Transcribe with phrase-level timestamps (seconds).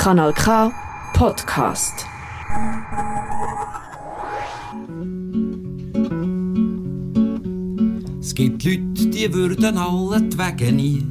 [0.00, 0.72] Kanal K
[1.12, 2.06] Podcast.
[8.18, 11.04] Es gibt Leute, die würden alle die Wege nie.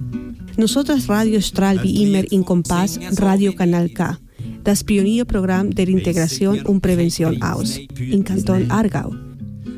[0.58, 4.18] Nosotras Radio Stral wie immer in Kompass Radio Kanal K,
[4.64, 9.14] das Pionierprogramm der Integration und Prävention aus, in Kanton Aargau.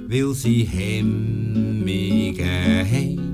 [0.08, 3.32] Weil sie hemmige haben.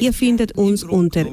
[0.00, 1.24] Ihr findet uns unter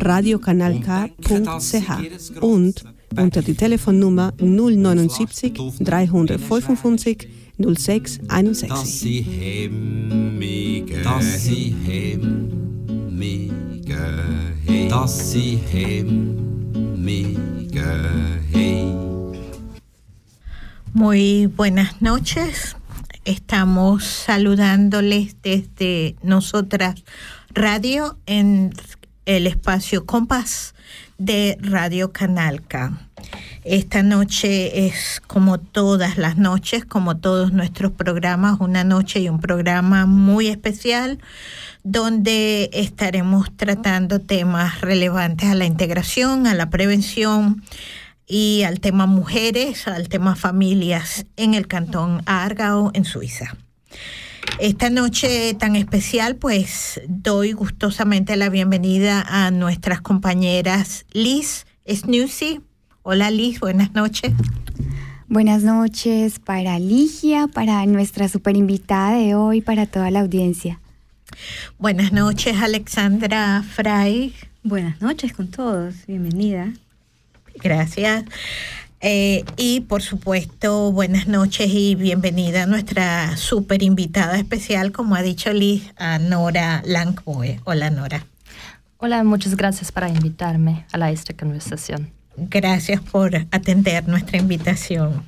[0.00, 2.84] www.radiokanalk.ch und
[3.16, 9.00] unter die Telefonnummer 079 355 06 dass 61.
[9.00, 13.50] sie hemmige dass sie hemmige
[14.66, 14.88] haben.
[14.88, 17.40] Dass sie hemmige
[18.54, 19.10] haben.
[20.92, 22.74] Muy buenas noches.
[23.24, 27.04] Estamos saludándoles desde nosotras
[27.54, 28.72] Radio en
[29.36, 30.74] el espacio Compás
[31.16, 32.98] de Radio Canalca.
[33.62, 39.38] Esta noche es como todas las noches, como todos nuestros programas, una noche y un
[39.38, 41.20] programa muy especial
[41.84, 47.62] donde estaremos tratando temas relevantes a la integración, a la prevención
[48.26, 53.56] y al tema mujeres, al tema familias en el cantón Aargau, en Suiza.
[54.58, 62.60] Esta noche tan especial, pues doy gustosamente la bienvenida a nuestras compañeras Liz Snusy.
[63.02, 64.32] Hola Liz, buenas noches.
[65.28, 70.80] Buenas noches para Ligia, para nuestra super invitada de hoy, para toda la audiencia.
[71.78, 74.34] Buenas noches Alexandra Fray.
[74.62, 76.72] Buenas noches con todos, bienvenida.
[77.62, 78.24] Gracias.
[79.02, 85.22] Eh, y por supuesto, buenas noches y bienvenida a nuestra super invitada especial, como ha
[85.22, 87.60] dicho Liz, a Nora Langboe.
[87.64, 88.26] Hola Nora.
[88.98, 92.10] Hola, muchas gracias por invitarme a esta conversación.
[92.36, 95.26] Gracias por atender nuestra invitación.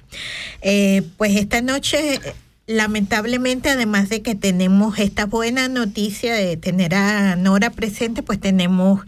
[0.60, 2.20] Eh, pues esta noche,
[2.66, 9.00] lamentablemente, además de que tenemos esta buena noticia de tener a Nora presente, pues tenemos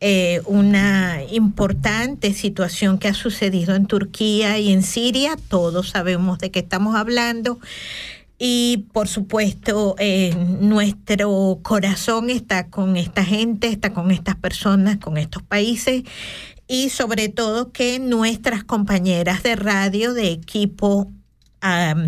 [0.00, 5.36] eh, una importante situación que ha sucedido en Turquía y en Siria.
[5.48, 7.58] Todos sabemos de qué estamos hablando.
[8.38, 15.18] Y por supuesto, eh, nuestro corazón está con esta gente, está con estas personas, con
[15.18, 16.04] estos países
[16.66, 21.10] y sobre todo que nuestras compañeras de radio de equipo,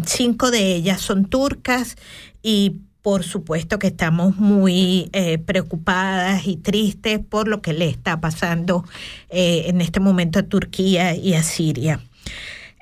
[0.06, 1.96] cinco de ellas son turcas
[2.42, 8.20] y por supuesto que estamos muy eh, preocupadas y tristes por lo que le está
[8.20, 8.84] pasando
[9.28, 12.00] eh, en este momento a Turquía y a Siria.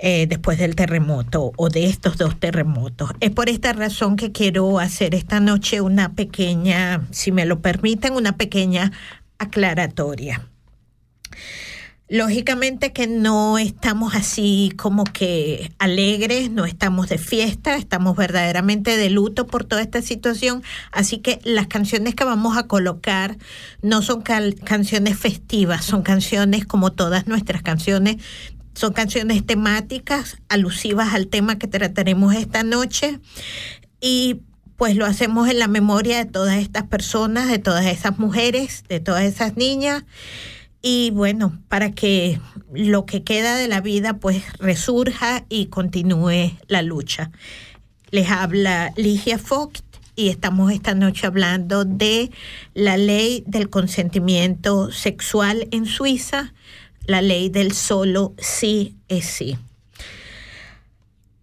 [0.03, 3.11] Eh, después del terremoto o de estos dos terremotos.
[3.21, 8.15] Es por esta razón que quiero hacer esta noche una pequeña, si me lo permiten,
[8.15, 8.93] una pequeña
[9.37, 10.49] aclaratoria.
[12.11, 19.11] Lógicamente que no estamos así como que alegres, no estamos de fiesta, estamos verdaderamente de
[19.11, 23.39] luto por toda esta situación, así que las canciones que vamos a colocar
[23.81, 28.17] no son canciones festivas, son canciones como todas nuestras canciones,
[28.75, 33.21] son canciones temáticas, alusivas al tema que trataremos esta noche.
[34.01, 34.41] Y
[34.77, 38.99] pues lo hacemos en la memoria de todas estas personas, de todas esas mujeres, de
[38.99, 40.03] todas esas niñas
[40.83, 42.41] y bueno, para que
[42.73, 47.31] lo que queda de la vida pues resurja y continúe la lucha.
[48.11, 49.85] Les habla Ligia Vogt
[50.17, 52.31] y estamos esta noche hablando de
[52.75, 56.53] la ley del consentimiento sexual en Suiza,
[57.07, 59.57] la ley del solo sí es sí.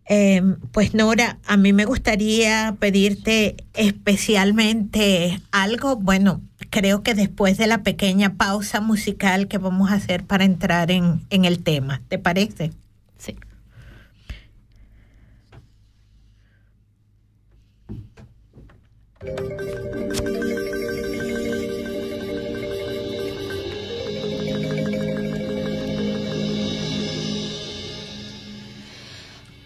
[0.10, 6.42] Eh, pues Nora, a mí me gustaría pedirte especialmente algo, bueno,
[6.78, 11.26] creo que después de la pequeña pausa musical que vamos a hacer para entrar en,
[11.32, 12.72] en el tema, ¿te parece?
[13.18, 13.36] Sí.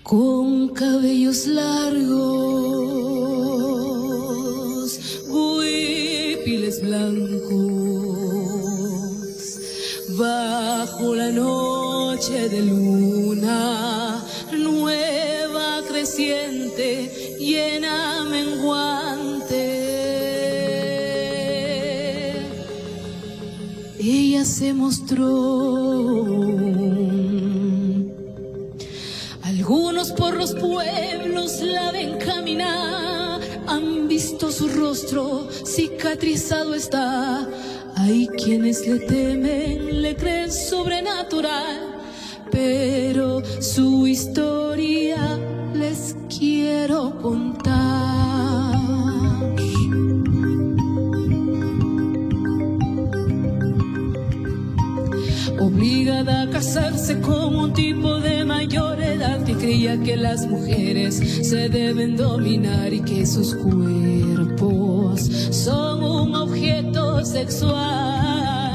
[0.03, 2.70] con cabellos largos,
[6.91, 7.79] blancos,
[10.17, 14.21] bajo la noche de luna,
[14.51, 19.61] nueva creciente, llena menguante.
[23.99, 25.21] Ella se mostró
[29.43, 33.20] algunos por los pueblos la ven caminar,
[34.11, 37.47] visto su rostro cicatrizado está.
[37.95, 41.95] Hay quienes le temen, le creen sobrenatural,
[42.51, 45.39] pero su historia
[45.73, 48.30] les quiero contar.
[55.61, 61.17] Obligada a casarse con un tipo de mayor edad que creía que las mujeres
[61.47, 65.21] se deben dominar y que sus cuerpos
[65.51, 68.70] son un objeto sexual.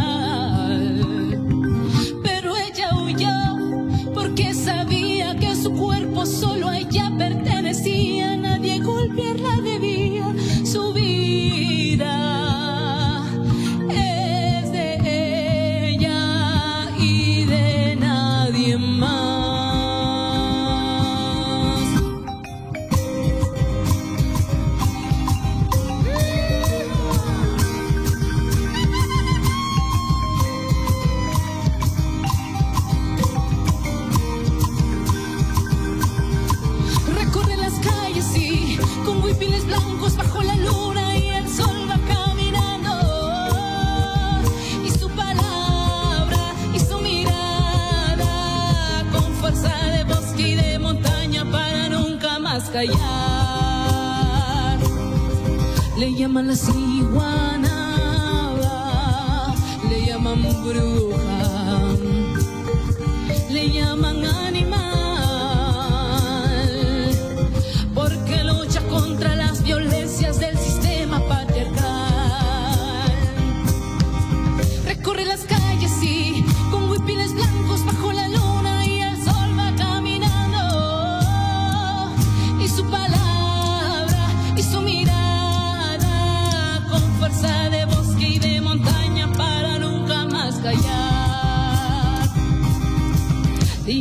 [56.06, 56.54] Le llaman la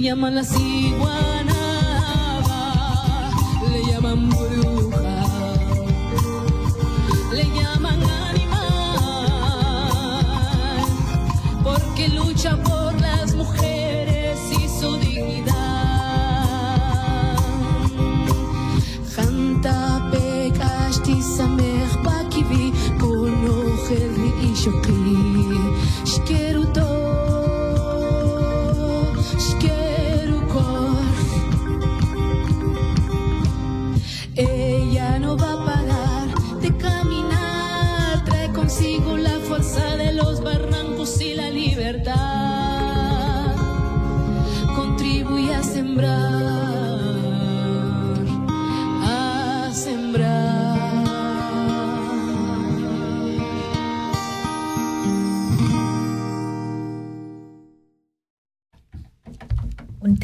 [0.05, 1.55] llaman la ciguana,
[3.71, 5.23] le llaman bruja,
[7.33, 8.99] le llaman animal,
[11.63, 15.55] porque lucha por las mujeres y su dignidad.
[22.99, 23.55] Kono
[23.89, 24.31] helri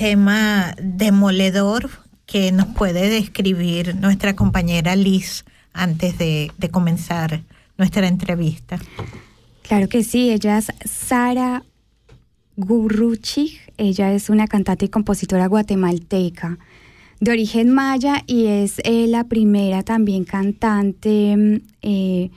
[0.01, 1.87] tema demoledor
[2.25, 7.43] que nos puede describir nuestra compañera Liz antes de, comenzar
[7.77, 8.79] nuestra entrevista.
[9.61, 11.63] Claro que sí, ella es Sara
[12.55, 16.57] Gurruchig, ella es una cantante y compositora guatemalteca
[17.19, 22.31] de origen maya y es eh, la primera también cantante eh,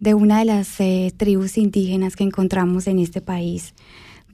[0.00, 3.72] de una de las eh, tribus indígenas que encontramos en este país.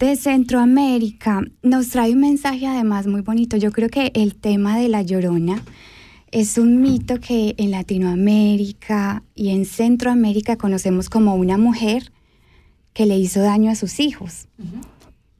[0.01, 3.59] De Centroamérica nos trae un mensaje además muy bonito.
[3.59, 5.63] Yo creo que el tema de la llorona
[6.31, 12.13] es un mito que en Latinoamérica y en Centroamérica conocemos como una mujer
[12.95, 14.49] que le hizo daño a sus hijos.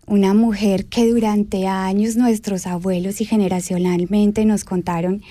[0.07, 5.23] Una mujer que durante años nuestros abuelos y generacionalmente nos contaron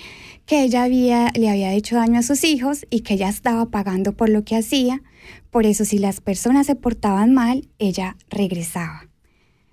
[0.44, 4.12] que ella había, le había hecho daño a sus hijos y que ella estaba pagando
[4.12, 5.04] por lo que hacía.
[5.52, 9.09] Por eso si las personas se portaban mal, ella regresaba.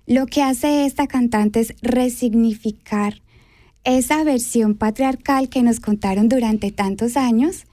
[0.08, 3.20] Lo que hace esta cantante es resignificar
[3.84, 7.66] esa versión patriarcal que nos contaron durante tantos años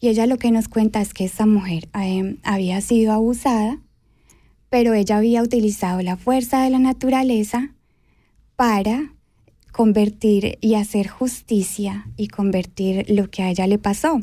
[0.00, 3.78] y ella lo que nos cuenta es que esta mujer eh, había sido abusada,
[4.68, 7.72] pero ella había utilizado la fuerza de la naturaleza
[8.56, 9.14] para
[9.70, 14.18] convertir y hacer justicia y convertir lo que a ella le pasó.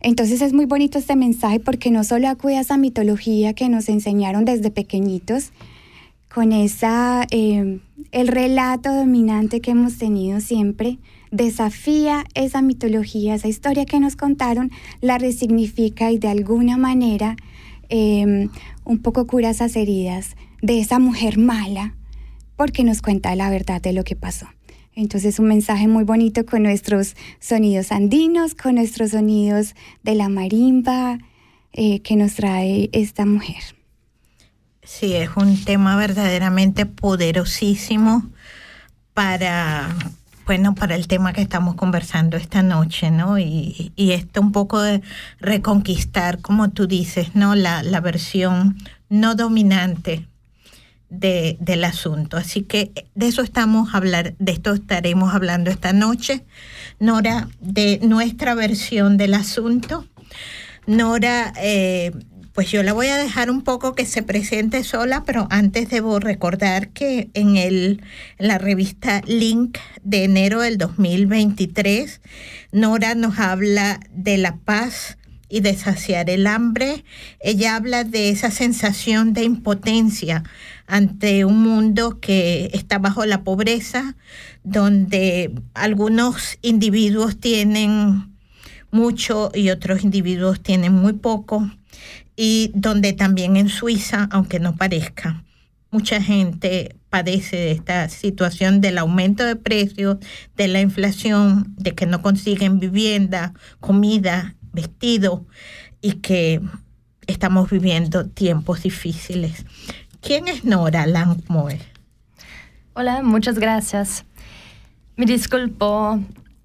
[0.00, 3.90] Entonces es muy bonito este mensaje porque no solo acude a esa mitología que nos
[3.90, 5.52] enseñaron desde pequeñitos,
[6.36, 7.78] con esa, eh,
[8.12, 10.98] el relato dominante que hemos tenido siempre,
[11.30, 17.36] desafía esa mitología, esa historia que nos contaron, la resignifica y de alguna manera
[17.88, 18.50] eh,
[18.84, 21.94] un poco cura esas heridas de esa mujer mala,
[22.54, 24.46] porque nos cuenta la verdad de lo que pasó.
[24.94, 31.16] Entonces un mensaje muy bonito con nuestros sonidos andinos, con nuestros sonidos de la marimba
[31.72, 33.75] eh, que nos trae esta mujer.
[34.86, 38.22] Sí, es un tema verdaderamente poderosísimo
[39.14, 39.88] para,
[40.46, 43.36] bueno, para el tema que estamos conversando esta noche, ¿no?
[43.36, 45.02] Y, y esto un poco de
[45.40, 47.56] reconquistar, como tú dices, ¿no?
[47.56, 48.78] La, la versión
[49.08, 50.28] no dominante
[51.10, 52.36] de, del asunto.
[52.36, 56.44] Así que de eso estamos hablar, de esto estaremos hablando esta noche.
[57.00, 60.06] Nora, de nuestra versión del asunto.
[60.86, 62.12] Nora, eh,
[62.56, 66.20] pues yo la voy a dejar un poco que se presente sola, pero antes debo
[66.20, 68.02] recordar que en, el,
[68.38, 72.22] la revista Link de enero del 2023,
[72.72, 75.18] Nora nos habla de la paz
[75.50, 77.04] y de saciar el hambre.
[77.40, 80.42] Ella habla de esa sensación de impotencia
[80.86, 84.16] ante un mundo que está bajo la pobreza,
[84.64, 88.34] donde algunos individuos tienen
[88.90, 91.70] mucho y otros individuos tienen muy poco,
[92.36, 95.42] y donde también en Suiza, aunque no parezca,
[95.90, 100.18] mucha gente padece de esta situación del aumento de precios,
[100.56, 105.46] de la inflación, de que no consiguen vivienda, comida, vestido
[106.02, 106.60] y que
[107.26, 109.64] estamos viviendo tiempos difíciles.
[110.20, 111.78] ¿Quién es Nora Langmoe?
[112.92, 114.24] Hola, muchas gracias.
[115.16, 116.20] Me disculpo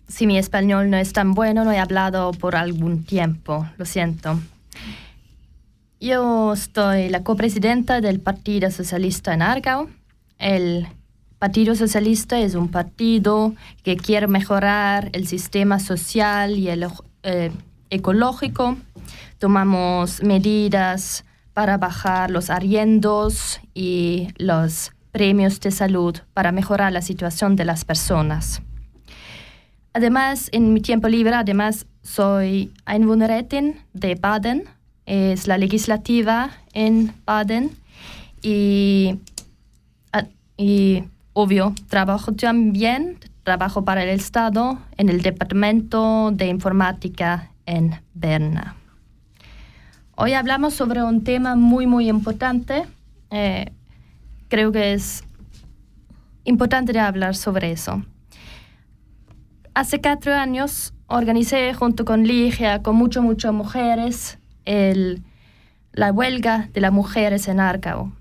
[0.08, 4.40] si mi español no es tan bueno, no he hablado por algún tiempo, lo siento.
[6.02, 9.88] Yo estoy la copresidenta del Partido Socialista en Argao.
[10.40, 10.88] El
[11.38, 13.54] Partido Socialista es un partido
[13.84, 16.88] que quiere mejorar el sistema social y el
[17.22, 17.52] eh,
[17.92, 18.78] ecológico.
[19.38, 27.56] Tomamos medidas para bajar los arriendos y los premios de salud para mejorar la situación
[27.56, 28.64] de las personas.
[29.94, 34.64] Además, en mi tiempo libre, además, soy Einwohnerin de Baden,
[35.12, 37.72] es la legislativa en Baden
[38.42, 39.20] y,
[40.56, 41.04] y
[41.34, 48.78] obvio, trabajo también, trabajo para el Estado en el Departamento de Informática en Berna.
[50.16, 52.86] Hoy hablamos sobre un tema muy, muy importante.
[53.32, 53.70] Eh,
[54.48, 55.26] creo que es
[56.46, 58.02] importante de hablar sobre eso.
[59.74, 64.38] Hace cuatro años organicé junto con Ligia, con muchas, muchas mujeres,
[65.94, 68.12] la huelga de las mujeres en Arcao.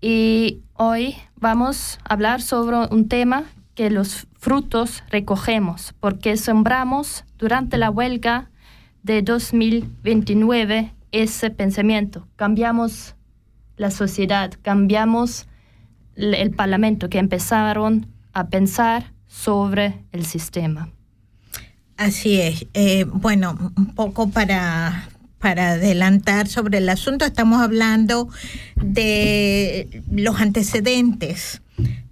[0.00, 7.76] Y hoy vamos a hablar sobre un tema que los frutos recogemos, porque sembramos durante
[7.76, 8.50] la huelga
[9.02, 13.14] de 2029 ese pensamiento, cambiamos
[13.76, 15.46] la sociedad, cambiamos
[16.16, 20.88] el Parlamento, que empezaron a pensar sobre el sistema.
[21.96, 22.66] Así es.
[22.74, 28.28] Eh, bueno, un poco para, para adelantar sobre el asunto, estamos hablando
[28.76, 31.60] de los antecedentes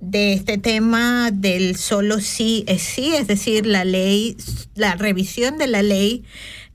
[0.01, 4.37] de este tema del solo sí es sí, es decir, la ley,
[4.75, 6.25] la revisión de la ley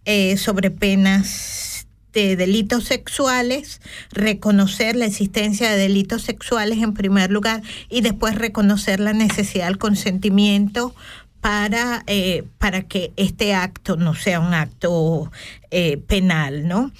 [0.05, 7.61] eh, sobre penas de delitos sexuales, reconocer la existencia de delitos sexuales en primer lugar
[7.89, 10.95] y después reconocer la necesidad del consentimiento
[11.41, 15.31] para, eh, para que este acto no sea un acto
[15.71, 16.91] eh, penal, ¿no?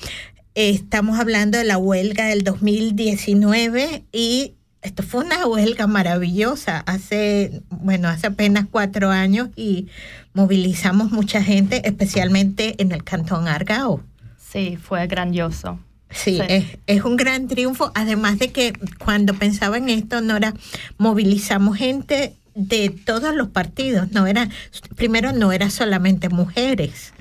[0.56, 8.08] Estamos hablando de la huelga del 2019 y esto fue una huelga maravillosa hace, bueno,
[8.08, 9.88] hace apenas cuatro años y
[10.34, 14.02] movilizamos mucha gente, especialmente en el Cantón Argao.
[14.38, 15.80] Sí, fue grandioso.
[16.10, 16.42] Sí, sí.
[16.48, 20.56] Es, es, un gran triunfo, además de que cuando pensaba en esto, Nora,
[20.98, 24.50] movilizamos gente de todos los partidos, no era,
[24.96, 27.14] primero no era solamente mujeres,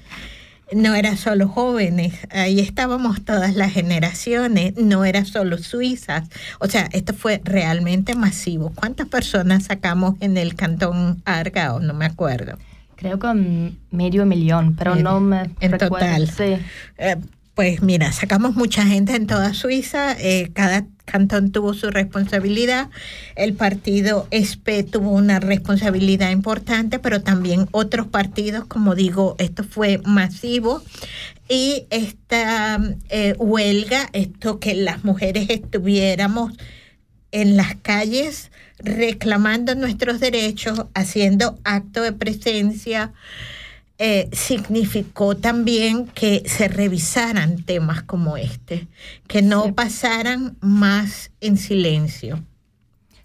[0.72, 6.28] no era solo jóvenes, ahí estábamos todas las generaciones, no era solo suizas,
[6.60, 8.72] o sea, esto fue realmente masivo.
[8.74, 11.80] ¿Cuántas personas sacamos en el cantón Argao?
[11.80, 12.58] No me acuerdo.
[12.96, 15.88] Creo que medio millón, pero en, no me En recuerdo.
[15.98, 16.28] total.
[16.28, 16.56] Sí.
[16.98, 17.16] Eh,
[17.58, 22.88] pues mira, sacamos mucha gente en toda Suiza, eh, cada cantón tuvo su responsabilidad,
[23.34, 30.00] el partido SP tuvo una responsabilidad importante, pero también otros partidos, como digo, esto fue
[30.04, 30.84] masivo.
[31.48, 36.52] Y esta eh, huelga, esto que las mujeres estuviéramos
[37.32, 43.12] en las calles reclamando nuestros derechos, haciendo acto de presencia,
[43.98, 48.86] eh, significó también que se revisaran temas como este,
[49.26, 49.72] que no sí.
[49.72, 52.44] pasaran más en silencio.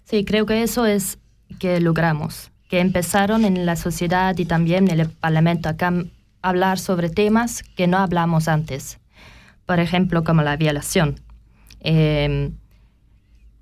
[0.02, 1.18] Sí, creo que eso es
[1.60, 5.92] que logramos, que empezaron en la sociedad y también en el Parlamento acá
[6.42, 8.98] a hablar sobre temas que no hablamos antes.
[9.66, 11.20] Por ejemplo, como la violación.
[11.80, 12.50] Eh,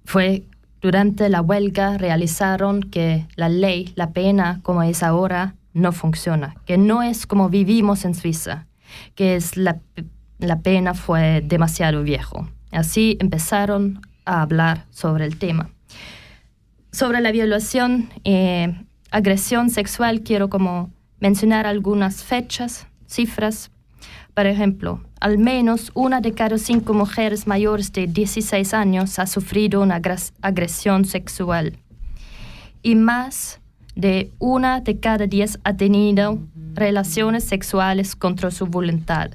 [0.05, 0.45] fue
[0.81, 6.77] durante la huelga realizaron que la ley, la pena como es ahora, no funciona, que
[6.79, 8.67] no es como vivimos en Suiza,
[9.15, 9.79] que es la,
[10.39, 12.49] la pena fue demasiado viejo.
[12.71, 15.71] Así empezaron a hablar sobre el tema.
[16.91, 18.75] Sobre la violación, eh,
[19.11, 23.71] agresión sexual, quiero como mencionar algunas fechas, cifras.
[24.35, 29.81] Por ejemplo, al menos una de cada cinco mujeres mayores de 16 años ha sufrido
[29.81, 31.79] una agres- agresión sexual.
[32.83, 33.61] Y más
[33.95, 36.39] de una de cada diez ha tenido
[36.75, 39.33] relaciones sexuales contra su voluntad.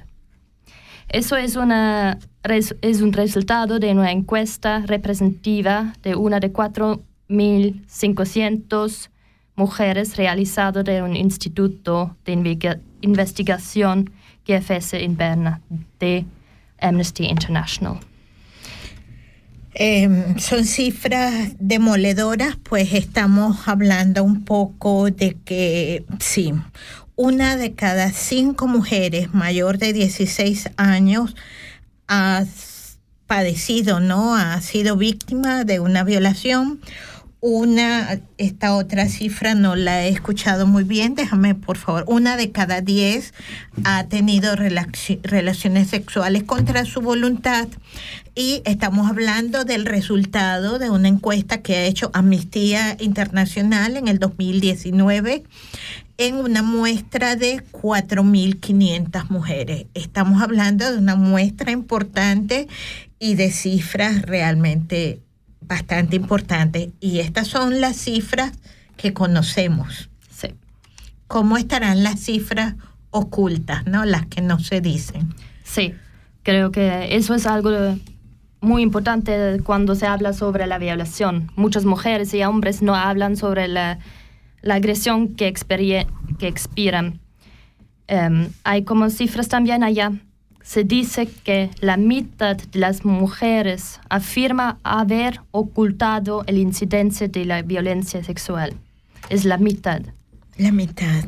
[1.08, 9.08] Eso es, una, res- es un resultado de una encuesta representativa de una de 4.500
[9.56, 12.32] mujeres realizado de un instituto de
[13.00, 14.10] investigación
[14.46, 15.60] GFS en Berna
[15.98, 16.24] de
[16.80, 17.98] Amnesty International.
[19.80, 26.52] Eh, son cifras demoledoras, pues estamos hablando un poco de que sí,
[27.14, 31.36] una de cada cinco mujeres mayor de 16 años
[32.08, 32.44] ha
[33.28, 34.34] padecido, ¿no?
[34.34, 36.80] Ha sido víctima de una violación.
[37.40, 42.04] Una, esta otra cifra no la he escuchado muy bien, déjame por favor.
[42.08, 43.32] Una de cada diez
[43.84, 47.68] ha tenido relaci- relaciones sexuales contra su voluntad
[48.34, 54.18] y estamos hablando del resultado de una encuesta que ha hecho Amnistía Internacional en el
[54.18, 55.44] 2019
[56.16, 59.86] en una muestra de 4.500 mujeres.
[59.94, 62.66] Estamos hablando de una muestra importante
[63.20, 65.20] y de cifras realmente
[65.68, 66.88] bastante importantes.
[67.00, 68.52] Y estas son las cifras
[68.96, 70.10] que conocemos.
[70.30, 70.48] Sí.
[71.26, 72.74] ¿Cómo estarán las cifras
[73.10, 74.04] ocultas, no?
[74.04, 75.34] Las que no se dicen.
[75.64, 75.94] Sí,
[76.42, 77.70] creo que eso es algo
[78.60, 81.52] muy importante cuando se habla sobre la violación.
[81.54, 83.98] Muchas mujeres y hombres no hablan sobre la,
[84.62, 85.52] la agresión que,
[86.38, 87.20] que expiran.
[88.08, 90.12] Em, hay como cifras también allá.
[90.68, 97.62] Se dice que la mitad de las mujeres afirma haber ocultado el incidencia de la
[97.62, 98.74] violencia sexual.
[99.30, 100.02] Es la mitad.
[100.58, 101.24] La mitad.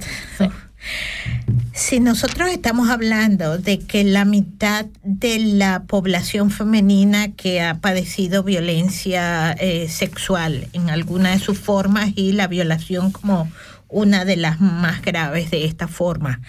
[1.72, 8.42] Si nosotros estamos hablando de que la mitad de la población femenina que ha padecido
[8.42, 13.50] violencia eh, sexual en alguna de sus formas y la violación como
[13.90, 16.40] una de las más graves de esta forma,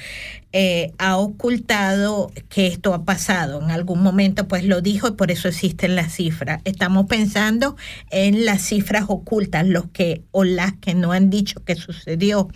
[0.53, 3.61] eh, ha ocultado que esto ha pasado.
[3.61, 6.61] En algún momento pues lo dijo y por eso existen las cifras.
[6.65, 7.75] Estamos pensando
[8.09, 12.49] en las cifras ocultas, los que o las que no han dicho que sucedió.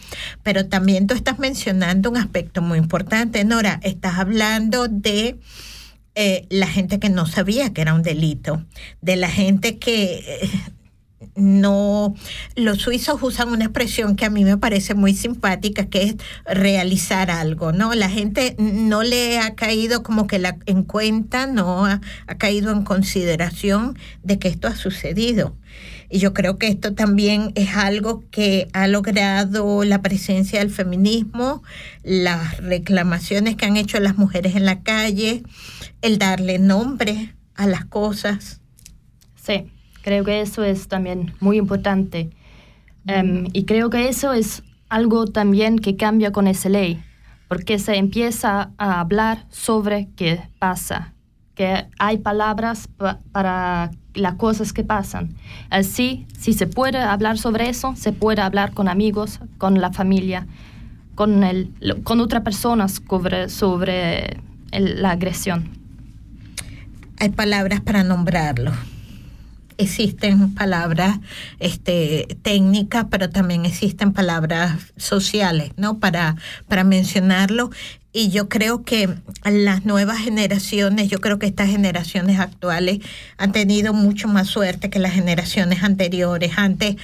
[0.44, 3.80] Pero también tú estás mencionando un aspecto muy importante, Nora.
[3.82, 5.40] Estás hablando de
[6.16, 8.66] eh, la gente que no sabía que era un delito,
[9.02, 10.50] de la gente que eh,
[11.36, 12.16] no,
[12.56, 17.30] los suizos usan una expresión que a mí me parece muy simpática, que es realizar
[17.30, 17.94] algo, ¿no?
[17.94, 22.72] La gente no le ha caído como que la en cuenta, no ha, ha caído
[22.72, 25.58] en consideración de que esto ha sucedido.
[26.10, 31.64] Y yo creo que esto también es algo que ha logrado la presencia del feminismo,
[32.04, 35.44] las reclamaciones que han hecho las mujeres en la calle,
[36.02, 38.62] el darle nombre a las cosas.
[39.36, 39.72] Sí,
[40.06, 42.30] creo que eso es también muy importante.
[43.08, 47.02] Em, y creo que eso es algo también que cambia con esa ley,
[47.48, 51.14] porque se empieza a hablar sobre qué pasa,
[51.56, 55.34] que hay palabras pa- para las cosas que pasan.
[55.72, 60.46] Así, si se puede hablar sobre eso, se puede hablar con amigos, con la familia,
[61.16, 61.72] con, el,
[62.04, 64.38] con otras personas sobre, sobre
[64.72, 65.68] el- la agresión.
[67.20, 68.72] Hay palabras para nombrarlo.
[69.78, 71.20] Existen palabras
[71.60, 76.00] este, técnicas, pero también existen palabras sociales, ¿no?
[76.00, 76.36] Para,
[76.68, 77.70] para mencionarlo.
[78.14, 79.10] Y yo creo que
[79.44, 83.00] las nuevas generaciones, yo creo que estas generaciones actuales
[83.38, 86.54] han tenido mucho más suerte que las generaciones anteriores.
[86.56, 86.96] Antes,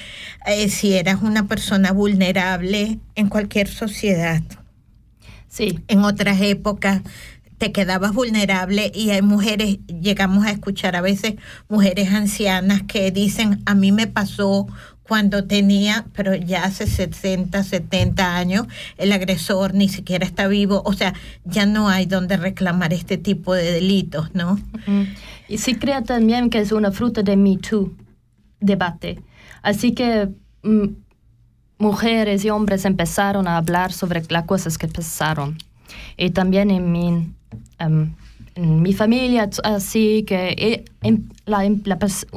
[0.46, 4.42] eh, si eras una persona vulnerable en cualquier sociedad,
[5.52, 7.02] Sí, en otras épocas
[7.62, 11.36] te quedabas vulnerable y hay mujeres, llegamos a escuchar a veces
[11.70, 14.66] mujeres ancianas que dicen, a mí me pasó
[15.04, 18.66] cuando tenía, pero ya hace 60, 70 años,
[18.98, 21.14] el agresor ni siquiera está vivo, o sea,
[21.46, 24.60] ya no hay donde reclamar este tipo de delitos, ¿no?
[25.48, 27.96] Y sí creo también que es una fruta de Me Too
[28.60, 29.22] debate.
[29.62, 30.30] Así que
[30.64, 30.88] mm,
[31.78, 35.60] mujeres y hombres empezaron a hablar sobre las cosas que pasaron.
[36.18, 37.36] Y también en mi,
[37.86, 38.14] em,
[38.56, 41.82] mi familia, así que em- la- em-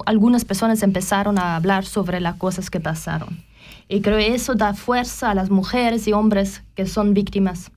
[0.07, 3.43] algunas personas empezaron a hablar sobre las cosas que pasaron.
[3.89, 7.71] Y creo que eso da fuerza a las mujeres y hombres que son víctimas.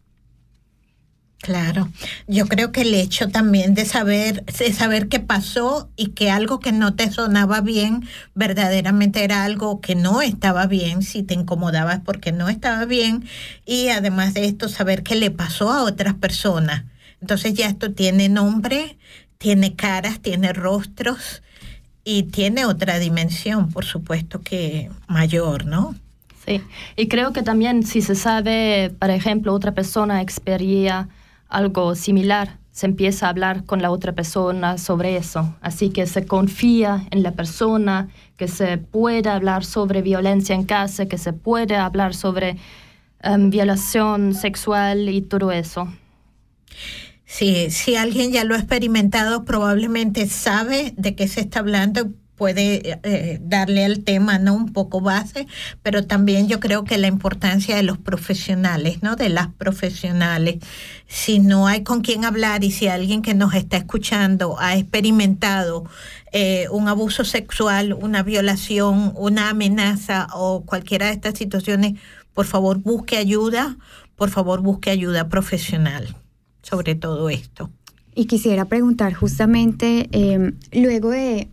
[1.39, 1.87] Claro,
[2.27, 6.59] yo creo que el hecho también de saber, de saber qué pasó y que algo
[6.59, 11.93] que no te sonaba bien, verdaderamente era algo que no estaba bien, si te incomodaba
[11.93, 13.25] es porque no estaba bien,
[13.65, 16.83] y además de esto, saber qué le pasó a otras personas.
[17.21, 18.97] Entonces ya esto tiene nombre,
[19.37, 21.41] tiene caras, tiene rostros
[22.03, 25.95] y tiene otra dimensión, por supuesto que mayor, ¿no?
[26.45, 26.61] Sí,
[26.95, 31.09] y creo que también si se sabe, por ejemplo, otra persona experiencia
[31.49, 35.55] algo similar, se empieza a hablar con la otra persona sobre eso.
[35.61, 41.07] Así que se confía en la persona, que se puede hablar sobre violencia en casa,
[41.07, 42.57] que se puede hablar sobre
[43.21, 45.87] em, violación sexual y todo eso.
[47.27, 52.99] Si, si alguien ya lo ha experimentado, probablemente sabe de qué se está hablando, puede
[53.03, 55.47] eh, darle al tema no un poco base,
[55.81, 59.15] pero también yo creo que la importancia de los profesionales, ¿no?
[59.15, 60.57] De las profesionales.
[61.07, 65.85] Si no hay con quién hablar y si alguien que nos está escuchando ha experimentado
[66.31, 71.99] eh, un abuso sexual, una violación, una amenaza o cualquiera de estas situaciones,
[72.33, 73.77] por favor busque ayuda,
[74.15, 76.15] por favor busque ayuda profesional
[76.67, 77.69] sobre todo esto.
[78.13, 81.47] Y quisiera preguntar justamente, eh, luego de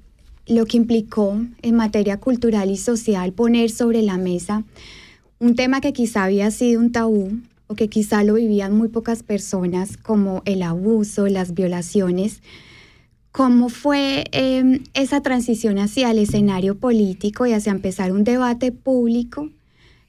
[0.46, 4.64] lo que implicó en materia cultural y social poner sobre la mesa
[5.38, 9.22] un tema que quizá había sido un tabú o que quizá lo vivían muy pocas
[9.22, 12.42] personas, como el abuso, las violaciones.
[13.33, 19.50] ¿Cómo fue eh, esa transición hacia el escenario político y hacia empezar un debate público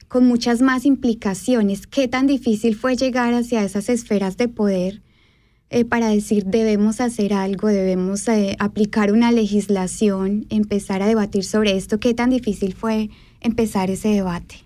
[0.08, 1.86] con muchas más implicaciones?
[1.86, 5.02] ¿Qué tan difícil fue llegar hacia esas esferas de poder?
[5.70, 11.76] eh, para decir debemos hacer algo, debemos eh, aplicar una legislación, empezar a debatir sobre
[11.76, 11.98] esto.
[11.98, 14.56] ¿Qué tan difícil fue empezar ese debate?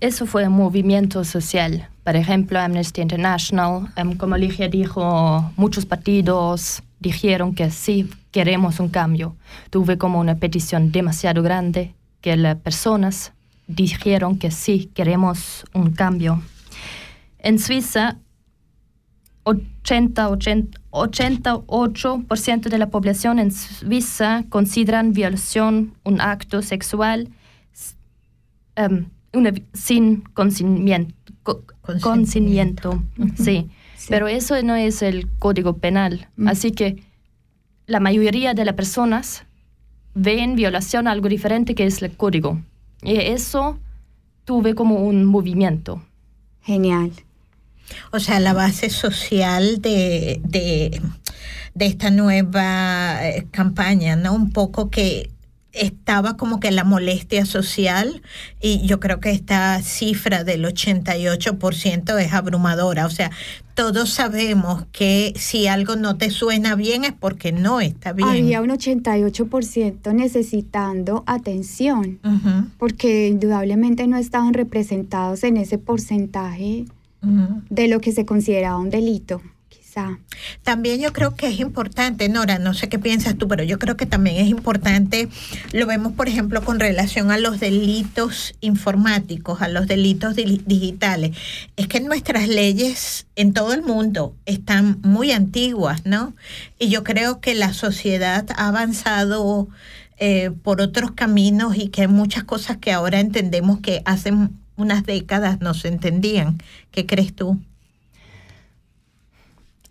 [0.00, 1.88] Eso fue un movimiento social.
[2.04, 8.88] Por ejemplo, Amnesty International, em, como Ligia dijo, muchos partidos dijeron que sí queremos un
[8.88, 9.36] cambio.
[9.70, 13.32] Tuve como una petición demasiado grande que las personas
[13.66, 16.42] dijeron que sí queremos un cambio.
[17.38, 18.16] En Suiza,
[19.44, 27.28] 80, 80, 88% de la población en Suiza consideran violación un acto sexual
[28.78, 31.14] um, una, sin consentimiento.
[31.42, 31.64] co-
[32.00, 33.02] consentimiento.
[33.36, 33.68] Sí.
[33.96, 34.06] Sí.
[34.10, 36.28] pero eso no es el código penal.
[36.36, 36.48] Mm.
[36.48, 37.02] Así que
[37.86, 39.44] la mayoría de las personas
[40.14, 42.60] ven violación algo diferente que es el código.
[43.02, 43.78] Y eso
[44.44, 46.02] tuve como un movimiento.
[46.62, 47.12] Genial.
[48.12, 51.02] O sea, la base social de, de,
[51.74, 54.32] de esta nueva eh, campaña, ¿no?
[54.34, 55.30] Un poco que
[55.72, 58.22] estaba como que la molestia social
[58.60, 63.06] y yo creo que esta cifra del 88% es abrumadora.
[63.06, 63.30] O sea,
[63.74, 68.28] todos sabemos que si algo no te suena bien es porque no está bien.
[68.28, 72.18] Había un 88% necesitando atención,
[72.78, 76.84] porque indudablemente no estaban representados en ese porcentaje
[77.70, 79.40] de lo que se consideraba un delito,
[80.62, 83.96] También yo creo que es importante, Nora, no sé qué piensas tú, pero yo creo
[83.96, 85.28] que también es importante,
[85.72, 91.36] lo vemos por ejemplo con relación a los delitos informáticos, a los delitos di- digitales,
[91.76, 96.34] es que nuestras leyes en todo el mundo están muy antiguas, ¿no?
[96.78, 99.68] Y yo creo que la sociedad ha avanzado
[100.18, 104.32] eh, por otros caminos y que hay muchas cosas que ahora entendemos que hace
[104.76, 106.58] unas décadas no se entendían.
[106.92, 107.58] ¿Qué crees tú?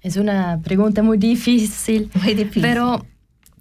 [0.01, 2.09] Es una pregunta muy difícil.
[2.23, 2.61] Muy difícil.
[2.61, 3.05] Pero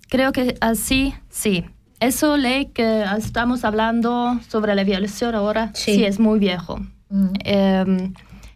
[0.09, 1.65] creo que así, sí.
[2.01, 5.97] Eso ley que estamos hablando sobre la violación ahora, Sí.
[5.97, 6.81] sí, es muy viejo.
[7.11, 7.27] Mm.
[7.45, 8.13] Eh,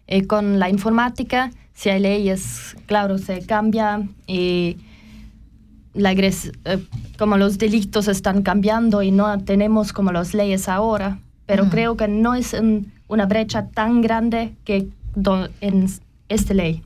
[0.06, 4.78] y con la informática, si hay leyes, claro, se cambia y
[5.92, 6.14] la
[6.64, 6.78] eh,
[7.18, 11.68] como los delitos están cambiando y no tenemos como las leyes ahora, pero Mm.
[11.68, 14.88] creo que no es un- una brecha tan grande que
[15.60, 15.86] en
[16.30, 16.82] esta ley.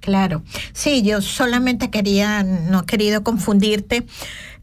[0.00, 0.42] Claro.
[0.72, 4.06] Sí, yo solamente quería, no he querido confundirte,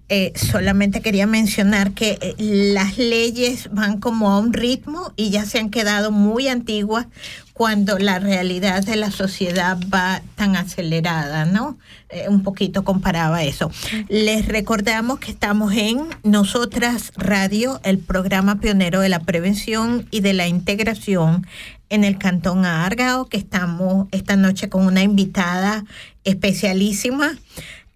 [0.09, 5.43] eh, solamente quería mencionar que eh, las leyes van como a un ritmo y ya
[5.43, 7.07] se han quedado muy antiguas
[7.51, 11.77] cuando la realidad de la sociedad va tan acelerada, ¿no?
[12.07, 13.69] Eh, un poquito comparaba eso.
[14.07, 20.31] Les recordamos que estamos en Nosotras Radio, el programa pionero de la prevención y de
[20.31, 21.45] la integración
[21.89, 25.85] en el Cantón Argao, que estamos esta noche con una invitada
[26.23, 27.37] especialísima.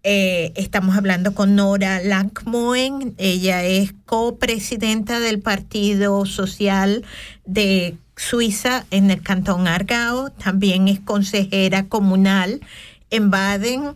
[0.04, 3.14] Eh, estamos hablando con Nora Lankmoen.
[3.18, 7.04] Ella es copresidenta del Partido Social
[7.46, 10.32] de Suiza en el Cantón Argao.
[10.32, 12.62] También es consejera comunal
[13.12, 13.96] en Baden.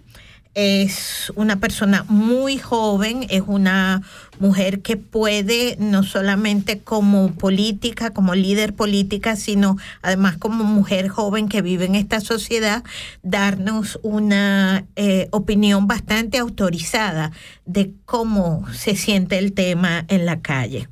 [0.54, 4.04] Es una persona muy joven, es una
[4.40, 11.48] mujer que puede no solamente como política, como líder política, sino además como mujer joven
[11.48, 12.84] que vive en esta sociedad,
[13.24, 17.32] darnos una eh, opinión bastante autorizada
[17.66, 20.88] de cómo se siente el tema en la calle.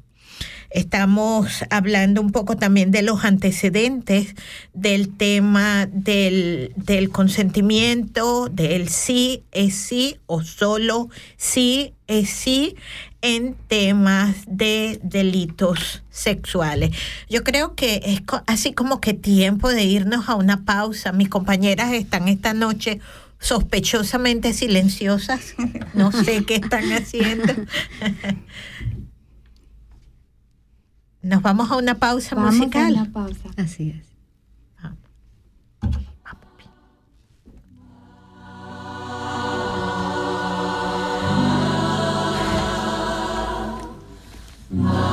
[0.73, 4.33] Estamos hablando un poco también de los antecedentes
[4.73, 12.75] del tema del, del consentimiento, del sí es sí o solo sí es sí
[13.21, 16.89] en temas de delitos sexuales.
[17.29, 21.11] Yo creo que es así como que tiempo de irnos a una pausa.
[21.11, 22.99] Mis compañeras están esta noche
[23.39, 25.53] sospechosamente silenciosas.
[25.93, 27.53] No sé qué están haciendo.
[31.23, 32.91] Nos vamos a una pausa Vamos a musical.
[32.91, 33.49] una pausa.
[33.57, 34.13] Así es.
[44.69, 45.12] Que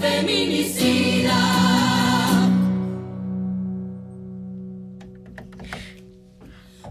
[0.00, 1.34] feminicida.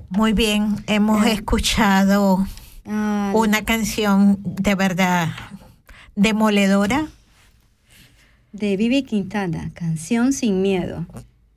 [0.10, 2.48] Muy bien, hemos escuchado
[2.90, 5.30] Ah, una canción de verdad
[6.16, 7.08] demoledora.
[8.54, 11.06] de Vivi Quintana, Canción sin miedo.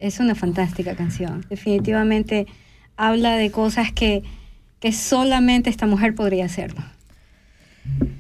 [0.01, 1.47] Es una fantástica canción.
[1.49, 2.47] Definitivamente
[2.97, 4.23] habla de cosas que
[4.81, 6.83] que solamente esta mujer podría hacerlo.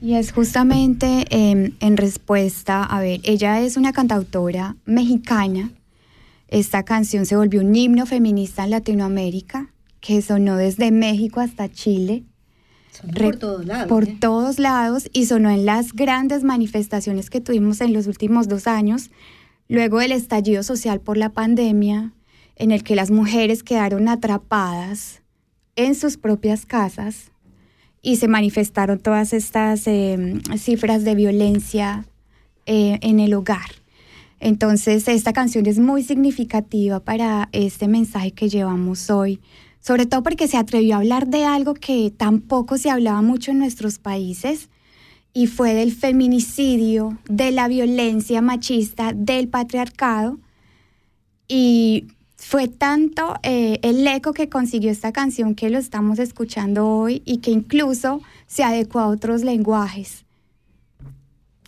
[0.03, 5.71] Y es justamente em, en respuesta, a ver, ella es una cantautora mexicana.
[6.49, 12.25] Esta canción se volvió un himno feminista en Latinoamérica, que sonó desde México hasta Chile.
[13.05, 13.89] Re- por todos lados.
[13.89, 14.17] por ¿eh?
[14.21, 19.11] todos lados y sonó en las grandes manifestaciones que tuvimos en los últimos dos años,
[19.69, 22.13] luego del estallido social por la pandemia,
[22.57, 25.23] en el que las mujeres quedaron atrapadas
[25.77, 27.30] en sus propias casas
[28.03, 32.07] y se manifestaron todas estas eh, cifras de violencia
[32.67, 33.71] eh, en el hogar.
[34.39, 39.41] Entonces, esta canción es muy significativa para este mensaje que llevamos hoy,
[39.81, 43.59] sobre todo porque se atrevió a hablar de algo que tampoco se hablaba mucho en
[43.59, 44.71] nuestros países,
[45.33, 50.39] y fue del feminicidio, de la violencia machista, del patriarcado.
[51.47, 52.09] Y
[52.41, 57.39] fue tanto eh, el eco que consiguió esta canción que lo estamos escuchando hoy y
[57.39, 60.25] que incluso se adecuó a otros lenguajes.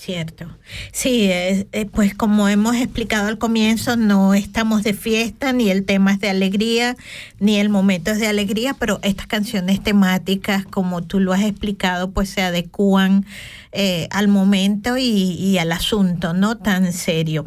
[0.05, 0.47] Cierto.
[0.91, 5.85] Sí, eh, eh, pues como hemos explicado al comienzo, no estamos de fiesta, ni el
[5.85, 6.97] tema es de alegría,
[7.39, 12.11] ni el momento es de alegría, pero estas canciones temáticas, como tú lo has explicado,
[12.11, 13.27] pues se adecúan
[13.71, 17.45] eh, al momento y, y al asunto, no tan serio.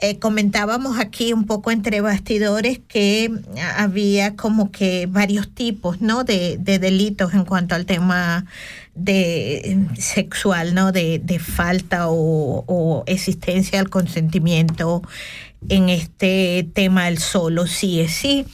[0.00, 3.30] Eh, comentábamos aquí un poco entre bastidores que
[3.76, 6.24] había como que varios tipos, ¿no?
[6.24, 8.44] De delitos en cuanto al tema
[8.94, 10.92] de eh, sexual, ¿no?
[10.92, 15.02] De, de falta o, existencia del consentimiento
[15.68, 18.44] en este tema del solo sí es sí.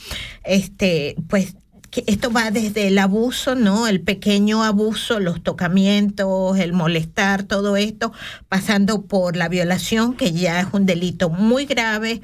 [0.44, 1.56] Este, pues
[1.90, 3.88] que esto va desde el abuso, ¿no?
[3.88, 8.12] El pequeño abuso, los tocamientos, el molestar, todo esto,
[8.48, 12.20] pasando por la violación, que ya es un delito muy grave,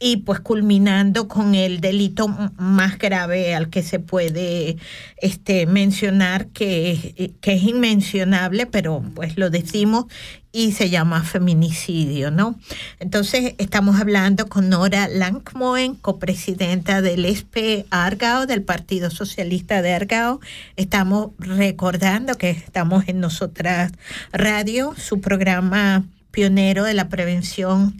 [0.00, 4.76] y pues culminando con el delito más grave al que se puede
[5.16, 10.06] este, mencionar, que, que es inmencionable, pero pues lo decimos,
[10.52, 12.58] y se llama feminicidio, ¿no?
[13.00, 20.40] Entonces estamos hablando con Nora Langmoen, copresidenta del SP Argao, del Partido Socialista de Argao.
[20.76, 23.92] Estamos recordando que estamos en Nosotras
[24.32, 27.98] Radio, su programa pionero de la prevención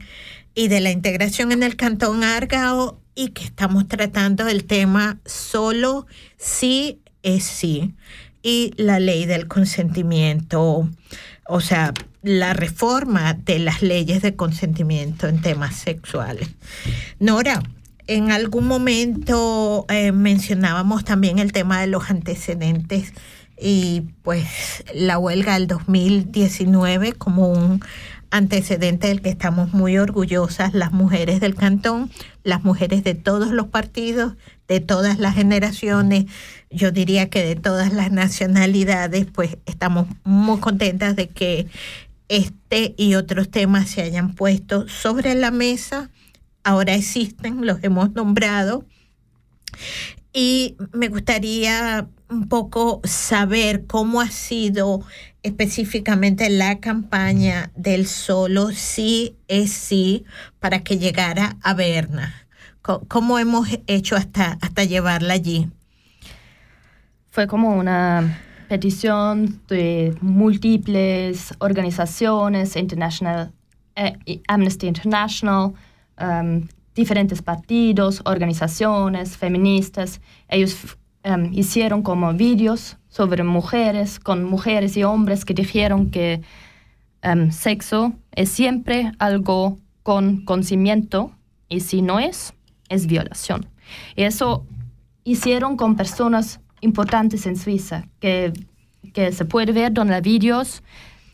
[0.55, 6.07] y de la integración en el Cantón Argao y que estamos tratando el tema solo
[6.37, 7.95] sí es sí
[8.43, 10.89] y la ley del consentimiento,
[11.47, 16.49] o sea, la reforma de las leyes de consentimiento en temas sexuales.
[17.19, 17.63] Nora,
[18.07, 23.13] en algún momento eh, mencionábamos también el tema de los antecedentes
[23.61, 27.81] y pues la huelga del 2019 como un
[28.31, 32.11] antecedente del que estamos muy orgullosas las mujeres del cantón,
[32.45, 34.35] las mujeres de todos los partidos,
[34.69, 36.27] de todas las generaciones,
[36.71, 41.67] yo diría que de todas las nacionalidades, pues estamos muy contentas de que
[42.29, 46.11] este y otros temas se hayan puesto sobre la mesa.
[46.65, 48.85] Ahora existen, los hemos nombrado.
[50.33, 55.03] Y me gustaría un poco saber cómo ha sido
[55.43, 60.25] específicamente la campaña del solo sí es sí
[60.59, 62.35] para que llegara a Berna.
[62.83, 65.69] ¿Cómo hemos hecho hasta, hasta llevarla allí?
[67.31, 73.53] Fue como una petición de múltiples organizaciones, International,
[73.97, 75.73] eh, Amnesty International,
[76.21, 80.21] um, diferentes partidos, organizaciones feministas.
[80.49, 86.43] Ellos um, hicieron como vídeos sobre mujeres, con mujeres y hombres que dijeron que
[87.25, 91.33] um, sexo es siempre algo con consentimiento
[91.69, 92.55] y si no es,
[92.89, 93.67] es violación.
[94.17, 94.67] Y eso
[95.25, 98.53] hicieron con personas importantes en Suiza, que,
[99.13, 100.83] que se puede ver los vídeos.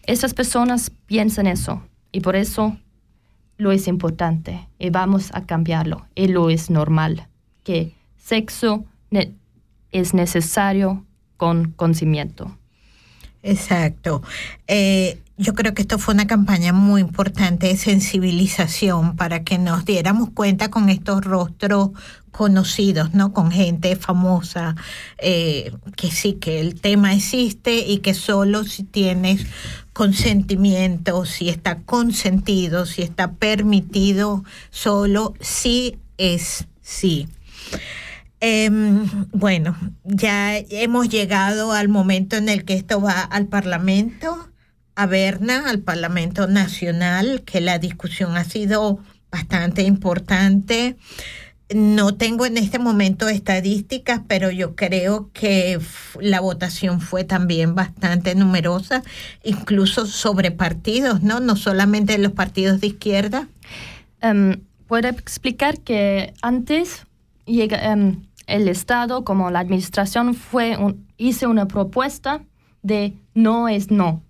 [0.06, 2.76] Esas personas piensan eso y por eso
[3.56, 7.28] lo es importante y vamos a cambiarlo y lo es normal,
[7.62, 8.84] que sexo
[9.92, 11.04] es necesario
[11.36, 12.56] con consentimiento.
[13.42, 14.22] Exacto.
[14.66, 19.84] Eh, yo creo que esto fue una campaña muy importante de sensibilización para que nos
[19.84, 21.90] diéramos cuenta con estos rostros
[22.30, 23.32] conocidos, ¿no?
[23.32, 24.76] Con gente famosa,
[25.18, 29.46] eh, que sí, que el tema existe y que solo si tienes
[29.92, 37.28] consentimiento, si está consentido, si está permitido, solo sí es sí.
[38.40, 44.50] Em, bueno, ya hemos llegado al momento en el que esto va al Parlamento,
[44.96, 48.98] a Berna, al Parlamento Nacional, que la discusión ha sido
[49.30, 50.96] bastante importante.
[51.74, 55.80] no tengo en este momento estadísticas, pero yo creo que
[56.20, 59.02] la votación fue también bastante numerosa,
[59.42, 61.40] incluso sobre partidos, ¿no?
[61.40, 63.48] No solamente los partidos de izquierda.
[64.20, 67.06] Em, puedo explicar que antes
[67.46, 72.42] llega, em, el Estado, como la administración, fue un- hizo una propuesta
[72.82, 74.22] de no es no,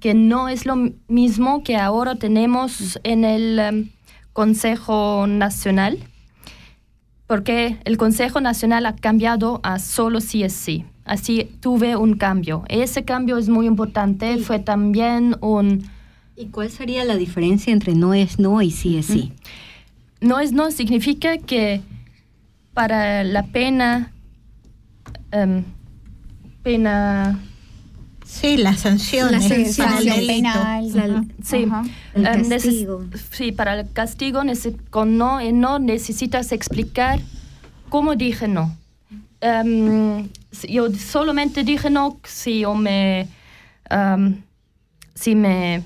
[0.00, 0.76] que no es lo
[1.08, 3.88] mismo que ahora tenemos en el em,
[4.32, 5.98] Consejo Nacional,
[7.26, 10.84] porque el Consejo Nacional ha cambiado a solo sí es sí.
[11.04, 12.64] Así tuve un cambio.
[12.68, 14.38] Ese cambio es muy importante.
[14.38, 15.88] Fue también un...
[16.36, 19.32] ¿Y cuál sería la diferencia entre no es no y sí es sí?
[20.20, 21.82] No es no significa que
[22.72, 24.12] para la pena,
[25.30, 25.62] em,
[26.62, 27.38] pena,
[28.24, 29.48] Sí, las sanciones
[29.78, 30.92] La para el penal.
[30.94, 31.84] La- sí, Ajá.
[32.14, 33.04] El neces- castigo.
[33.30, 37.20] sí, para el castigo nece- con no y no necesitas explicar
[37.90, 38.76] cómo dije no.
[39.40, 40.28] Em,
[40.68, 43.28] yo solamente dije no si yo me,
[43.90, 44.40] em,
[45.14, 45.82] si me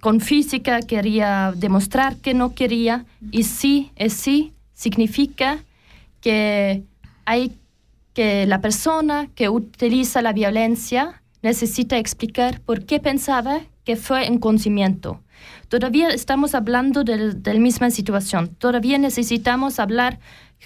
[0.00, 5.58] con física quería demostrar que no quería y sí es sí significa
[6.20, 6.82] que
[7.24, 7.52] hay
[8.12, 15.10] que la persona que utiliza la violencia necesita explicar por qué pensaba que fue inconsciente.
[15.68, 18.48] Todavía estamos hablando de la misma situación.
[18.58, 20.18] Todavía necesitamos hablar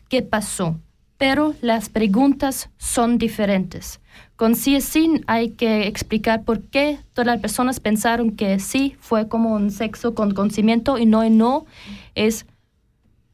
[0.08, 0.80] qué pasó.
[1.18, 4.00] Pero las preguntas son diferentes.
[4.36, 8.96] Con sí es sí hay que explicar por qué todas las personas pensaron que sí
[9.00, 11.66] fue como un sexo con conocimiento y no y no.
[12.14, 12.46] Es,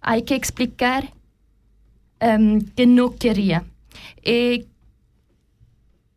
[0.01, 1.13] hay que explicar
[2.19, 3.63] em, que no quería.
[4.23, 4.67] Eh,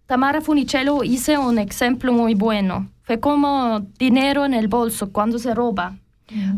[0.09, 2.87] Tamara Funicello hizo un ejemplo muy bueno.
[3.03, 5.97] Fue como dinero en el bolso cuando se roba.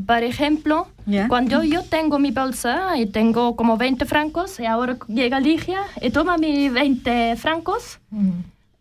[0.08, 1.28] Por ejemplo, Ya.
[1.28, 6.12] cuando yo tengo mi bolsa y tengo como 20 francos y ahora llega Ligia y
[6.12, 8.00] toma mis 20 francos,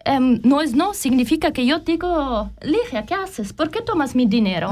[0.04, 3.52] em, no es no, significa que yo digo, Ligia, ¿qué haces?
[3.52, 4.70] ¿Por qué tomas mi dinero?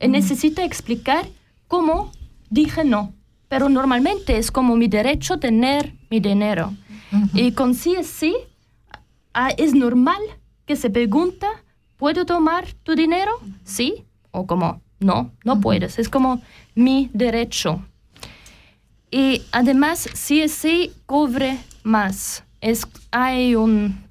[0.00, 1.26] Y necesita explicar
[1.66, 2.12] cómo
[2.50, 3.12] dije no.
[3.48, 6.72] Pero normalmente es como mi derecho tener mi dinero.
[7.32, 8.32] Y con sí es sí,
[9.34, 10.20] ah, es normal
[10.66, 11.48] que se pregunta,
[11.96, 13.32] ¿puedo tomar tu dinero?
[13.64, 14.04] Sí.
[14.30, 15.98] O como, no, no puedes.
[15.98, 16.40] Es como
[16.74, 17.82] mi derecho.
[19.10, 22.44] Y además, sí es sí, cobre más.
[22.60, 24.02] Es, hay, un,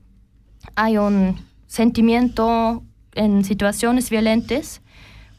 [0.76, 2.84] hay un sentimiento
[3.16, 4.82] en situaciones violentas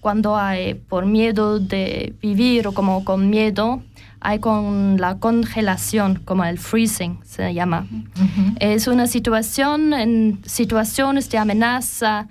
[0.01, 3.83] cuando hay por miedo de vivir o como con miedo,
[4.25, 7.87] hay con la congelación, como el freezing se llama.
[8.59, 12.29] Es una situación, en situaciones de amenaza,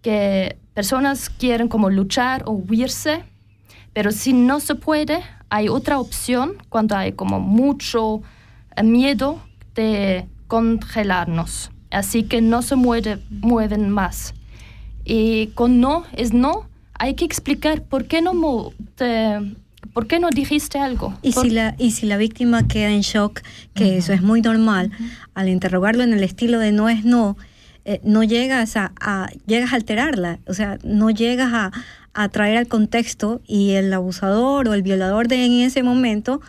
[0.00, 3.24] que personas quieren como luchar o huirse,
[3.92, 5.20] pero si no se puede,
[5.50, 8.22] hay otra opción cuando hay como mucho
[8.76, 9.40] eh, miedo
[9.74, 11.70] de congelarnos.
[11.90, 14.34] Así que no se mueve, mueven más.
[15.04, 16.66] Y con no es no,
[16.98, 18.32] hay que explicar por qué no,
[18.94, 19.40] te-
[19.94, 21.16] por qué no dijiste algo.
[21.22, 23.40] Y Por- si, la, y si la víctima queda en shock,
[23.74, 24.90] que eso es muy normal,
[25.34, 27.36] al interrogarlo en el estilo de no es no,
[27.86, 31.70] eh, no llegas a, a- llegas a alterarla, o sea, no llegas a,
[32.12, 36.40] a traer al contexto y el abusador o el violador de en ese momento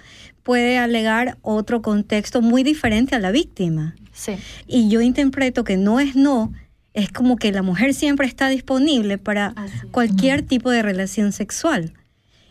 [0.44, 3.96] puede alegar otro contexto muy diferente a la víctima.
[4.14, 4.34] Sí.
[4.68, 6.54] Y yo interpreto que no es no,
[6.94, 11.94] es como que la mujer siempre está disponible para Así cualquier tipo de relación sexual.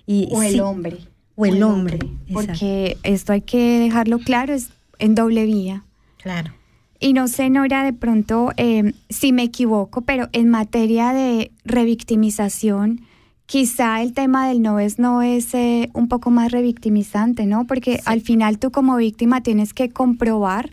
[0.07, 0.99] Y O el sí- hombre.
[1.37, 1.99] O el hombre.
[2.33, 5.85] Porque esto hay que dejarlo claro, es en doble vía.
[6.23, 6.53] Claro.
[7.01, 13.01] Y no sé, Nora, de pronto, eh, si me equivoco, pero en materia de revictimización,
[13.47, 17.67] quizá el tema del no es no es eh, un poco más revictimizante, ¿no?
[17.67, 20.71] Porque al final tú como víctima tienes que comprobar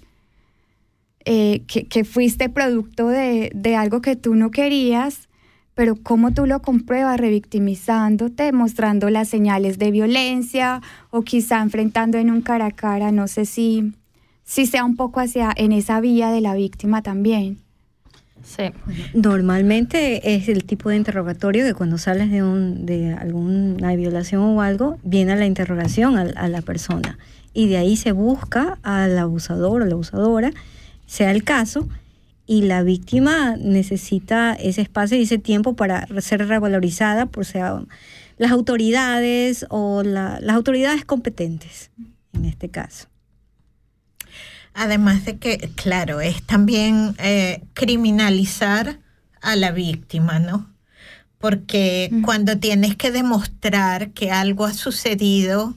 [1.26, 5.28] eh, que, que fuiste producto de, de algo que tú no querías,
[5.74, 12.30] pero cómo tú lo compruebas revictimizándote, mostrando las señales de violencia o quizá enfrentando en
[12.30, 13.94] un cara a cara, no sé si,
[14.44, 17.60] si sea un poco hacia en esa vía de la víctima también.
[18.44, 18.64] Sí.
[19.14, 24.62] Normalmente es el tipo de interrogatorio que cuando sales de, un, de alguna violación o
[24.62, 27.18] algo, viene la interrogación a, a la persona.
[27.54, 30.52] Y de ahí se busca al abusador o la abusadora,
[31.06, 31.88] sea el caso,
[32.46, 37.84] y la víctima necesita ese espacio y ese tiempo para ser revalorizada por sea
[38.38, 41.92] las autoridades o la- las autoridades competentes
[42.34, 43.08] en este caso.
[44.74, 49.00] Además de que, claro, es también eh, criminalizar
[49.42, 50.70] a la víctima, ¿no?
[51.40, 55.76] Porque cuando tienes que demostrar que algo ha sucedido,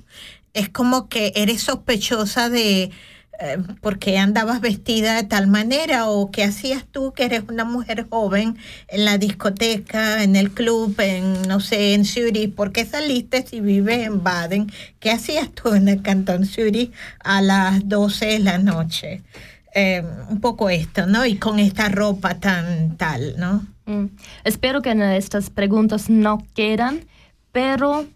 [0.56, 2.92] Es como que eres sospechosa de
[3.40, 7.64] eh, por qué andabas vestida de tal manera o qué hacías tú que eres una
[7.64, 8.56] mujer joven
[8.88, 13.60] en la discoteca, en el club, en no sé, en Zurich, ¿por qué saliste si
[13.60, 14.70] vives en Baden?
[15.00, 19.22] ¿Qué hacías tú en el cantón Zurich a las 12 de la noche?
[19.74, 21.26] Eh, un poco esto, ¿no?
[21.26, 23.66] Y con esta ropa tan tal, ¿no?
[23.86, 24.06] Mm.
[24.44, 27.04] Espero que estas preguntas no quedan,
[27.50, 28.06] pero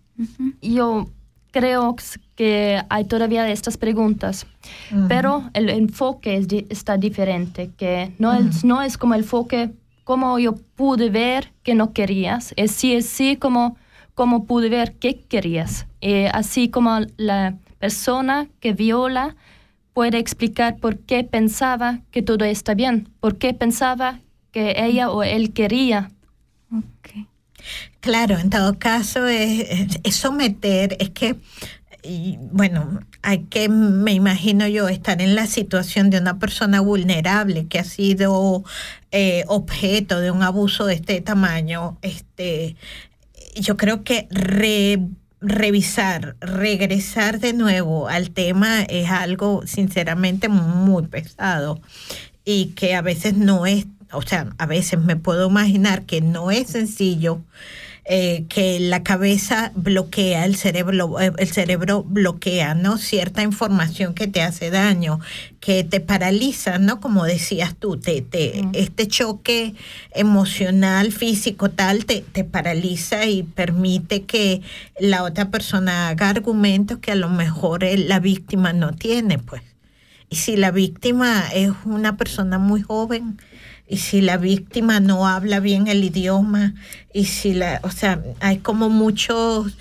[0.63, 1.11] yo
[1.51, 1.97] creo
[2.37, 4.47] que hay todavía estas preguntas,
[4.93, 5.07] Ujú.
[5.09, 9.71] pero el enfoque es di- está diferente, que no, es, no es como el enfoque
[10.05, 13.77] como yo pude ver que no querías, es sí, es sí como,
[14.15, 15.87] como pude ver que querías.
[16.01, 19.37] Y así como la persona que viola
[19.93, 24.21] puede explicar por qué pensaba que todo está bien, por qué pensaba
[24.53, 26.11] que ella o él quería.
[28.01, 31.37] Claro, en todo caso es, es- someter, es que,
[32.53, 37.79] bueno, hay que, me imagino yo, estar en la situación de una persona vulnerable que
[37.79, 38.65] ha sido
[39.11, 41.99] eh, objeto de un abuso de este tamaño.
[42.03, 42.77] Este,
[43.57, 45.01] yo creo que re-
[45.41, 51.81] revisar, regresar de nuevo al tema es algo sinceramente muy pesado
[52.45, 56.51] y que a veces no es, o sea, a veces me puedo imaginar que no
[56.51, 57.43] es sencillo,
[58.11, 62.97] eh, que la cabeza bloquea, el cerebro, eh, el cerebro bloquea, ¿no?
[62.97, 65.21] Cierta información que te hace daño,
[65.61, 67.01] que te paraliza, ¿no?
[67.01, 69.75] Como decías tú, te, te, este choque
[70.15, 74.63] emocional, físico, tal, te, te paraliza y permite que
[74.99, 79.61] la otra persona haga argumentos que a lo mejor eh, la víctima no tiene, pues.
[80.31, 83.39] Y si la víctima es una persona muy joven,
[83.89, 86.75] y si la víctima no habla bien el idioma,
[87.13, 89.77] y si la, o sea, hay como muchos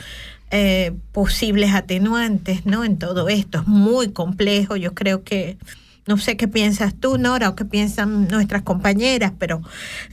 [0.50, 2.86] eh, posibles atenuantes, ¿no?
[2.86, 4.78] En todo esto es muy complejo.
[4.78, 5.58] Yo creo que
[6.08, 9.62] no sé qué piensas tú, Nora, o qué piensan nuestras compañeras, pero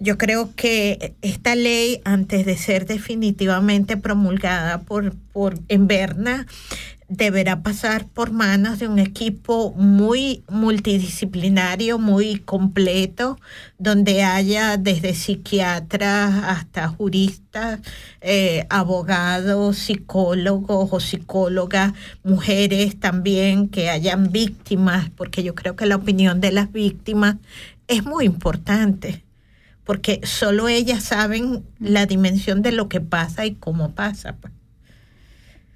[0.00, 6.46] yo creo que esta ley, antes de ser definitivamente promulgada por, por en Berna,
[7.08, 13.38] deberá pasar por manos de un equipo muy multidisciplinario, muy completo,
[13.78, 17.80] donde haya desde psiquiatras hasta juristas,
[18.20, 21.92] eh, abogados, psicólogos o psicólogas,
[22.22, 27.36] mujeres también, que hayan víctimas, porque yo creo que la opinión de las víctimas
[27.86, 29.24] es muy importante,
[29.84, 34.36] porque solo ellas saben la dimensión de lo que pasa y cómo pasa.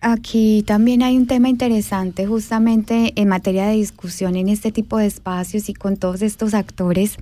[0.00, 5.06] Aquí también hay un tema interesante justamente en materia de discusión en este tipo de
[5.06, 7.16] espacios y con todos estos actores.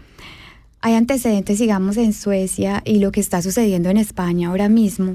[0.82, 5.14] Hay antecedentes, digamos, en Suecia y lo que está sucediendo en España ahora mismo.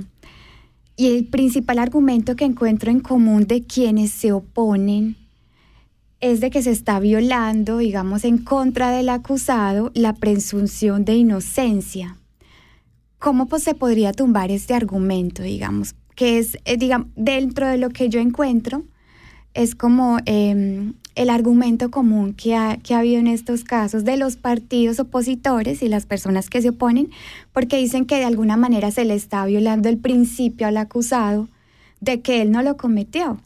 [0.98, 5.16] Y el principal argumento que encuentro en común de quienes se oponen
[6.20, 12.18] es de que se está violando, digamos, en contra del acusado la presunción de inocencia.
[13.20, 15.96] ¿Cómo pues, se podría tumbar este argumento, digamos?
[16.22, 18.84] Que es, eh, digamos, dentro de lo que yo encuentro,
[19.56, 24.18] es como eh, el argumento común que ha, que ha habido en estos casos de
[24.18, 27.10] los partidos opositores y las personas que se oponen,
[27.54, 31.48] porque dicen que de alguna manera se le está violando el principio al acusado
[32.02, 33.40] de que él no lo cometió.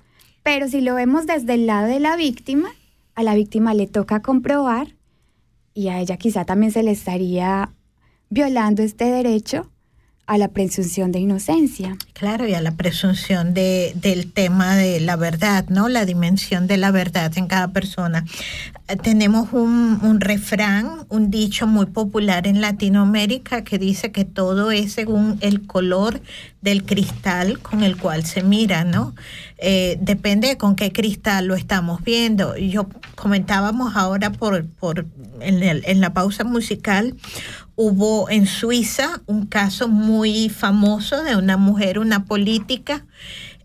[0.43, 2.67] Pero si lo vemos desde el lado de la víctima,
[3.15, 4.95] a la víctima le toca comprobar
[5.73, 7.71] y a ella quizá también se le estaría
[8.29, 9.71] violando este derecho
[10.27, 11.97] a la presunción de inocencia.
[12.13, 15.87] Claro, y a la presunción de, del tema de la verdad, ¿no?
[15.87, 18.25] La dimensión de la verdad en cada persona.
[19.03, 24.93] Tenemos un, un refrán, un dicho muy popular en Latinoamérica que dice que todo es
[24.93, 26.21] según el color
[26.61, 29.13] del cristal con el cual se mira, ¿no?
[29.57, 32.57] Eh, depende de con qué cristal lo estamos viendo.
[32.57, 35.05] Yo comentábamos ahora por, por
[35.39, 37.15] en, el- en la pausa musical
[37.75, 43.05] hubo en Suiza un caso muy famoso de una mujer, una política,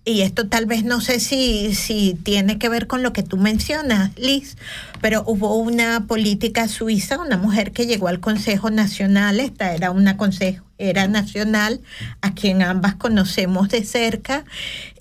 [0.05, 3.37] y esto tal vez no sé si, si tiene que ver con lo que tú
[3.37, 4.57] mencionas, Liz,
[5.01, 10.17] pero hubo una política suiza, una mujer que llegó al Consejo Nacional, esta era una
[10.17, 11.81] consejera nacional,
[12.23, 14.45] a quien ambas conocemos de cerca,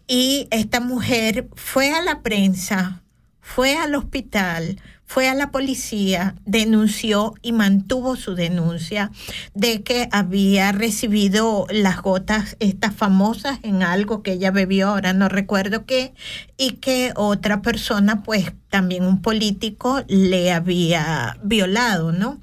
[0.09, 3.03] y esta mujer fue a la prensa,
[3.39, 9.11] fue al hospital, fue a la policía, denunció y mantuvo su denuncia
[9.53, 15.29] de que había recibido las gotas estas famosas en algo que ella bebió, ahora no
[15.29, 16.13] recuerdo qué,
[16.57, 22.39] y que otra persona, pues también un político, le había violado, ¿no?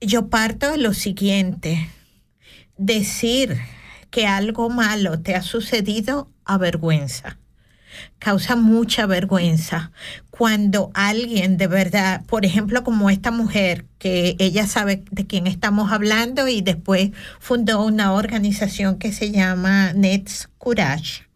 [0.00, 1.90] Yo parto de lo siguiente,
[2.78, 3.58] decir
[4.10, 7.38] que algo malo te ha sucedido avergüenza
[8.18, 9.92] causa mucha vergüenza.
[10.30, 15.92] Cuando alguien de verdad, por ejemplo, como esta mujer, que ella sabe de quién estamos
[15.92, 21.26] hablando y después fundó una organización que se llama Nets Courage.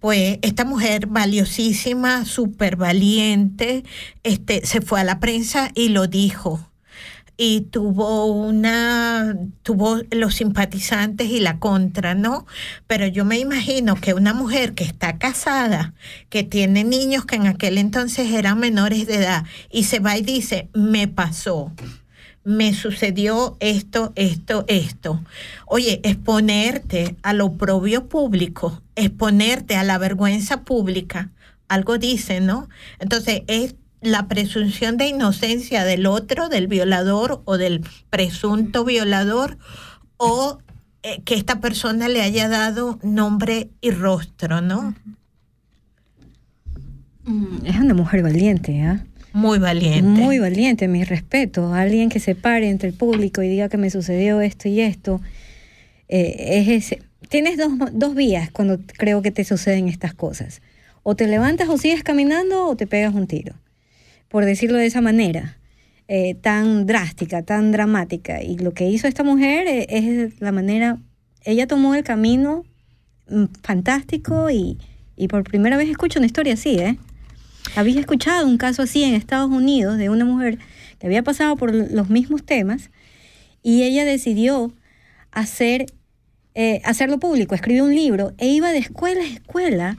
[0.00, 3.84] Pues esta mujer valiosísima, súper valiente,
[4.24, 6.71] este, se fue a la prensa y lo dijo
[7.36, 12.46] y tuvo una, tuvo los simpatizantes y la contra, ¿no?
[12.86, 15.94] Pero yo me imagino que una mujer que está casada,
[16.28, 20.22] que tiene niños que en aquel entonces eran menores de edad, y se va y
[20.22, 21.72] dice, me pasó,
[22.44, 25.22] me sucedió esto, esto, esto.
[25.66, 31.30] Oye, exponerte a lo propio público, exponerte a la vergüenza pública,
[31.68, 32.68] algo dice, ¿no?
[32.98, 37.80] Entonces, es la presunción de inocencia del otro, del violador o del
[38.10, 39.58] presunto violador,
[40.16, 40.58] o
[41.02, 44.94] eh, que esta persona le haya dado nombre y rostro, ¿no?
[47.24, 49.04] Mm, Es una mujer valiente, ¿ah?
[49.32, 50.02] Muy valiente.
[50.02, 51.72] Muy valiente, mi respeto.
[51.72, 55.20] Alguien que se pare entre el público y diga que me sucedió esto y esto.
[56.08, 57.02] eh, es ese.
[57.30, 60.60] Tienes dos, dos vías cuando creo que te suceden estas cosas.
[61.02, 63.54] O te levantas o sigues caminando o te pegas un tiro.
[64.32, 65.58] Por decirlo de esa manera.
[66.08, 68.42] eh, tan drástica, tan dramática.
[68.42, 70.98] Y lo que hizo esta mujer eh, es la manera.
[71.44, 72.64] Ella tomó el camino
[73.30, 74.78] mm, fantástico y,
[75.16, 76.98] y por primera vez escucho una historia así, ¿eh?
[77.76, 80.58] Había escuchado un caso así en Estados Unidos de una mujer
[80.98, 82.90] que había pasado por los mismos temas
[83.62, 84.72] y ella decidió
[85.30, 85.86] hacer,
[86.54, 89.98] eh, hacerlo público, escribió un libro e iba de escuela a escuela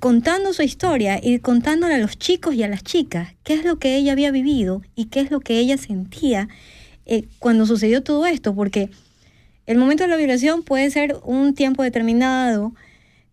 [0.00, 3.78] contando su historia y contándole a los chicos y a las chicas qué es lo
[3.78, 6.48] que ella había vivido y qué es lo que ella sentía
[7.06, 8.90] eh, cuando sucedió todo esto, porque
[9.66, 12.74] el momento de la violación puede ser un tiempo determinado,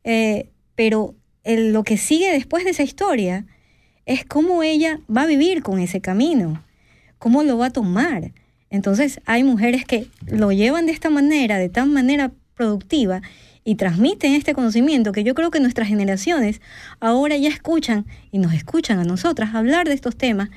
[0.04, 1.16] eh, pero
[1.46, 3.46] lo que sigue después de esa historia
[4.06, 6.64] es cómo ella va a vivir con ese camino,
[7.18, 8.32] cómo lo va a tomar.
[8.70, 13.22] Entonces hay mujeres que lo llevan de esta manera, de tan manera productiva,
[13.64, 16.62] y transmiten este conocimiento que yo creo que nuestras generaciones
[17.00, 20.50] ahora ya escuchan y nos escuchan a nosotras hablar de estos temas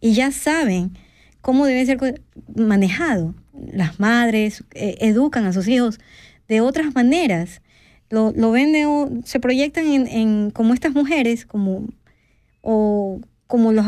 [0.00, 0.96] y ya saben
[1.40, 2.22] cómo debe ser
[2.54, 3.34] manejado.
[3.72, 5.98] Las madres eh, educan a sus hijos
[6.48, 7.60] de otras maneras.
[8.10, 11.88] Lo, lo ven de se proyectan en, como estas mujeres, como,
[12.60, 13.86] o como los,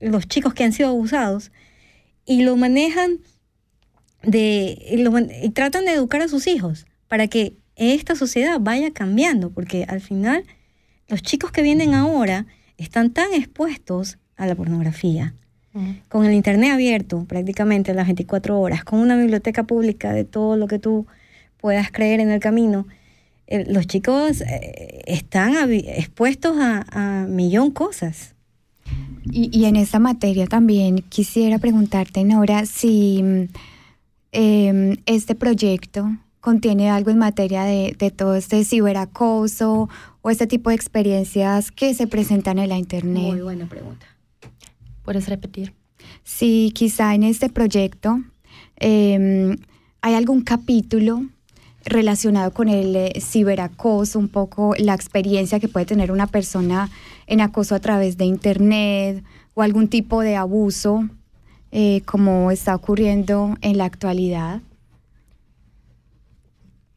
[0.00, 1.52] los chicos que han sido abusados,
[2.24, 3.18] y lo manejan
[4.22, 8.90] de, y, lo y tratan de educar a sus hijos para que esta sociedad vaya
[8.90, 10.44] cambiando, porque al final
[11.08, 12.46] los chicos que vienen ahora
[12.78, 15.34] están tan expuestos a la pornografía,
[16.08, 20.68] con el internet abierto prácticamente las 24 horas, con una biblioteca pública de todo lo
[20.68, 21.06] que tú
[21.58, 22.86] puedas creer en el camino,
[23.46, 28.34] eh, los chicos eh, están expuestos a, a millón cosas.
[29.30, 33.42] Y, y en esta materia también quisiera preguntarte, Nora, si mm,
[34.32, 36.08] em, este proyecto
[36.46, 39.88] contiene algo en materia de, de todo este ciberacoso
[40.22, 43.42] o este tipo de experiencias que se presentan en la internet.
[43.42, 44.06] buena pregunta.
[45.04, 45.74] ¿Puedes repetir?
[46.22, 48.20] Si quizá en este proyecto
[48.76, 49.56] em,
[50.02, 51.26] hay algún capítulo
[51.84, 56.90] relacionado con el eh, ciberacoso, un poco la experiencia que puede tener una persona
[57.26, 59.24] en acoso a través de internet
[59.54, 61.08] o algún tipo de abuso
[61.72, 64.60] eh, como está ocurriendo en la actualidad.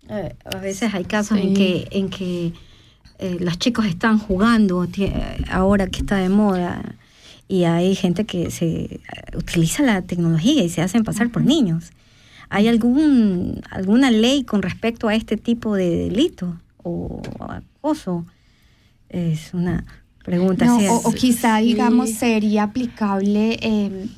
[0.10, 1.48] Eh, a veces hay casos Sí.
[1.48, 2.54] en que, en que
[3.20, 6.96] eh, los chicos están jugando eh, ahora que está de moda
[7.48, 9.00] y hay gente que se eh,
[9.36, 11.92] utiliza la tecnología y se hacen pasar por niños.
[12.50, 18.26] ¿Hay algún alguna ley con respecto a este tipo de delito o acoso?
[19.10, 19.86] Es una
[20.24, 20.66] pregunta.
[20.66, 21.66] No, o, es- o quizá, sí.
[21.66, 24.10] digamos, sería aplicable em,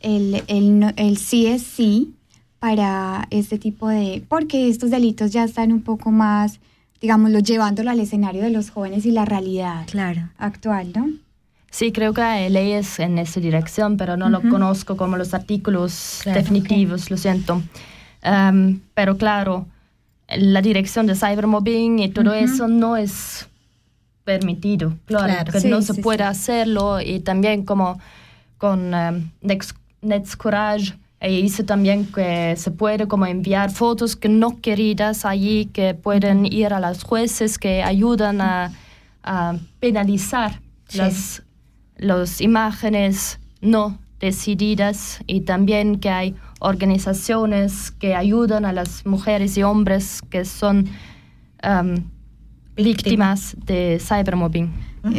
[0.00, 2.14] el, el, el sí es sí
[2.62, 4.22] para este tipo de...
[4.28, 6.60] Porque estos delitos ya están un poco más,
[7.00, 10.28] digámoslo, llevándolo al escenario de los jóvenes y la realidad Claro.
[10.38, 11.08] actual, ¿no?
[11.72, 14.48] Sí, creo que hay leyes en esa dirección, pero no lo Ujú.
[14.50, 17.60] conozco como los artículos Claro, definitivos, lo siento.
[18.22, 19.66] Em, pero claro,
[20.28, 22.44] la dirección de cybermobbing y todo Ujú.
[22.44, 23.48] eso no es
[24.22, 25.52] permitido, claro, Claro.
[25.52, 26.00] que Sí, no sí, se sí.
[26.00, 27.98] puede hacerlo y también como
[28.56, 34.28] con em, Nex- Nets Courage, ella dice también que se puede como enviar fotos que
[34.28, 38.72] no queridas allí, que pueden ir a los jueces que ayudan a,
[39.22, 40.98] a penalizar Sí.
[40.98, 41.42] las
[41.96, 49.62] las imágenes no decididas y también que hay organizaciones que ayudan a las mujeres y
[49.62, 50.88] hombres que son
[51.64, 51.94] um,
[52.76, 54.70] víctimas de cybermobbing.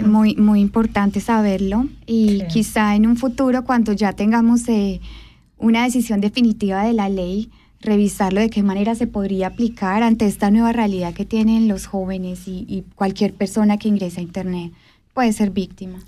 [0.06, 2.48] Muy, muy importante saberlo y Sí.
[2.54, 5.02] quizá en un futuro cuando ya tengamos eh,
[5.64, 7.50] una decisión definitiva de la ley,
[7.80, 12.48] revisarlo de qué manera se podría aplicar ante esta nueva realidad que tienen los jóvenes
[12.48, 14.72] y, y cualquier persona que ingresa a Internet
[15.14, 16.00] puede ser víctima.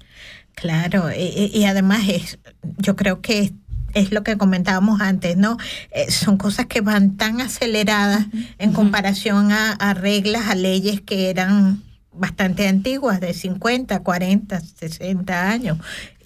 [0.55, 2.39] Claro, y, y- además es,
[2.77, 3.53] yo creo que es,
[3.93, 5.57] es lo que comentábamos antes, ¿no?
[5.91, 8.25] Eh, son cosas que van tan aceleradas
[8.57, 11.81] en comparación a, a reglas, a leyes que eran
[12.13, 15.77] bastante antiguas, de 50, 40, 60 años.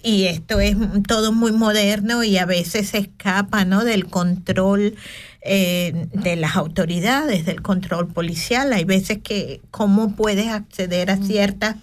[0.02, 0.76] Y esto es
[1.06, 3.84] todo muy moderno y a veces se escapa, ¿no?
[3.84, 4.94] Del control
[5.42, 8.72] eh, de las autoridades, del control policial.
[8.72, 11.76] Hay veces que cómo puedes acceder a ciertas,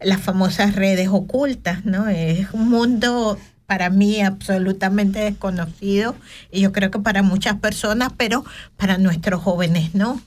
[0.00, 2.08] las famosas redes ocultas, ¿no?
[2.08, 6.14] Es un mundo para mí absolutamente desconocido
[6.50, 8.44] y yo creo que para muchas personas, pero
[8.76, 10.20] para nuestros jóvenes no.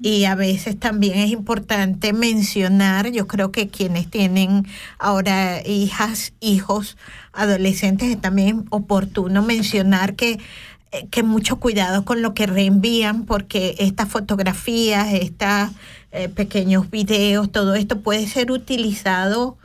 [0.00, 4.66] Y a veces también es importante mencionar, yo creo que quienes tienen
[4.98, 6.96] ahora hijas, hijos,
[7.32, 10.38] adolescentes, es también oportuno mencionar que,
[10.92, 15.70] eh, que mucho cuidado con lo que reenvían, porque estas fotografías, estos
[16.34, 19.56] pequeños videos, todo esto puede ser utilizado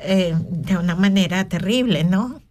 [0.00, 2.42] eh, de una manera terrible, ¿no?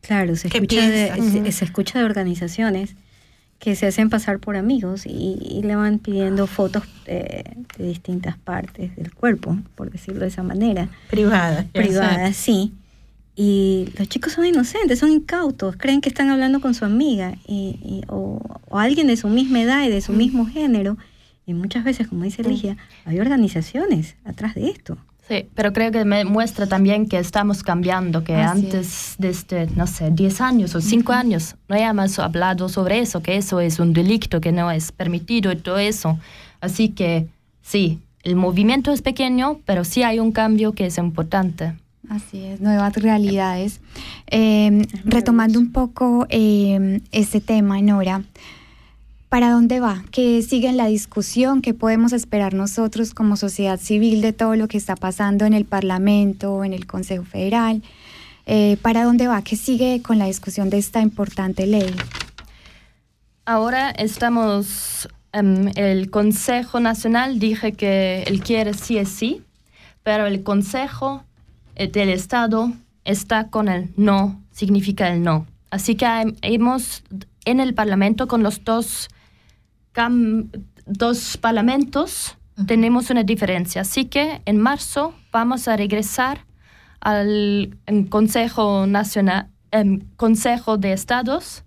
[0.00, 1.32] Claro, se ¿Qué escucha, de, piensas?
[1.32, 2.96] se, se escucha de organizaciones
[3.58, 7.42] que se hacen pasar por amigos y, y le van pidiendo fotos eh,
[7.76, 10.88] de distintas partes del cuerpo, por decirlo de esa manera.
[11.10, 11.66] Privada.
[11.72, 12.72] Privadas, sí.
[13.34, 17.78] Y los chicos son inocentes, son incautos, creen que están hablando con su amiga y,
[17.84, 20.96] y- o, o alguien de su misma edad y de su mismo género.
[21.46, 24.98] Y muchas veces, como dice Ligia, hay organizaciones atrás de esto.
[25.28, 29.66] Sí, pero creo que me muestra también que estamos cambiando, que Así antes de este,
[29.76, 33.78] no sé, 10 años o 5 años no hayamos hablado sobre eso, que eso es
[33.78, 36.18] un delito, que no es permitido y todo eso.
[36.62, 37.28] Así que
[37.60, 41.74] sí, el movimiento es pequeño, pero sí hay un cambio que es importante.
[42.08, 43.80] Así es, nuevas realidades.
[44.28, 48.22] Eh, retomando un poco eh, este tema, Nora,
[49.28, 50.04] ¿para dónde va?
[50.10, 51.60] ¿Qué sigue en la discusión?
[51.62, 55.64] ¿Qué podemos esperar nosotros como sociedad civil de todo lo que está pasando en el
[55.64, 57.82] Parlamento, en el Consejo Federal?
[58.46, 59.42] Eh, ¿Para dónde va?
[59.42, 61.94] ¿Qué sigue con la discusión de esta importante ley?
[63.44, 69.42] Ahora estamos, em, el Consejo Nacional dije que él quiere sí es sí,
[70.02, 71.24] pero el Consejo
[71.76, 72.72] eh, del Estado
[73.04, 75.46] está con el no, significa el no.
[75.70, 77.02] Así que hem- hemos
[77.44, 79.08] en el Parlamento con los dos,
[80.86, 82.36] dos parlamentos
[82.66, 83.82] tenemos una diferencia.
[83.82, 86.44] Así que en marzo vamos a regresar
[87.00, 87.76] al
[88.08, 89.48] Consejo Nacional,
[90.16, 91.64] Consejo de Estados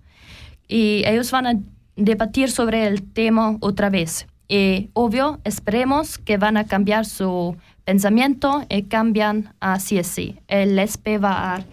[0.68, 1.54] y ellos van a
[1.96, 4.28] debatir sobre el tema otra vez.
[4.48, 7.56] Y obvio, esperemos que van a cambiar su
[7.86, 10.42] pensamiento y cambian a CSC.
[10.48, 11.64] El SP va a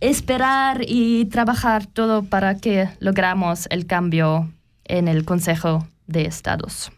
[0.00, 4.48] esperar y trabajar todo para que logramos el cambio
[4.88, 6.92] en el Consejo de Estados.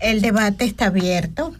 [0.00, 1.54] El debate está abierto.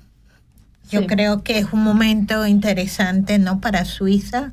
[0.91, 1.07] Yo Sí.
[1.07, 3.61] creo que es un momento interesante, ¿no?
[3.61, 4.53] Para Suiza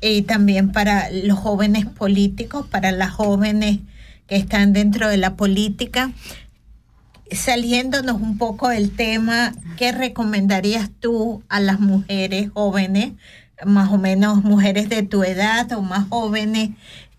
[0.00, 3.80] y también para los jóvenes políticos, para las jóvenes
[4.26, 6.12] que están dentro de la política.
[7.30, 13.12] Saliéndonos un poco del tema, ¿qué recomendarías tú a las mujeres jóvenes,
[13.64, 16.70] más o menos mujeres de tu edad o más jóvenes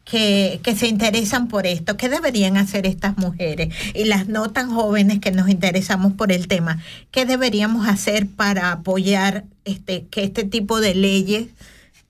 [0.05, 1.97] que, se interesan por esto?
[1.97, 3.73] ¿Qué deberían hacer estas mujeres?
[3.93, 6.79] Y las no tan jóvenes que nos interesamos por el tema,
[7.11, 11.47] ¿qué deberíamos hacer para apoyar este, que este tipo de leyes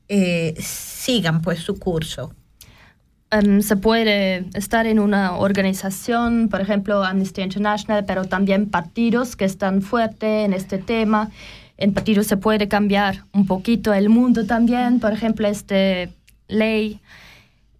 [0.09, 2.33] eh, sigan pues su curso?
[3.31, 9.45] Em, se puede estar en una organización, por ejemplo Amnesty International, pero también partidos que
[9.45, 11.31] están fuertes en este tema.
[11.77, 16.09] En partidos se puede cambiar un poquito el mundo también, por ejemplo, esta
[16.47, 16.99] ley.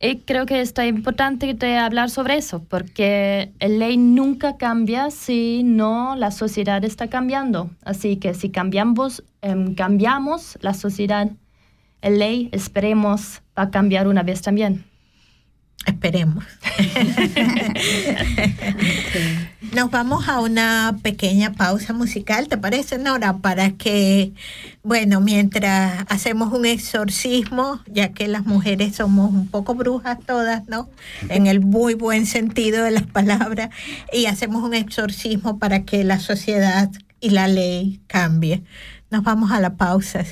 [0.06, 5.64] Y creo que está importante de hablar sobre eso, porque la ley nunca cambia si
[5.64, 7.72] no la sociedad está cambiando.
[7.84, 11.32] Así que si cambiamos, em, cambiamos la sociedad,
[12.03, 14.86] la ley, esperemos, va a cambiar una vez también.
[15.88, 16.43] Esperemos.
[19.74, 23.38] Nos vamos a una pequeña pausa musical, ¿te parece, Nora?
[23.38, 24.34] Para que,
[24.84, 30.89] bueno, mientras hacemos un exorcismo, ya que las mujeres somos un poco brujas todas, ¿no?
[31.30, 33.70] En el muy buen sentido de las palabras,
[34.13, 36.89] y hacemos un exorcismo para que la sociedad
[37.20, 38.63] y la ley cambie.
[39.09, 40.24] Nos vamos a la pausa.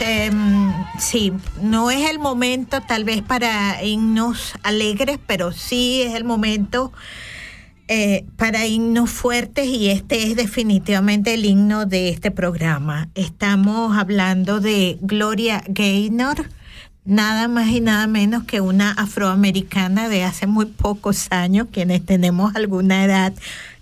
[0.00, 1.32] Em, sí,
[1.62, 6.92] no es el momento tal vez para himnos alegres, pero sí es el momento
[7.88, 13.08] eh, para himnos fuertes y este es definitivamente el himno de este programa.
[13.16, 16.46] Estamos hablando de Gloria Gaynor,
[17.04, 22.54] nada más y nada menos que una afroamericana de hace muy pocos años, quienes tenemos
[22.54, 23.32] alguna edad,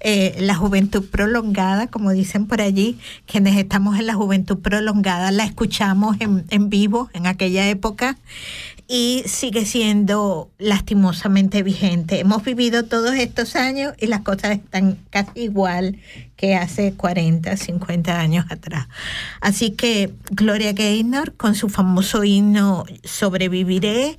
[0.01, 5.45] eh, la juventud prolongada, como dicen por allí, quienes estamos en la juventud prolongada, la
[5.45, 8.17] escuchamos en, en vivo en aquella época
[8.91, 12.21] y sigue siendo lastimosamente vigente.
[12.21, 15.99] Hemos vivido todos estos años y las cosas están casi igual
[16.37, 18.89] que hace 40, 50 años atrás.
[19.43, 24.17] Así que Gloria Gaynor con su famoso himno Sobreviviré,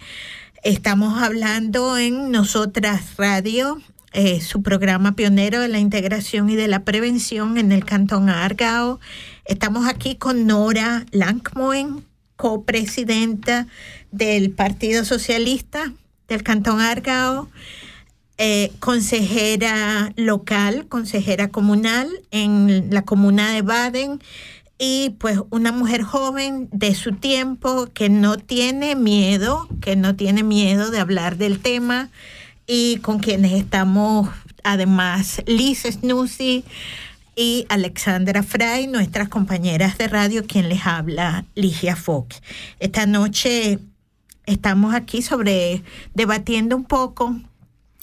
[0.63, 3.81] estamos hablando en Nosotras Radio.
[4.13, 8.99] Eh, su programa pionero de la integración y de la prevención en el Cantón Argao.
[9.45, 12.03] Estamos aquí con Nora Langmoen,
[12.35, 13.67] copresidenta
[14.11, 15.93] del Partido Socialista
[16.27, 17.49] del Cantón Argao,
[18.37, 24.21] eh, consejera local, consejera comunal en la comuna de Baden
[24.77, 30.43] y pues una mujer joven de su tiempo que no tiene miedo, que no tiene
[30.43, 32.09] miedo de hablar del tema
[32.71, 34.29] y con quienes estamos
[34.63, 36.63] además Liz Snussi
[37.35, 42.43] y Alexandra Fray, nuestras compañeras de radio, quien les habla, Ligia Fox.
[42.79, 43.79] Esta noche
[44.45, 45.81] estamos aquí sobre
[46.13, 47.35] debatiendo un poco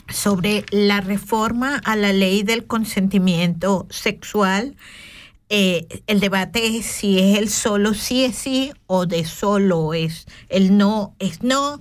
[0.08, 4.74] sobre la reforma a la ley del consentimiento sexual.
[5.48, 10.26] Eh, el debate es si es el solo sí es sí o de solo es
[10.48, 11.80] el no es no.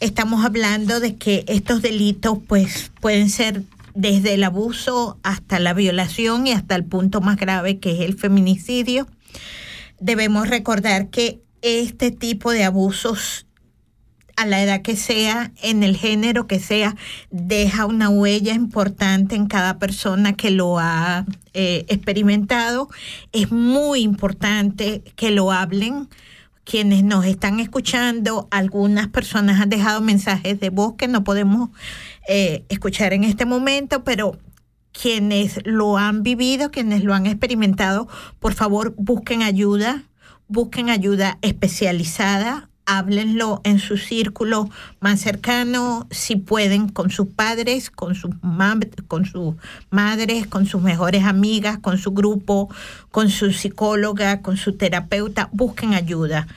[0.00, 6.46] Estamos hablando de que estos delitos pues pueden ser desde el abuso hasta la violación
[6.46, 9.08] y hasta el punto más grave que es el feminicidio.
[9.98, 13.46] Debemos recordar que este tipo de abusos
[14.36, 16.94] a la edad que sea, en el género que sea,
[17.32, 22.88] deja una huella importante en cada persona que lo ha eh, experimentado.
[23.32, 26.08] Es muy importante que lo hablen.
[26.70, 31.70] Quienes nos están escuchando, algunas personas han dejado mensajes de voz que no podemos
[32.28, 34.36] eh, escuchar en este momento, pero
[34.92, 38.06] quienes lo han vivido, quienes lo han experimentado,
[38.38, 40.02] por favor busquen ayuda,
[40.46, 48.14] busquen ayuda especializada, háblenlo en su círculo más cercano, si pueden, con sus padres, con
[48.14, 48.30] sus,
[49.06, 49.54] con sus
[49.90, 52.68] madres, con sus mejores amigas, con su grupo,
[53.10, 56.48] con su psicóloga, con su terapeuta, busquen ayuda.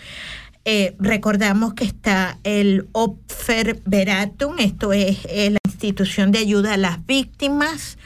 [0.64, 7.06] Eh, recordamos que está el Opfer Veratum, esto es la institución de ayuda a las
[7.06, 7.98] víctimas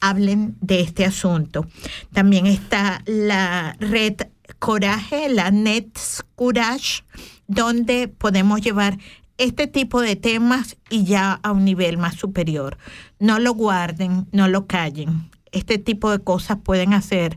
[0.00, 1.66] hablen de este asunto.
[2.12, 4.14] También está la red
[4.58, 7.04] Coraje, la Nets Courage,
[7.46, 8.98] donde podemos llevar
[9.38, 12.78] este tipo de temas y ya a un nivel más superior.
[13.18, 15.30] No lo guarden, no lo callen.
[15.52, 17.36] Este tipo de cosas pueden hacer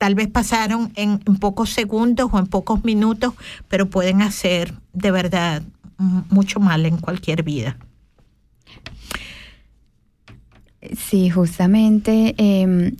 [0.00, 3.34] tal vez pasaron en, pocos segundos o en pocos minutos,
[3.68, 5.62] pero pueden hacer de verdad
[5.98, 7.76] mucho mal en cualquier vida.
[10.96, 12.94] Sí, justamente eh,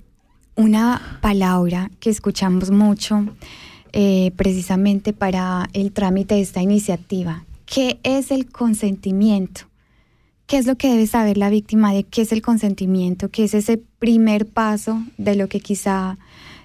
[0.56, 3.24] una palabra que escuchamos mucho
[3.94, 7.46] eh, precisamente para el trámite de esta iniciativa.
[7.64, 9.62] ¿Qué es el consentimiento?
[10.46, 13.30] ¿Qué es lo que debe saber la víctima de qué es el consentimiento?
[13.30, 16.18] ¿Qué es ese primer paso de lo que quizá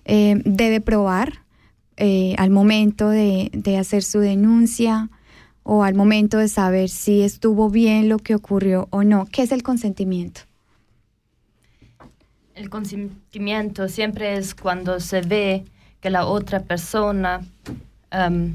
[0.05, 1.41] eh, debe probar
[1.97, 5.09] eh, al momento de, de, hacer su denuncia
[5.63, 9.25] o al momento de saber si estuvo bien lo que ocurrió o no.
[9.31, 10.41] ¿Qué es el consentimiento?
[12.53, 15.65] El consentimiento siempre es cuando se ve
[16.01, 17.41] que la otra persona
[18.13, 18.53] um,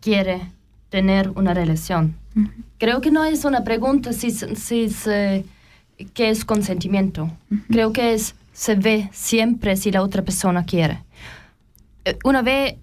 [0.00, 0.40] quiere
[0.88, 2.14] tener una relación.
[2.36, 2.50] Uh -huh.
[2.78, 5.44] Creo que no es una pregunta si, si, si
[6.14, 7.24] qué es consentimiento.
[7.24, 7.62] Uh -huh.
[7.68, 11.02] Creo que es se ve siempre si la otra persona quiere.
[12.24, 12.76] Una vez,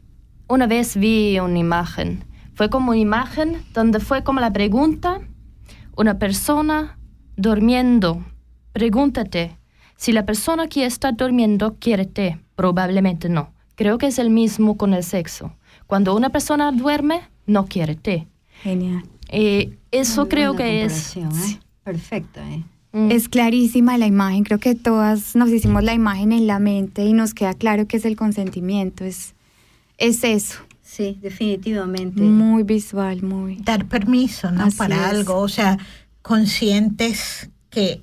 [0.48, 2.24] una vez vi una imagen.
[2.56, 5.22] Fue como una imagen donde fue como la pregunta,
[5.96, 6.98] una persona
[7.36, 8.26] durmiendo.
[8.74, 9.56] Pregúntate
[9.98, 13.54] Si la persona que está durmiendo quiere té, probablemente no.
[13.76, 15.54] Creo que es el mismo con el sexo.
[15.86, 18.26] Cuando una persona duerme, no quiere té.
[18.64, 19.04] Genial.
[19.30, 21.16] Eh, eso Muy creo que es...
[21.18, 21.60] ¿eh?
[21.84, 22.64] Perfecto, ¿eh?
[22.98, 23.12] Mm.
[23.12, 27.14] Es clarísima la imagen, creo que todas nos hicimos la imagen en la mente y
[27.14, 29.36] nos queda claro que es el consentimiento, es,
[30.00, 32.22] es eso, Sí, definitivamente.
[32.22, 33.58] muy visual, muy...
[33.58, 34.64] Dar permiso, ¿no?
[34.64, 35.02] Así Para es.
[35.04, 35.78] algo, o sea,
[36.24, 38.02] conscientes que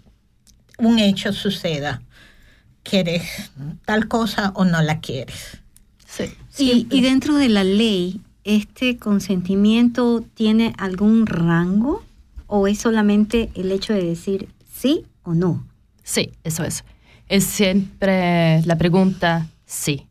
[0.79, 2.03] un hecho suceda.
[2.85, 3.23] ¿Quieres
[3.87, 5.59] tal cosa o no la quieres?
[6.07, 6.25] Sí.
[6.59, 12.05] Y, y dentro de la ley, ¿este consentimiento tiene algún rango
[12.47, 14.49] o es solamente el hecho de decir
[14.85, 15.67] sí o no?
[16.03, 16.85] Sí, eso es.
[17.29, 20.07] Es siempre la pregunta sí.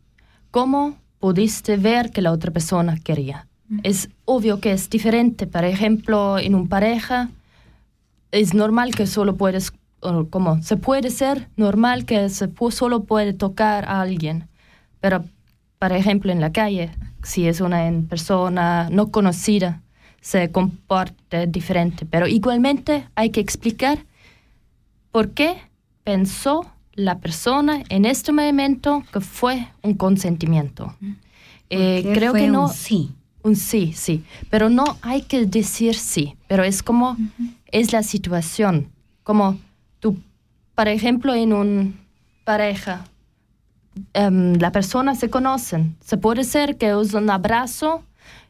[0.49, 3.47] ¿Cómo pudiste ver que la otra persona quería?
[3.83, 5.45] Es obvio que es diferente.
[5.45, 7.29] Por ejemplo, en un pareja
[8.31, 9.71] es normal que solo puedes,
[10.31, 14.47] como se puede ser normal que se solo puede tocar a alguien.
[14.99, 15.23] Pero,
[15.77, 16.89] por ejemplo, en la calle,
[17.21, 19.81] si es una persona no conocida,
[20.19, 22.07] se comporta diferente.
[22.07, 23.99] Pero igualmente hay que explicar
[25.13, 25.61] por qué
[26.03, 30.95] pensó la persona en este momento que fue un consentimiento.
[31.69, 32.67] Eh, creo fue que un no.
[32.67, 33.11] sí.
[33.43, 34.23] Un sí, sí.
[34.49, 36.35] Pero no hay que decir sí.
[36.47, 37.15] Pero es como
[37.67, 38.89] es la situación.
[39.21, 39.59] Como
[39.99, 40.17] tú,
[40.75, 41.99] por ejemplo, en un
[42.43, 43.05] pareja,
[44.13, 45.95] em, la persona se conocen.
[45.99, 48.03] Se puede ser que es un abrazo,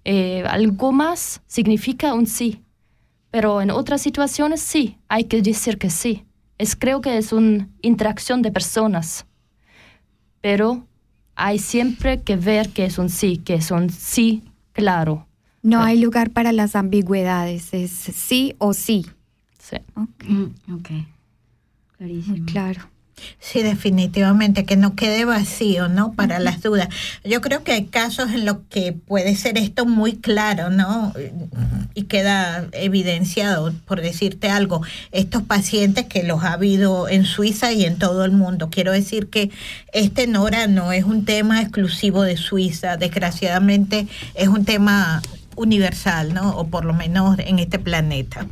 [0.05, 2.61] eh, algo más significa un sí.
[3.32, 6.24] Pero en otras situaciones sí, hay que decir que sí.
[6.64, 9.26] Es, creo que es una interacción de personas.
[10.39, 10.88] Pero
[11.36, 15.28] hay siempre que ver que es un sí, que es un sí claro.
[15.61, 19.05] No hay lugar para las ambigüedades, es sí o sí.
[19.59, 19.78] Sí.
[19.95, 20.89] Ok, Mm, ok.
[21.97, 22.38] Clarísimo.
[22.38, 22.82] muy claro.
[23.39, 26.14] Sí, definitivamente, que no quede vacío, ¿no?
[26.14, 26.89] Para las dudas.
[27.24, 31.14] Yo creo que hay casos en los que puede ser esto muy claro, ¿no?
[31.93, 37.86] Y queda evidenciado, por decirte algo, estos pacientes que los ha habido en Suiza y
[37.86, 38.70] en todo el mundo.
[38.70, 39.51] Quiero decir que
[39.93, 45.22] este Nora no es un tema exclusivo de Suiza, desgraciadamente es un tema
[45.55, 46.57] universal, ¿no?
[46.57, 48.47] O por lo menos en este planeta.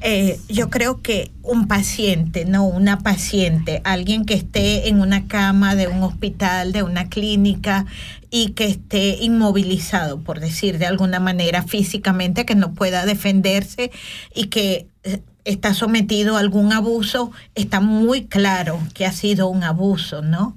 [0.00, 5.74] Eh, yo creo que un paciente, no una paciente, alguien que esté en una cama
[5.74, 7.86] de un hospital, de una clínica
[8.30, 13.90] y que esté inmovilizado, por decir de alguna manera físicamente, que no pueda defenderse
[14.34, 19.64] y que eh, está sometido a algún abuso, está muy claro que ha sido un
[19.64, 20.56] abuso, ¿no?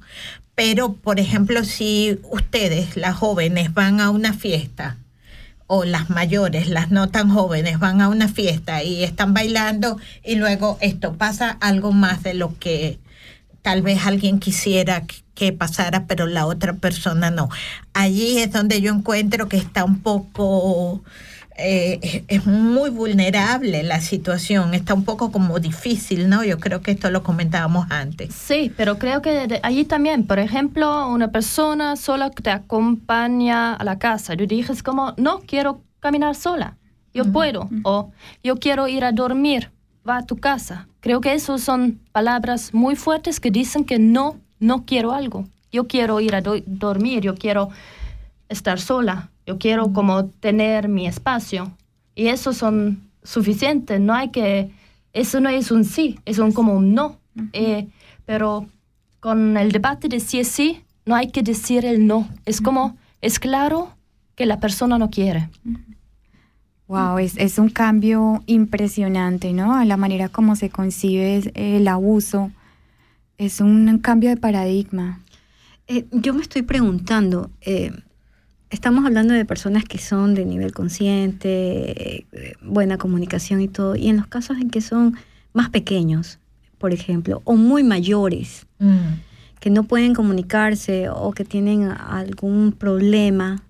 [0.56, 4.98] Pero, por ejemplo, si ustedes, las jóvenes, van a una fiesta,
[5.76, 10.36] o las mayores, las no tan jóvenes, van a una fiesta y están bailando y
[10.36, 13.00] luego esto pasa algo más de lo que
[13.64, 15.04] tal vez alguien quisiera
[15.34, 17.50] que pasara, pero la otra persona no.
[17.94, 21.02] Allí es donde yo encuentro que está un poco,
[21.58, 26.44] eh, es- es muy vulnerable la situación, está un poco como difícil, ¿no?
[26.44, 28.34] Yo creo que esto lo comentábamos antes.
[28.34, 33.74] Sí, pero creo que de- allí también, por ejemplo, una persona sola que te acompaña
[33.76, 34.36] a la casa.
[34.36, 36.78] Tú dices como, no, quiero caminar sola,
[37.14, 38.12] yo puedo, o
[38.44, 39.72] yo quiero ir a dormir,
[40.08, 40.88] va a tu casa.
[41.00, 45.46] Creo que esas son palabras muy fuertes que dicen que no, no quiero algo.
[45.72, 47.70] Yo quiero ir a do- dormir, yo quiero
[48.50, 51.72] estar sola, yo quiero como tener mi espacio.
[52.16, 54.72] Y eso son suficientes, no hay que,
[55.14, 57.18] eso no es un sí, es un como un no.
[57.54, 57.88] Eh,
[58.26, 58.68] pero
[59.20, 62.28] con el debate de sí es sí, no hay que decir el no.
[62.46, 63.94] Es como, es claro
[64.36, 65.50] que la persona no quiere.
[66.88, 69.74] Wow, es, es un cambio impresionante, ¿no?
[69.76, 72.52] A la manera como se concibe es- el abuso.
[73.38, 75.22] Es un cambio de paradigma.
[75.88, 77.92] Eh, yo me estoy preguntando, eh,
[78.74, 82.26] estamos hablando de personas que son de nivel consciente,
[82.62, 85.16] buena comunicación y todo, y en los casos en que son
[85.54, 86.40] más pequeños,
[86.80, 88.66] por ejemplo, o muy mayores,
[89.60, 93.64] que no pueden comunicarse o que tienen algún problema,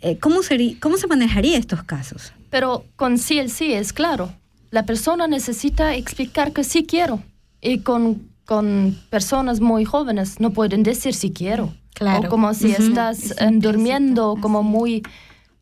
[0.00, 2.32] eh, ¿cómo, sería, ¿cómo se manejaría estos casos?
[2.50, 4.32] Pero con sí el sí es claro.
[4.70, 7.22] La persona necesita explicar que sí quiero.
[7.60, 11.72] Y con, con personas muy jóvenes no pueden decir sí quiero.
[11.98, 12.28] Claro.
[12.28, 12.82] O como si Ujú.
[12.84, 15.02] estás Es em, implícito, durmiendo como muy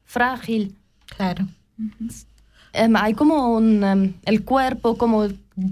[0.04, 0.74] frágil.
[1.16, 1.46] Claro.
[2.72, 5.28] Em, hay como un, em, el cuerpo, como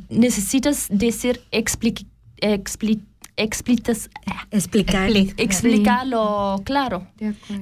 [0.08, 1.94] necesitas decir, expli,
[2.38, 3.00] expli,
[3.36, 4.08] explitas-
[4.50, 5.10] Explicar.
[5.10, 7.06] Expli- explicarlo claro.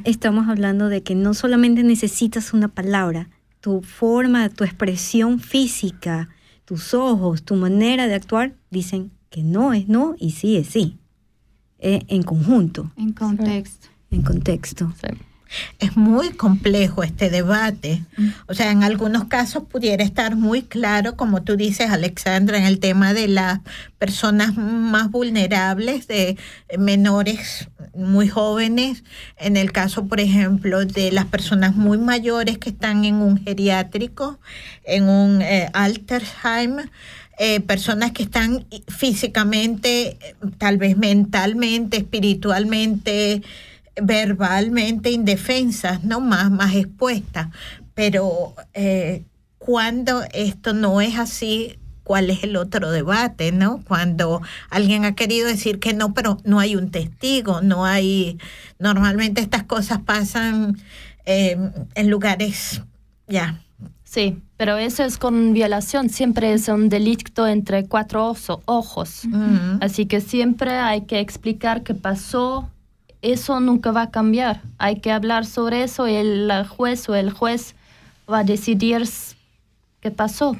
[0.04, 3.30] Estamos hablando de que no solamente necesitas una palabra,
[3.60, 6.28] tu forma, tu expresión física,
[6.64, 10.98] tus ojos, tu manera de actuar dicen que no es no y sí es sí,
[11.82, 13.88] eh, en conjunto, En contexto.
[14.10, 14.92] en contexto.
[15.00, 15.08] Sí.
[15.78, 18.02] Es muy complejo este debate.
[18.46, 22.78] O sea, en algunos casos pudiera estar muy claro, como tú dices, Alexandra, en el
[22.78, 23.60] tema de las
[23.98, 26.38] personas más vulnerables, de
[26.78, 29.04] menores muy jóvenes.
[29.36, 34.40] En el caso, por ejemplo, de las personas muy mayores que están en un geriátrico,
[34.84, 36.76] en un eh, Altersheim.
[37.44, 40.16] Eh, personas que están físicamente,
[40.58, 43.42] tal vez mentalmente, espiritualmente,
[44.00, 46.20] verbalmente indefensas, ¿no?
[46.20, 47.48] Más, más expuestas.
[47.94, 49.24] Pero eh,
[49.58, 53.82] cuando esto no es así, ¿cuál es el otro debate, no?
[53.88, 54.40] Cuando
[54.70, 58.38] alguien ha querido decir que no, pero no hay un testigo, no hay...
[58.78, 60.78] Normalmente estas cosas pasan
[61.24, 61.56] eh,
[61.96, 62.82] en lugares,
[63.26, 63.60] ya,
[64.12, 69.22] Sí, pero eso es con violación, siempre es un delito entre cuatro oso- ojos.
[69.80, 72.68] Así que siempre hay que explicar qué pasó.
[73.22, 74.60] Eso nunca va a cambiar.
[74.76, 77.74] Hay que hablar sobre eso y el juez o el juez
[78.30, 79.08] va a decidir
[80.02, 80.56] qué pasó.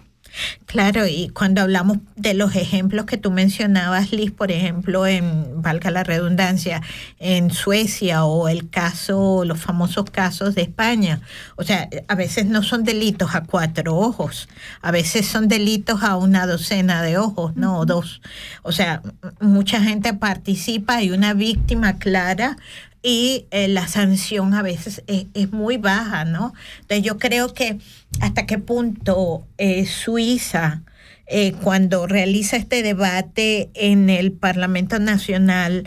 [0.67, 5.91] Claro, y cuando hablamos de los ejemplos que tú mencionabas, Liz, por ejemplo, en, valga
[5.91, 6.83] la redundancia,
[7.19, 11.21] en Suecia o el caso, los famosos casos de España,
[11.57, 14.49] o sea, a veces no son delitos a cuatro ojos,
[14.81, 17.79] a veces son delitos a una docena de ojos, ¿no?
[17.79, 18.23] O dos.
[18.63, 19.03] O sea,
[19.41, 22.57] mucha gente participa, hay una víctima clara
[23.03, 26.55] y eh, la sanción a veces es, es muy baja, ¿no?
[26.83, 27.79] Entonces yo creo que
[28.21, 30.83] hasta qué punto eh, Suiza,
[31.27, 35.85] eh, cuando realiza este debate en el Parlamento Nacional,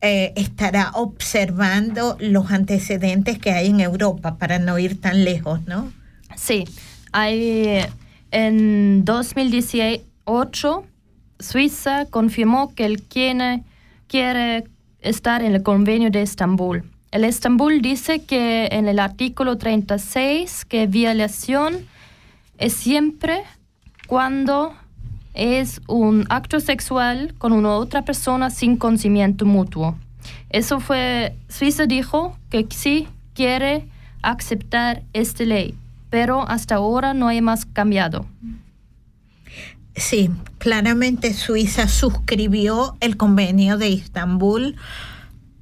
[0.00, 5.92] eh, estará observando los antecedentes que hay en Europa para no ir tan lejos, ¿no?
[6.36, 6.64] Sí,
[7.12, 7.84] hay
[8.30, 10.84] en 2018
[11.38, 13.62] Suiza confirmó que él quiere,
[14.06, 14.64] quiere
[15.08, 16.84] estar en el convenio de Estambul.
[17.12, 21.86] El Estambul dice que en el artículo 36 que violación
[22.58, 23.42] es siempre
[24.06, 24.74] cuando
[25.34, 29.96] es un acto sexual con una otra persona sin conocimiento mutuo.
[30.50, 33.86] Eso fue, Suiza dijo que sí quiere
[34.22, 35.74] aceptar esta ley,
[36.10, 38.26] pero hasta ahora no hay más cambiado.
[39.96, 44.76] Sí, claramente Suiza suscribió el convenio de Estambul,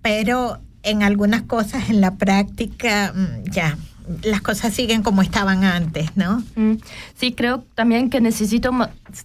[0.03, 3.79] pero en algunas cosas en la práctica mm, ya
[4.23, 6.43] las cosas siguen como estaban antes, ¿no?
[6.57, 6.75] Mm,
[7.15, 8.71] Sí, creo también que necesito,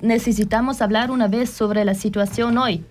[0.01, 2.85] necesitamos hablar una vez sobre la situación hoy,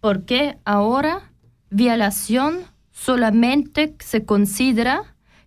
[0.00, 1.30] porque ahora
[1.70, 2.60] violación
[2.92, 5.02] solamente se considera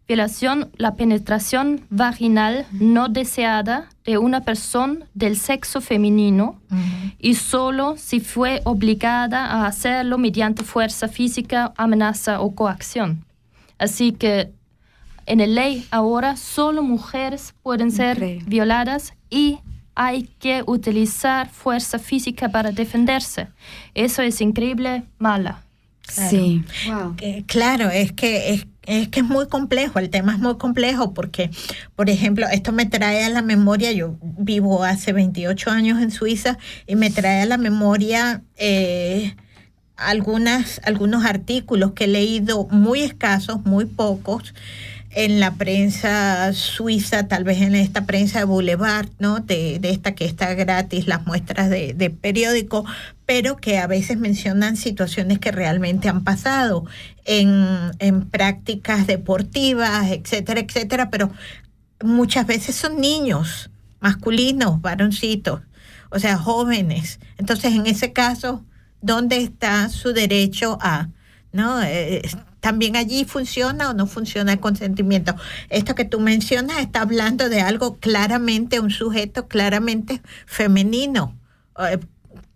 [0.10, 6.60] violación la penetración vaginal no deseada de una persona del sexo femenino
[7.20, 13.24] y solo si fue obligada a hacerlo mediante fuerza física, amenaza o coacción.
[13.78, 14.50] Así que
[15.28, 18.46] en la ley ahora solo mujeres pueden ser Increíble.
[18.48, 19.60] violadas y
[19.94, 23.50] hay que utilizar fuerza física para defenderse.
[23.94, 25.62] Eso es increíble, mala.
[26.08, 26.64] Sí.
[27.20, 31.14] Eh, claro, es que es, es que es muy complejo, el tema es muy complejo
[31.14, 31.52] porque,
[31.96, 36.58] por ejemplo, esto me trae a la memoria, yo vivo hace 28 años en Suiza
[36.88, 39.36] y me trae a la memoria eh,
[39.96, 44.54] algunas, algunos artículos que he leído muy escasos, muy pocos,
[45.12, 49.40] en la prensa suiza, tal vez en esta prensa de Boulevard, ¿no?
[49.40, 52.86] De, de esta que está gratis, las muestras de, de periódico,
[53.26, 56.86] pero que a veces mencionan situaciones que realmente han pasado
[57.26, 61.32] en, en prácticas deportivas, etcétera, etcétera, pero
[62.04, 65.62] muchas veces son niños, masculinos, varoncitos,
[66.12, 67.20] o sea, jóvenes.
[67.38, 68.64] Entonces, en ese caso,
[69.02, 71.10] ¿dónde está su derecho a,
[71.52, 71.82] no?
[71.82, 72.22] Eh,
[72.60, 75.36] también allí funciona o no funciona el consentimiento.
[75.70, 81.36] Esto que tú mencionas está hablando de algo claramente, un sujeto claramente femenino.
[81.80, 82.00] Eh,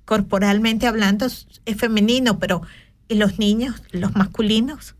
[0.05, 2.61] corporalmente hablando es es femenino, pero
[3.07, 4.95] ¿y los niños, los masculinos?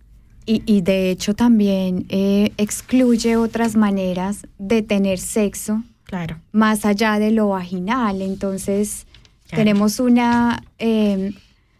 [0.46, 6.40] Y, y de hecho también eh, excluye otras maneras de tener sexo Claro.
[6.52, 8.22] más allá de lo vaginal.
[8.22, 9.06] Entonces
[9.48, 9.62] Claro.
[9.64, 11.34] tenemos una, eh,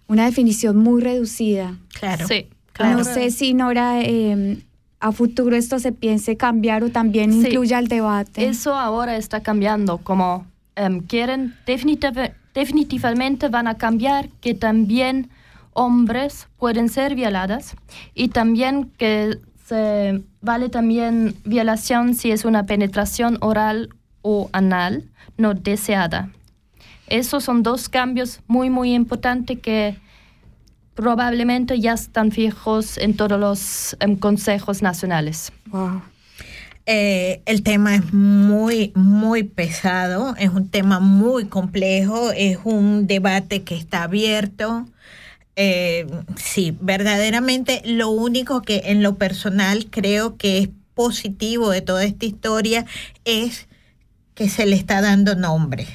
[0.08, 1.78] una definición muy reducida.
[2.00, 2.28] Claro.
[2.28, 2.98] Sí, Claro.
[3.00, 4.58] No sé si Nora eh,
[5.00, 7.48] a futuro esto se piense cambiar o también Sí.
[7.48, 8.46] incluya el debate.
[8.48, 10.46] Eso ahora está cambiando, como
[10.76, 15.30] em, quieren, definitiv- definitivamente van a cambiar que también
[15.74, 17.76] hombres pueden ser violadas
[18.14, 19.38] y también que
[19.68, 23.90] se vale también violación si es una penetración oral
[24.22, 25.04] o anal
[25.38, 26.30] no deseada.
[27.08, 29.96] esos son dos cambios muy, muy importantes que
[30.96, 35.52] probablemente ya están fijos en todos los em, consejos nacionales.
[35.68, 36.02] Wow.
[36.86, 43.64] Eh, el tema es muy, muy pesado, es un tema muy complejo, es un debate
[43.64, 44.86] que está abierto.
[45.56, 52.04] Eh, sí, verdaderamente lo único que en lo personal creo que es positivo de toda
[52.04, 52.86] esta historia
[53.24, 53.68] es
[54.36, 55.88] que se le está dando nombre,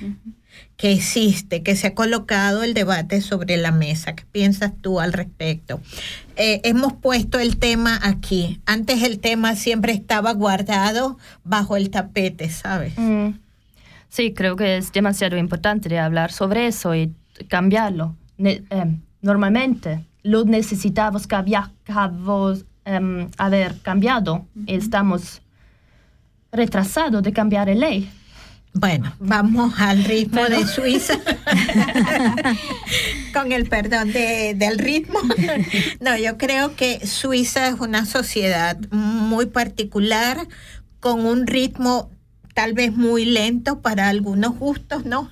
[0.79, 4.15] que existe, que se ha colocado el debate sobre la mesa.
[4.15, 5.81] ¿Qué piensas tú al respecto?
[6.37, 8.61] Eh, hemos puesto el tema aquí.
[8.65, 12.97] Antes el tema siempre estaba guardado bajo el tapete, ¿sabes?
[12.97, 13.31] Mm.
[14.09, 17.13] Sí, creo que es demasiado importante de hablar sobre eso y
[17.49, 18.15] cambiarlo.
[18.39, 24.47] Ne- em, normalmente lo necesitamos que había- cabos, em, haber cambiado.
[24.69, 25.43] Estamos
[26.53, 28.11] retrasados de cambiar la ley.
[28.75, 31.15] Bueno, vamos al ritmo de Suiza.
[33.33, 35.19] Con el perdón de- del ritmo.
[36.01, 40.47] No, yo creo que Suiza es una sociedad muy particular,
[41.01, 42.11] con un ritmo
[42.55, 45.31] tal vez muy lento para algunos gustos, ¿no?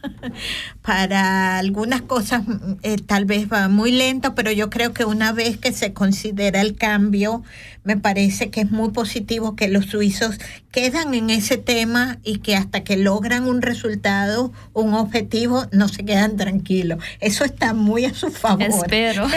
[0.87, 2.43] Para algunas cosas
[2.85, 6.61] eh, tal vez va muy lento, pero yo creo que una vez que se considera
[6.61, 7.43] el cambio,
[7.83, 10.39] me parece que es muy positivo que los suizos
[10.71, 16.05] quedan en ese tema y que hasta que logran un resultado, un objetivo, no se
[16.05, 17.03] quedan tranquilos.
[17.19, 18.63] Eso está muy a su favor.
[18.63, 19.27] Espero.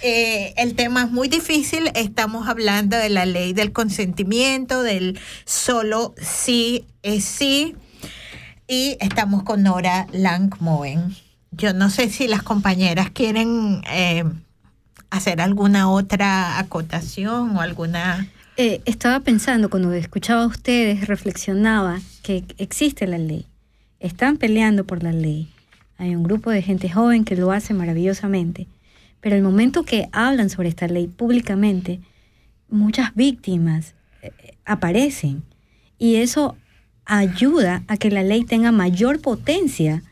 [0.00, 1.90] Eh, el tema es muy difícil.
[1.96, 7.74] Estamos hablando de la ley del consentimiento, del solo sí es sí.
[8.70, 11.16] Y estamos con Nora Langmoen.
[11.52, 14.24] Yo no sé si las compañeras quieren eh,
[15.08, 18.28] hacer alguna otra acotación o alguna...
[18.58, 23.46] Eh, estaba pensando, cuando escuchaba a ustedes, reflexionaba que existe la ley.
[24.00, 25.48] Están peleando por la ley.
[25.96, 28.66] Hay un grupo de gente joven que lo hace maravillosamente.
[29.22, 32.00] Pero el momento que hablan sobre esta ley públicamente,
[32.68, 34.30] muchas víctimas eh,
[34.66, 35.42] aparecen.
[35.98, 36.54] Y eso
[37.08, 40.02] ayuda a que la ley tenga mayor potencia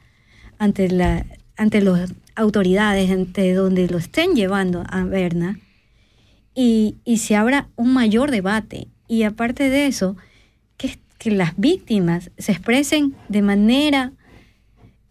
[0.58, 5.60] ante, la, ante las autoridades, ante donde lo estén llevando a Berna
[6.54, 8.88] y, y se abra un mayor debate.
[9.06, 10.16] Y aparte de eso,
[10.78, 14.12] que, que las víctimas se expresen de manera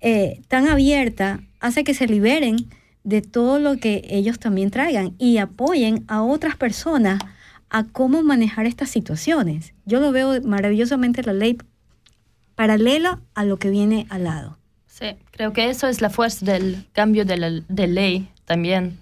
[0.02, 2.58] eh, tan abierta hace que se liberen
[3.04, 7.20] de todo lo que ellos también traigan y apoyen a otras personas
[7.70, 9.74] a cómo manejar estas situaciones.
[9.86, 11.58] Yo lo veo maravillosamente la ley
[12.56, 14.58] paralela a lo que viene al lado.
[14.88, 18.98] Sí, creo que eso es la fuerza del cambio de la de ley también,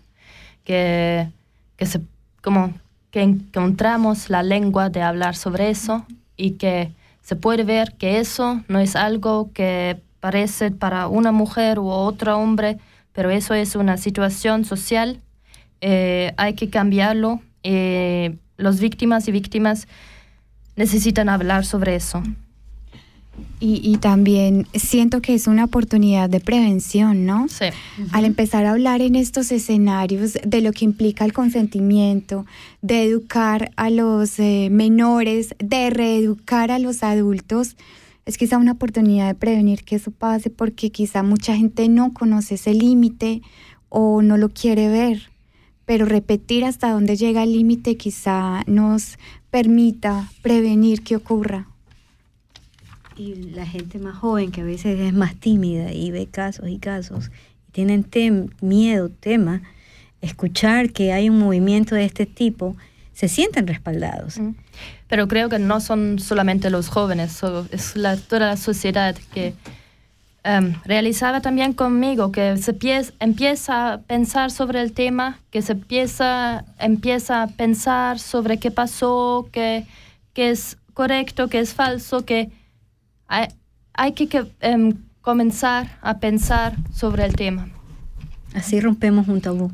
[0.63, 1.29] que,
[1.77, 2.01] que, se,
[2.41, 2.73] como,
[3.11, 6.05] que encontramos la lengua de hablar sobre eso
[6.35, 11.79] y que se puede ver que eso no es algo que parece para una mujer
[11.79, 12.79] u otro hombre,
[13.11, 15.19] pero eso es una situación social,
[15.81, 17.41] eh, hay que cambiarlo.
[17.63, 19.87] eh, las víctimas y víctimas
[20.75, 22.23] necesitan hablar sobre eso.
[23.59, 27.47] Y, y también siento que es una oportunidad de prevención, ¿no?
[27.47, 27.65] Sí.
[28.11, 32.45] Al empezar a hablar en estos escenarios de lo que implica el consentimiento,
[32.81, 37.75] de educar a los eh, menores, de reeducar a los adultos,
[38.25, 42.55] es quizá una oportunidad de prevenir que eso pase porque quizá mucha gente no conoce
[42.55, 43.41] ese límite
[43.89, 45.29] o no lo quiere ver.
[45.85, 49.17] Pero repetir hasta dónde llega el límite quizá nos
[49.51, 51.67] permita prevenir que ocurra.
[53.15, 56.77] Y la gente más joven que a veces es más tímida y ve casos y
[56.79, 57.29] casos
[57.71, 59.61] tienen tem- miedo, tema,
[60.21, 62.75] escuchar que hay un movimiento de este tipo,
[63.13, 64.37] se sienten respaldados.
[64.39, 64.51] Mm.
[65.07, 67.41] Pero creo que no son solamente los jóvenes,
[67.71, 69.53] es la- toda la sociedad que
[70.45, 72.75] em, realizaba también conmigo, que se
[73.19, 79.47] empieza a pensar sobre el tema, que se empieza, empieza a pensar sobre qué pasó,
[79.53, 79.85] qué,
[80.33, 82.49] qué es correcto, qué es falso, que
[83.33, 83.47] hay,
[83.93, 87.67] hay que, que, em, comenzar a pensar sobre el tema.
[88.53, 89.71] Así rompemos un tabú.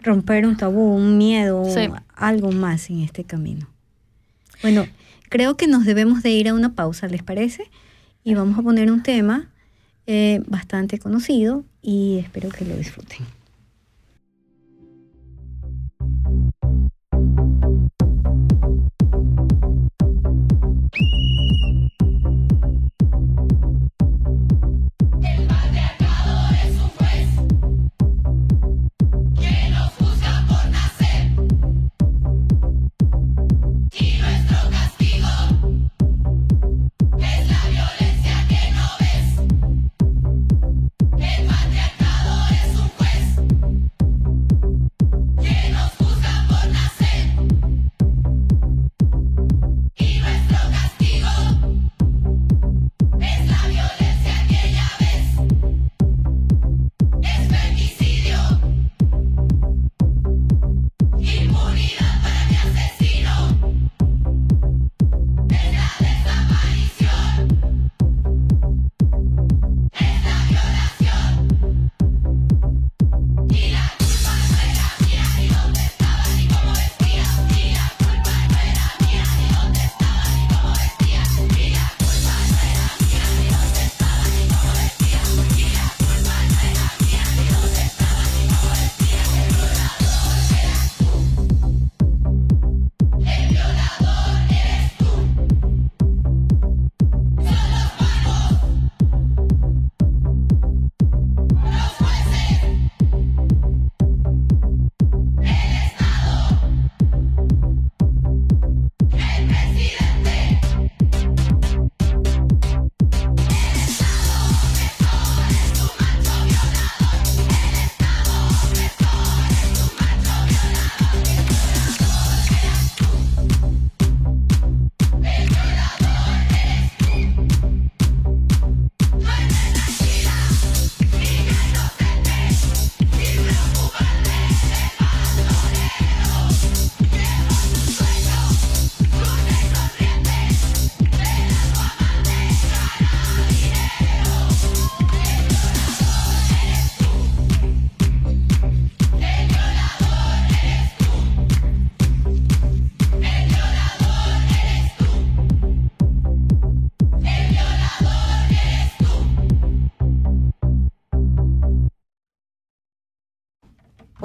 [0.00, 1.88] Romper un tabú, un miedo, Sí.
[2.14, 3.66] algo más en este camino.
[4.62, 4.86] Bueno,
[5.28, 7.64] creo que nos debemos de ir a una pausa, ¿les parece?
[8.24, 9.50] Y vamos a poner un tema
[10.06, 13.26] eh, bastante conocido y espero que lo disfruten.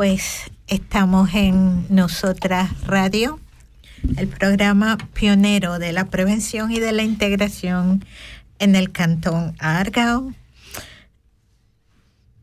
[0.02, 3.40] Pues estamos en Nosotras Radio,
[4.18, 8.04] el programa pionero de la prevención y de la integración
[8.58, 10.34] en el cantón Argao.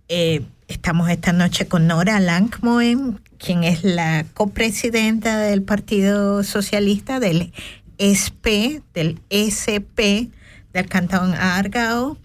[0.06, 7.52] Eh, estamos esta noche con Nora Langmoen, quien es la copresidenta del Partido Socialista del
[7.98, 10.30] SP, del SP
[10.72, 12.18] del cantón Argao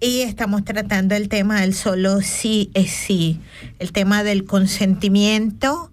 [0.00, 3.40] y estamos tratando el tema del solo sí es sí,
[3.78, 5.90] el tema del consentimiento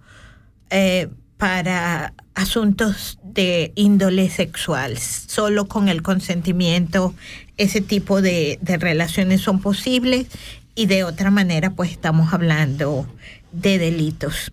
[0.70, 4.98] eh, para asuntos de índole sexual.
[4.98, 7.14] Solo con el consentimiento
[7.56, 10.26] ese tipo de, de relaciones son posibles
[10.74, 13.06] y de otra manera pues estamos hablando
[13.52, 14.52] de delitos.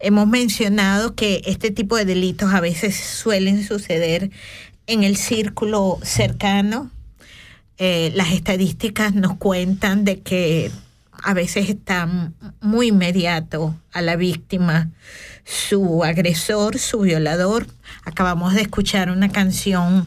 [0.00, 4.30] Hemos mencionado que este tipo de delitos a veces suelen suceder
[4.86, 6.90] en el círculo cercano,
[7.78, 10.70] eh, las estadísticas nos cuentan de que
[11.22, 12.08] a veces está
[12.60, 14.90] muy inmediato a la víctima
[15.44, 17.66] su agresor, su violador.
[18.04, 20.06] Acabamos de escuchar una canción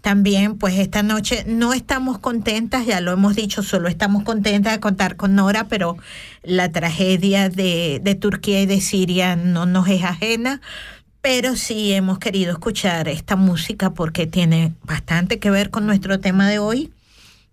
[0.00, 4.80] también, pues esta noche no estamos contentas, ya lo hemos dicho, solo estamos contentas de
[4.80, 5.96] contar con Nora, pero
[6.42, 10.60] la tragedia de, de Turquía y de Siria no nos es ajena
[11.22, 16.48] pero sí hemos querido escuchar esta música porque tiene bastante que ver con nuestro tema
[16.48, 16.92] de hoy.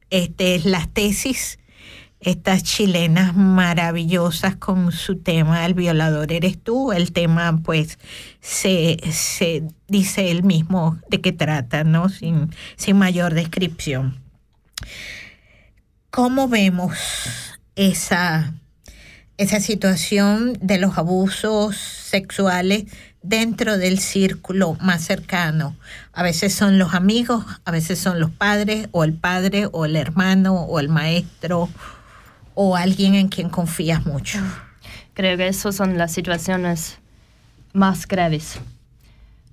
[0.10, 1.60] Este es las tesis,
[2.20, 6.92] estas chilenas maravillosas con su tema El violador eres tú.
[6.92, 8.00] El tema, pues,
[8.42, 12.10] se, se dice él mismo de qué trata, ¿no?
[12.10, 14.20] Sin, sin mayor descripción.
[16.10, 16.98] ¿Cómo vemos
[17.76, 18.54] esa,
[19.38, 22.86] esa situación de los abusos sexuales?
[23.22, 25.76] Dentro del círculo más cercano.
[26.14, 29.96] A veces son los amigos, a veces son los padres o el padre o el
[29.96, 31.70] hermano o el maestro
[32.54, 34.40] o alguien en quien confías mucho.
[35.14, 37.00] Creo que esas son las situaciones
[37.74, 38.60] más graves.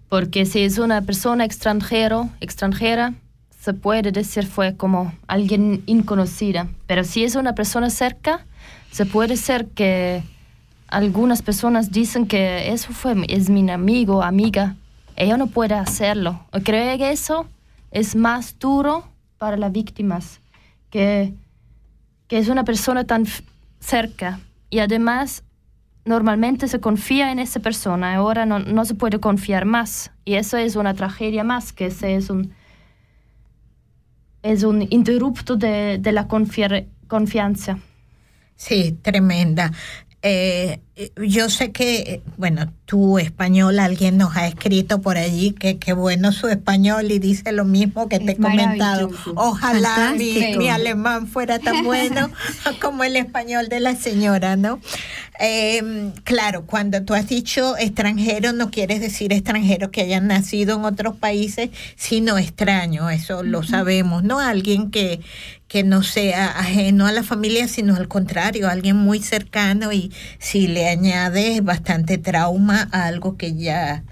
[0.09, 3.15] Porque si es una persona extranjero, extranjera,
[3.61, 6.69] se puede decir fue como alguien inconocida.
[6.87, 8.47] Pero si es una persona cerca,
[8.93, 10.23] se puede ser que
[10.89, 14.77] algunas personas dicen que eso fue, es mi amigo, amiga.
[15.17, 16.41] Ella no puede hacerlo.
[16.63, 17.47] Creo que eso
[17.91, 19.09] es más duro
[19.39, 20.41] para las víctimas,
[20.91, 21.35] que,
[22.29, 23.25] que es una persona tan
[23.81, 24.41] cerca.
[24.71, 25.43] Y además,
[26.05, 30.13] normalmente se confía en esa persona, ahora no, no se puede confiar más.
[30.25, 32.53] Y eso es una tragedia más, que ese es un,
[34.43, 37.79] es un interrupto de, de la confianza.
[38.55, 39.73] Sí, tremenda.
[40.23, 40.81] Eh,
[41.27, 46.33] yo sé que, bueno, tu español, alguien nos ha escrito por allí que qué bueno
[46.33, 49.11] su español y dice lo mismo que te he comentado.
[49.35, 52.31] Ojalá mi, mi, alemán fuera tan bueno
[52.81, 54.81] como el español de la señora, ¿no?
[55.39, 60.85] Eh, claro, cuando tú has dicho extranjero, no quieres decir extranjero que hayan nacido en
[60.87, 64.41] otros países, sino extraño, eso lo sabemos, ¿no?
[64.41, 65.21] Alguien que,
[65.69, 70.69] que no sea ajeno a la familia, sino al contrario, alguien muy cercano y si
[70.69, 74.05] le añade bastante trauma a algo que ya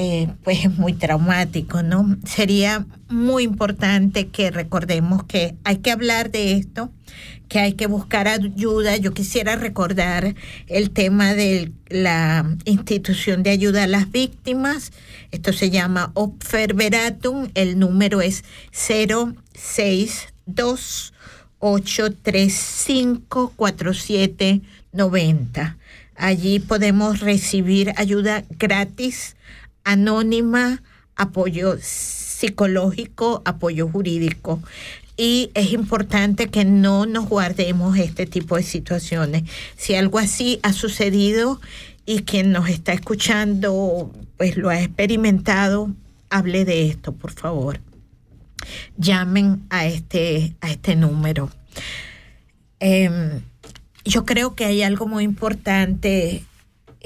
[0.00, 2.16] eh, pues es muy traumático, ¿no?
[2.24, 6.92] Sería muy importante que recordemos que hay que hablar de esto,
[7.48, 8.96] que hay que buscar ayuda.
[8.96, 10.36] Yo quisiera recordar
[10.68, 14.92] el tema de la institución de ayuda a las víctimas.
[15.32, 17.48] Esto se llama Opferveratum.
[17.54, 19.34] El número es 062
[21.58, 25.76] 835 4790.
[26.16, 29.36] Allí podemos recibir ayuda gratis,
[29.84, 30.82] anónima,
[31.16, 34.62] apoyo psicológico, apoyo jurídico.
[35.16, 39.44] Y es importante que no nos guardemos este tipo de situaciones.
[39.76, 41.60] Si algo así ha sucedido
[42.06, 45.90] y quien nos está escuchando pues lo ha experimentado,
[46.30, 47.80] hable de esto, por favor.
[48.96, 51.50] Llamen a este, a este número.
[52.80, 53.40] Eh,
[54.04, 56.44] yo creo que hay algo muy importante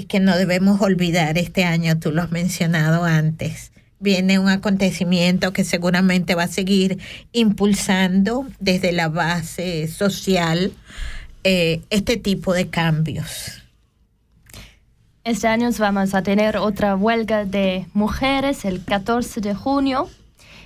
[0.08, 3.72] que no debemos olvidar este año, tú lo has mencionado antes.
[3.98, 6.98] Viene un acontecimiento que seguramente va a seguir
[7.32, 10.72] impulsando desde la base social
[11.44, 13.62] eh, este tipo de cambios.
[15.24, 20.08] Este año vamos a tener otra huelga de mujeres el 14 de junio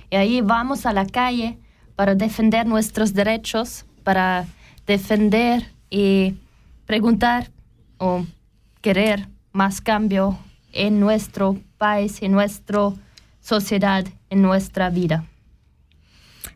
[0.09, 1.57] y ahí vamos a la calle
[1.95, 4.45] para defender nuestros derechos, para
[4.85, 6.35] defender y
[6.85, 7.49] preguntar
[7.97, 8.25] o
[8.81, 10.37] querer más cambio
[10.73, 12.91] en nuestro país, en nuestra
[13.41, 15.25] sociedad, en nuestra vida.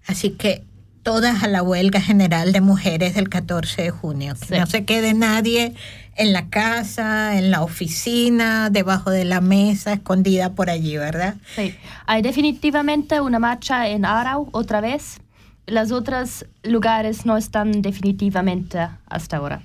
[0.07, 0.63] Así que
[1.03, 4.35] todas a la huelga general de mujeres del 14 de junio.
[4.39, 4.59] Que Sí.
[4.59, 5.73] no se quede nadie
[6.21, 11.35] en la casa, en la oficina, debajo de la mesa, escondida por allí, ¿verdad?
[11.55, 11.73] Sí.
[12.05, 15.19] Hay definitivamente una marcha en Arau otra vez.
[15.65, 18.77] Las otras lugares no están definitivamente
[19.07, 19.63] hasta ahora.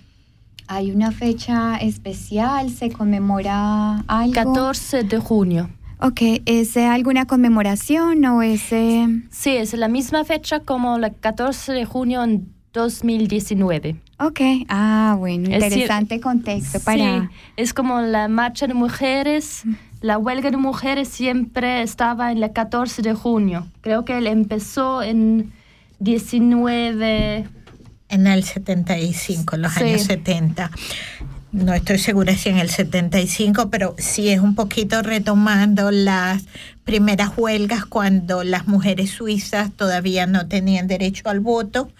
[0.69, 4.33] Hay una fecha especial, se conmemora algo.
[4.35, 5.71] 14 de junio.
[6.01, 8.73] Ok, ¿es alguna conmemoración o es...
[8.73, 13.97] eh, Sí, es la misma fecha como el 14 de junio en 2019.
[14.19, 17.23] Ok, ah, bueno, Es interesante contexto para...
[17.29, 19.65] Sí, es como la marcha de mujeres.
[20.01, 23.67] La huelga de mujeres siempre estaba en el 14 de junio.
[23.83, 25.53] Creo que él empezó en
[25.99, 27.47] 19...
[28.09, 29.83] En el 75, los Sí.
[29.85, 30.71] años 70.
[31.53, 36.45] No estoy segura si en el 75, pero sí es un poquito retomando las
[36.85, 41.91] primeras huelgas cuando las mujeres suizas todavía no tenían derecho al voto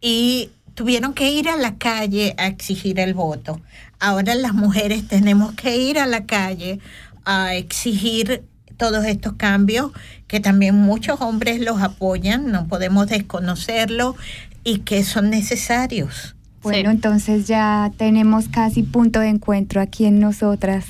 [0.00, 3.60] y tuvieron que ir a la calle a exigir el voto.
[4.00, 6.80] Ahora las mujeres tenemos que ir a la calle
[7.24, 8.42] a exigir
[8.76, 9.92] todos estos cambios
[10.26, 14.16] que también muchos hombres los apoyan, no podemos desconocerlo
[14.64, 16.34] y que son necesarios.
[16.62, 16.96] Bueno, Sí.
[16.96, 20.86] entonces ya tenemos casi punto de encuentro aquí en nosotras,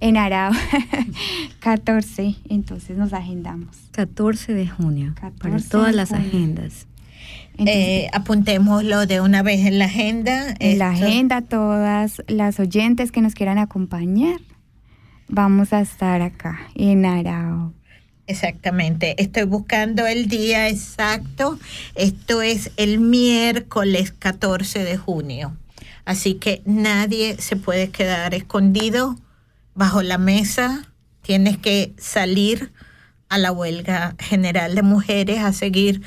[0.00, 0.52] en Arao.
[1.60, 3.76] 14, entonces nos agendamos.
[3.92, 6.26] 14 de junio, para 14 todas las junio.
[6.28, 6.86] agendas.
[7.58, 10.54] Eh, apuntémoslo de una vez en la agenda.
[10.58, 14.40] en la agenda, todas las oyentes que nos quieran acompañar,
[15.28, 17.72] vamos a estar acá, en Arao.
[18.26, 19.20] Exactamente.
[19.22, 21.58] Estoy buscando el día exacto.
[21.94, 25.56] Esto es el miércoles 14 de junio.
[26.04, 29.16] Así que nadie se puede quedar escondido
[29.74, 30.90] bajo la mesa.
[31.22, 32.72] Tienes que salir
[33.28, 36.02] a la huelga general de mujeres a seguir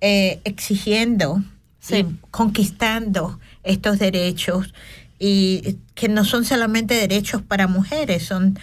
[0.00, 1.42] eh, exigiendo
[1.80, 2.04] Sí.
[2.30, 4.72] conquistando estos derechos
[5.18, 8.58] y que no son solamente derechos para mujeres, son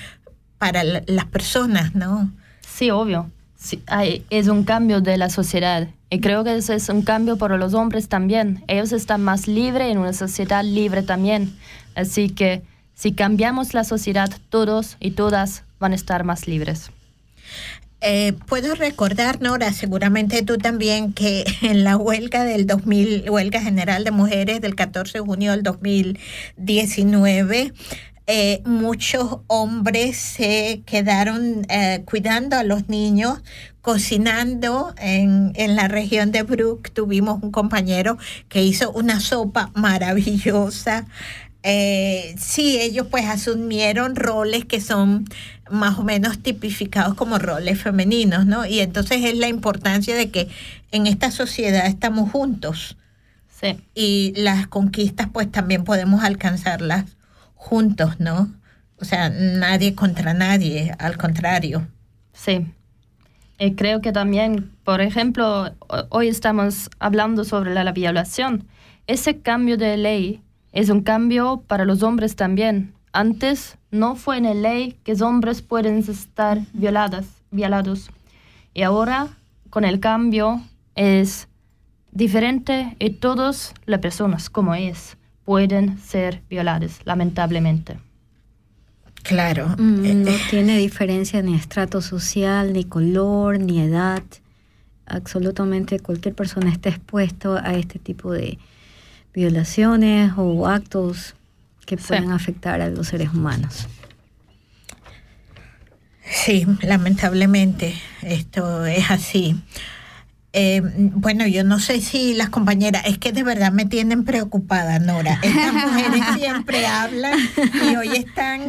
[0.57, 2.31] para la- las personas, ¿no?
[2.61, 3.29] Sí, obvio.
[3.59, 5.87] Sí, hay- es un cambio de la sociedad.
[6.09, 8.63] Y creo que ese es un cambio para los hombres también.
[8.67, 11.55] Ellos están más libres en una sociedad libre también.
[11.95, 12.61] Así que
[12.93, 16.91] si cambiamos la sociedad, todos y todas van a estar más libres.
[17.99, 24.03] Eh, puedo recordar, Nora, seguramente tú también, que en la huelga del 2000, huelga general
[24.03, 27.73] de mujeres del 14 de junio del 2019,
[28.29, 33.41] eh, muchos hombres se quedaron eh, cuidando a los niños,
[33.81, 36.91] cocinando en, en la región de Brook.
[36.91, 38.17] Tuvimos un compañero
[38.49, 41.07] que hizo una sopa maravillosa.
[41.69, 45.25] Eh, sí, ellos pues asumieron roles que son
[45.69, 48.65] más o menos tipificados como roles femeninos, ¿no?
[48.65, 50.47] Y entonces es la importancia de que
[50.91, 52.97] en esta sociedad estamos juntos
[53.47, 57.17] Sí, y las conquistas pues también podemos alcanzarlas
[57.55, 58.53] juntos, ¿no?
[58.99, 61.87] O sea, nadie contra nadie, al contrario.
[62.33, 62.65] sí.
[63.59, 68.67] Y creo que también, por ejemplo, ho- hoy estamos hablando sobre la, la violación.
[69.07, 70.43] Ese cambio de ley
[70.77, 72.93] es un cambio para los hombres también.
[73.11, 78.11] Antes no fue en la ley que los hombres pueden estar violadas, violados.
[78.75, 79.27] Y ahora,
[79.71, 80.61] con el cambio,
[80.93, 81.47] es
[82.11, 87.97] diferente y todas las personas como es pueden ser violadas, lamentablemente.
[89.23, 89.69] Claro.
[89.79, 94.21] Mm, No tiene diferencia ni estrato social, ni color, ni edad.
[95.07, 98.59] Absolutamente cualquier persona está expuesto a este tipo de
[99.37, 101.35] violaciones o actos
[101.85, 102.05] que Sí.
[102.07, 103.87] pueden afectar a los seres humanos.
[106.29, 107.93] Sí, lamentablemente
[108.23, 109.55] esto es así.
[110.53, 114.97] Eh, bueno, yo no sé si las compañeras, es que de verdad me tienen preocupada,
[114.97, 115.39] Nora.
[115.43, 117.37] Estas mujeres siempre hablan
[117.91, 118.61] y hoy están...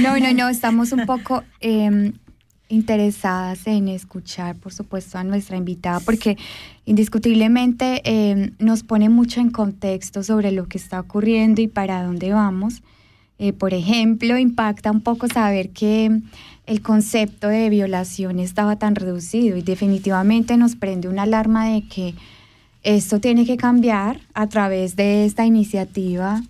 [0.00, 2.12] No, no, no, estamos un poco eh,
[2.68, 6.36] interesadas en escuchar, por supuesto, a nuestra invitada, porque
[6.84, 12.32] indiscutiblemente eh, nos pone mucho en contexto sobre lo que está ocurriendo y para dónde
[12.32, 12.82] vamos.
[13.38, 16.20] Eh, por ejemplo, impacta un poco saber que
[16.66, 22.14] el concepto de violación estaba tan reducido y definitivamente nos prende una alarma de que
[22.82, 26.42] esto tiene que cambiar a través de esta iniciativa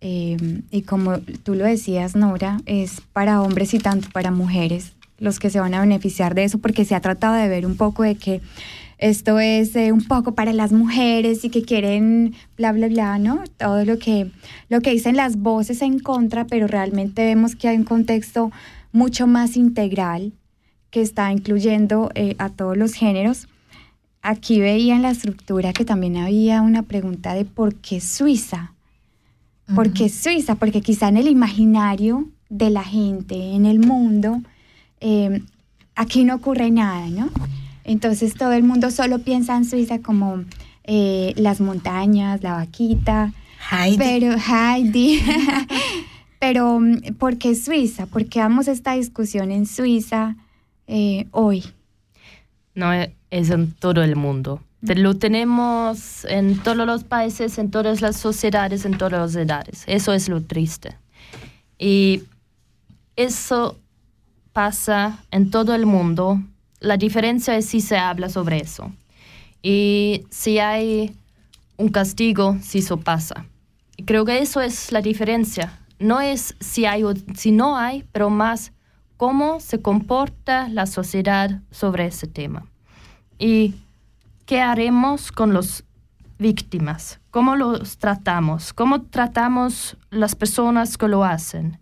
[0.00, 5.38] eh, y como tú lo decías, Nora, es para hombres y tanto para mujeres los
[5.38, 8.02] que se van a beneficiar de eso, porque se ha tratado de ver un poco
[8.02, 8.40] de que
[8.98, 13.44] esto es eh, un poco para las mujeres y que quieren bla, bla, bla, ¿no?
[13.56, 14.30] Todo lo que,
[14.68, 18.50] lo que dicen las voces en contra, pero realmente vemos que hay un contexto
[18.92, 20.32] mucho más integral
[20.90, 23.48] que está incluyendo eh, a todos los géneros.
[24.22, 28.74] aquí veía en la estructura que también había una pregunta de por qué Suiza.
[29.74, 30.56] ¿Por qué Suiza?
[30.56, 34.42] Porque quizá en el imaginario de la gente, en el mundo,
[35.00, 35.42] eh,
[35.94, 37.30] aquí no ocurre nada, ¿no?
[37.84, 40.44] Entonces todo el mundo solo piensa en Suiza como
[40.84, 43.32] eh, las montañas, la vaquita,
[43.70, 43.98] Heidi.
[43.98, 45.20] pero Heidi.
[46.38, 48.06] pero mm, ¿por qué Suiza?
[48.06, 50.36] ¿Por qué damos esta discusión en Suiza
[50.86, 51.64] eh, hoy?
[52.74, 54.62] No e- es en todo el mundo.
[54.82, 59.84] Lo tenemos en todos los países, en todas las sociedades, en todas las edades.
[59.86, 60.96] Eso es lo triste.
[61.78, 62.22] Y
[63.16, 63.76] eso
[64.52, 66.40] pasa en todo el mundo.
[66.80, 68.92] La diferencia es si se habla sobre eso.
[69.62, 71.14] Y si hay
[71.76, 73.46] un castigo, si eso pasa.
[73.96, 75.78] Y creo que eso es la diferencia.
[75.98, 78.72] No es si hay o si no hay, pero más
[79.16, 82.64] cómo se comporta la sociedad sobre ese tema.
[83.38, 83.74] Y
[84.46, 85.84] qué haremos con las
[86.38, 91.78] víctimas, cómo los tratamos, cómo tratamos las personas que lo hacen.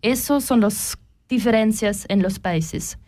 [0.00, 0.96] Esas son las
[1.28, 2.98] diferencias en los países.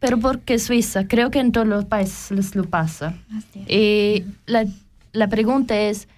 [0.00, 1.08] Pero ¿por qué Suiza?
[1.08, 3.14] Creo que en todos los países les lo pasa.
[3.66, 4.64] Y la,
[5.12, 6.08] la pregunta es,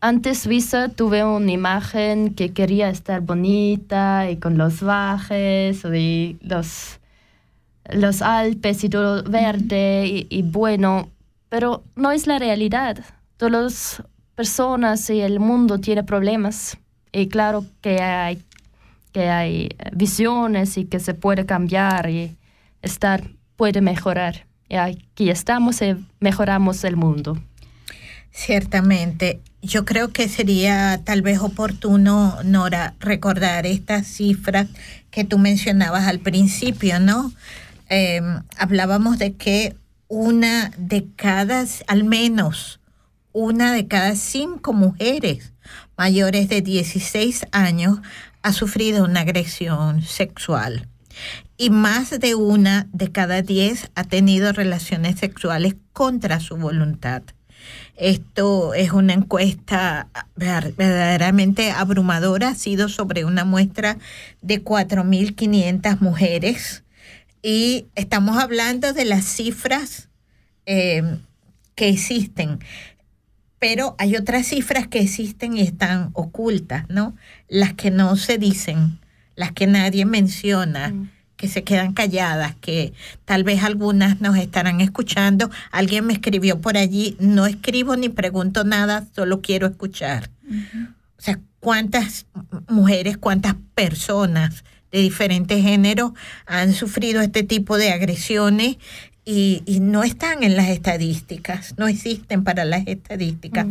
[0.00, 6.98] antes Suiza tuve una imagen que quería estar bonita y con los bajes y los,
[7.92, 11.10] los Alpes y todo verde y, y bueno,
[11.50, 13.04] pero no es la realidad.
[13.36, 14.02] Todas las
[14.34, 16.78] personas y el mundo tienen problemas
[17.12, 18.42] y claro que hay,
[19.12, 22.36] que hay visiones y que se puede cambiar y
[22.82, 24.46] estar puede mejorar.
[24.68, 27.38] Y aquí estamos y mejoramos el mundo.
[28.30, 29.40] Ciertamente.
[29.62, 34.68] Yo creo que sería tal vez oportuno, Nora, recordar estas cifras
[35.10, 37.32] que tú mencionabas al principio, ¿no?
[37.90, 38.22] Eh,
[38.56, 39.76] hablábamos de que
[40.08, 42.80] una de cada, al menos
[43.32, 45.52] una de cada cinco mujeres
[45.96, 47.98] mayores de 16 años
[48.42, 50.88] ha sufrido una agresión sexual
[51.56, 57.22] y más de una de cada diez ha tenido relaciones sexuales contra su voluntad.
[57.96, 63.98] Esto es una encuesta ver- verdaderamente abrumadora, ha sido sobre una muestra
[64.40, 66.84] de 4.500 mujeres
[67.42, 70.08] y estamos hablando de las cifras
[70.64, 71.18] eh,
[71.74, 72.60] que existen.
[73.60, 77.14] Pero hay otras cifras que existen y están ocultas, ¿no?
[77.48, 78.98] Las que no se dicen,
[79.36, 80.92] las que nadie menciona,
[81.36, 82.92] que se quedan calladas, que
[83.24, 85.50] tal vez algunas nos estarán escuchando.
[85.70, 90.30] Alguien me escribió por allí, no escribo ni pregunto nada, solo quiero escuchar.
[91.18, 92.26] O sea, cuántas
[92.68, 96.12] mujeres, cuántas personas de diferentes géneros
[96.46, 98.76] han sufrido este tipo de agresiones
[99.32, 103.64] y, y no están en las estadísticas, no existen para las estadísticas,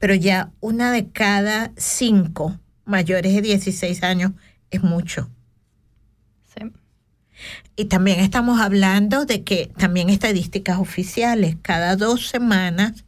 [0.00, 4.32] pero ya una de cada cinco mayores de 16 años
[4.72, 5.30] es mucho.
[6.52, 6.68] Sí.
[7.76, 13.04] Y también estamos hablando de que también estadísticas oficiales, cada dos semanas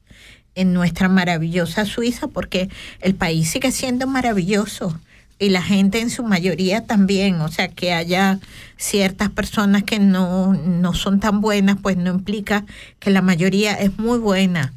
[0.54, 2.70] en nuestra maravillosa Suiza, porque
[3.00, 5.00] el país sigue siendo maravilloso
[5.38, 8.40] y la gente en su mayoría también, o sea, que haya
[8.76, 12.64] ciertas personas que no, no son tan buenas, pues no implica
[12.98, 14.72] que la mayoría es muy buena.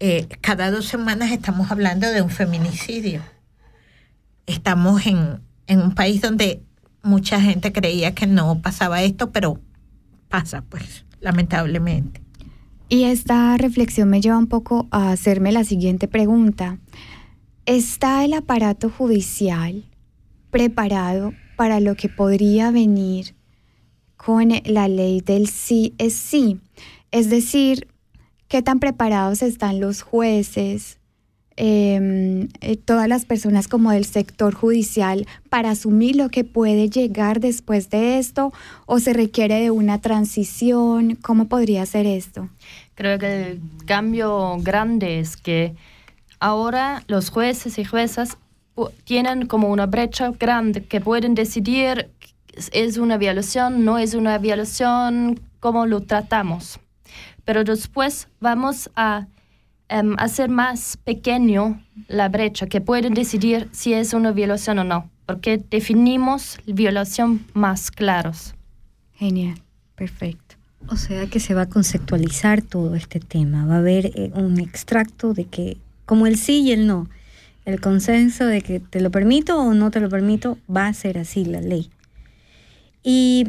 [0.00, 3.22] Eh, cada dos semanas estamos hablando de un feminicidio.
[4.46, 6.62] Estamos en, en un país donde
[7.02, 9.60] mucha gente creía que no pasaba esto, pero
[10.28, 12.20] pasa, pues, lamentablemente.
[12.88, 16.78] Y esta reflexión me lleva un poco a hacerme la siguiente pregunta.
[17.66, 19.82] ¿Está el aparato judicial
[20.52, 23.34] preparado para lo que podría venir
[24.16, 26.60] con la ley del sí es sí?
[27.10, 27.88] Es decir,
[28.46, 31.00] ¿qué tan preparados están los jueces,
[31.56, 37.40] eh, eh, todas las personas como del sector judicial para asumir lo que puede llegar
[37.40, 38.52] después de esto
[38.86, 41.16] o se requiere de una transición?
[41.16, 42.48] ¿Cómo podría ser esto?
[42.94, 45.74] Creo que el cambio grande es que
[46.40, 48.36] ahora los jueces y juezas
[49.04, 52.10] tienen como una brecha grande que pueden decidir
[52.72, 56.78] es- una violación, no es una violación, cómo lo tratamos.
[57.44, 59.26] Pero después vamos a
[59.88, 65.08] em, hacer más pequeño la brecha, que pueden decidir si es una violación o no,
[65.26, 68.54] porque definimos violación más claros.
[69.14, 69.54] Genial,
[69.94, 70.56] perfecto.
[70.88, 73.64] O sea que se va a conceptualizar todo este tema.
[73.64, 75.76] Va a haber eh, un extracto de que,
[76.06, 77.08] como el sí y el no,
[77.64, 81.18] el consenso de que te lo permito o no te lo permito, va a ser
[81.18, 81.90] así la ley.
[83.02, 83.48] Y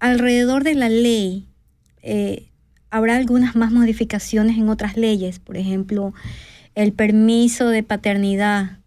[0.00, 1.46] alrededor de la ley,
[2.02, 2.46] eh,
[2.90, 6.12] habrá algunas más modificaciones en otras leyes, por ejemplo,
[6.74, 8.78] el permiso de paternidad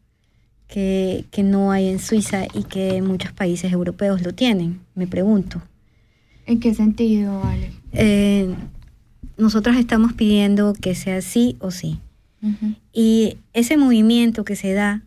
[0.67, 5.61] que, que no hay en Suiza y que muchos países europeos lo tienen, me pregunto.
[6.45, 7.71] ¿En qué sentido, Ale?
[7.93, 8.53] Eh,
[9.37, 11.99] nosotros estamos pidiendo que sea sí o sí.
[12.93, 15.01] Y ese movimiento que se da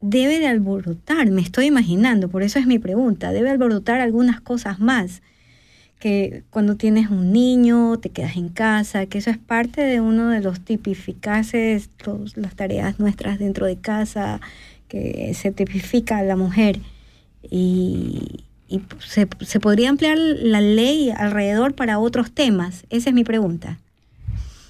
[0.00, 4.78] debe de alborotar, me estoy imaginando, por eso es mi pregunta, debe alborotar algunas cosas
[4.78, 5.22] más,
[5.98, 10.28] que cuando tienes un niño te quedas en casa, que eso es parte de uno
[10.28, 14.40] de los tipificaces, los- las tareas nuestras dentro de casa,
[14.86, 16.78] que se tipifica a la mujer.
[17.50, 23.24] Y, y se, se podría ampliar la ley alrededor para otros temas, esa es mi
[23.24, 23.78] pregunta.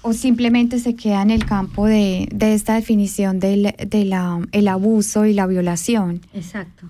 [0.01, 4.67] O simplemente se queda en el campo de, de esta definición del de la, el
[4.67, 6.21] abuso y la violación.
[6.33, 6.87] Exacto.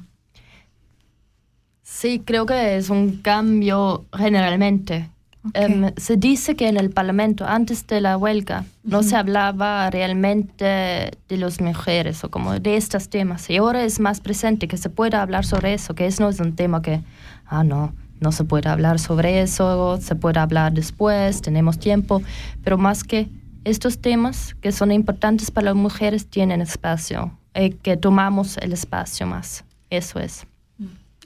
[1.99, 5.09] Sí, creo que es un cambio generalmente.
[5.53, 10.63] Em, se dice que en el Parlamento, antes de la huelga, no se hablaba realmente
[10.65, 13.49] de las mujeres o como de estos temas.
[13.49, 16.39] Y ahora es más presente que se pueda hablar sobre eso, que eso no es
[16.39, 17.01] un tema que,
[17.45, 22.21] ah, no, no se puede hablar sobre eso, se puede hablar después, tenemos tiempo,
[22.63, 23.29] pero más que
[23.63, 29.27] estos temas que son importantes para las mujeres tienen espacio, eh, que tomamos el espacio
[29.27, 29.63] más.
[29.89, 30.45] Eso es.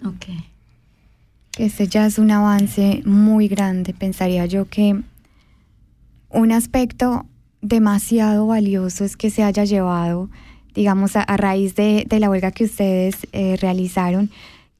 [0.05, 0.25] Ok.
[1.51, 3.93] que Ese ya es un avance muy grande.
[3.93, 5.01] Pensaría yo que
[6.29, 7.25] un aspecto
[7.61, 10.29] demasiado valioso es que se haya llevado,
[10.73, 14.29] digamos, a, a raíz de, de la huelga que ustedes eh, realizaron,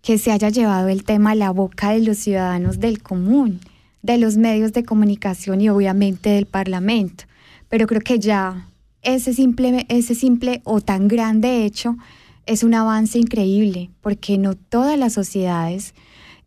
[0.03, 3.61] que se haya llevado el tema a la boca de los ciudadanos del común,
[4.01, 7.23] de los medios de comunicación y obviamente del Parlamento.
[7.69, 8.67] Pero creo que ya
[9.01, 11.95] ese simple, ese simple o tan grande hecho
[12.45, 15.95] es un avance increíble, porque no todas las sociedades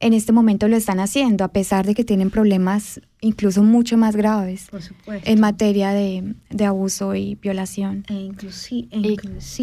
[0.01, 4.15] en este momento lo están haciendo, a pesar de que tienen problemas incluso mucho más
[4.15, 8.05] graves Por en materia de, de abuso y violación.
[8.11, 9.16] E e inclusive.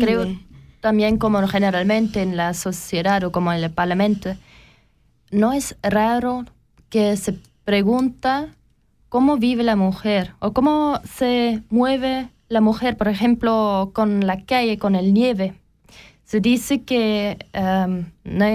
[0.03, 0.52] creo
[0.83, 4.35] también como generalmente en la sociedad o como en el parlamento,
[5.31, 6.43] no es raro
[6.89, 8.49] que se pregunta
[9.07, 14.77] cómo vive la mujer o cómo se mueve la mujer, por ejemplo, con la calle,
[14.77, 15.53] con el nieve.
[16.25, 18.45] Se dice que em, no,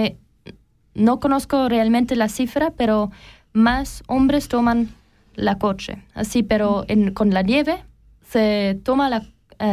[0.93, 3.09] no conozco realmente la cifra, pero
[3.53, 4.89] más hombres toman
[5.33, 5.97] la coche.
[6.13, 6.85] Así, pero
[7.15, 7.83] con la nieve
[8.21, 9.23] se toma la
[9.59, 9.65] se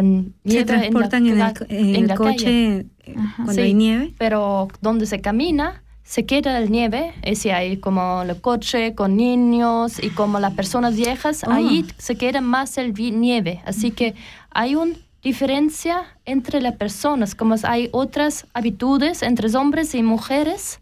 [0.45, 2.87] nieve transportan en, la- el, co- en en el coche
[3.17, 3.35] Ajá.
[3.37, 3.61] cuando Sí.
[3.61, 4.15] hay nieve.
[4.19, 9.17] Pero donde se camina, se queda el nieve, y si hay como el coche con
[9.17, 11.51] niños y como las personas viejas, Oh.
[11.53, 13.61] ahí se queda más el nieve.
[13.65, 14.15] Así que
[14.51, 20.81] hay una diferencia entre las personas, como hay otras habitudes entre hombres y mujeres.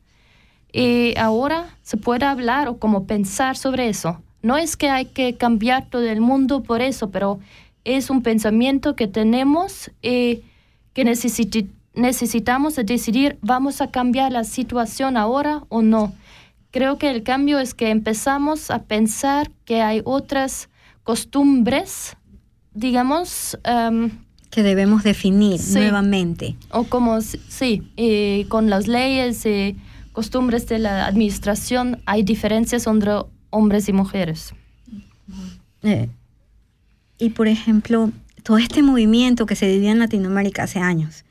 [0.73, 4.21] Y ahora se puede hablar o como pensar sobre eso.
[4.43, 7.39] No es que hay que cambiar todo el mundo por eso, pero
[7.85, 10.43] es un pensamiento que tenemos y
[10.93, 16.13] que necesiti- necesitamos de decidir, ¿vamos a cambiar la situación ahora o no?
[16.71, 20.69] Creo que el cambio es que empezamos a pensar que hay otras
[21.05, 22.17] costumbres,
[22.73, 24.11] digamos, em,
[24.51, 25.75] que debemos definir Sí.
[25.75, 26.57] nuevamente.
[26.71, 29.77] o como, sí, y con las leyes y
[30.13, 33.13] costumbres de la administración hay diferencias entre
[33.51, 34.55] hombres y mujeres.
[35.83, 36.09] Eh,
[37.19, 38.11] y por ejemplo,
[38.43, 41.25] todo este movimiento que se vivía en Latinoamérica hace años.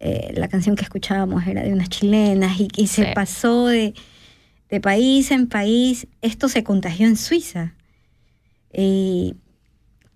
[0.00, 3.10] eh, la canción que escuchábamos era de unas chilenas y, y se Sí.
[3.14, 3.94] pasó de,
[4.68, 6.06] de país en país.
[6.20, 7.74] Esto se contagió en Suiza.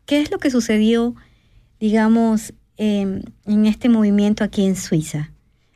[0.07, 1.15] ¿Qué es lo que sucedió,
[1.81, 5.33] digamos, em, en este movimiento aquí en Suiza?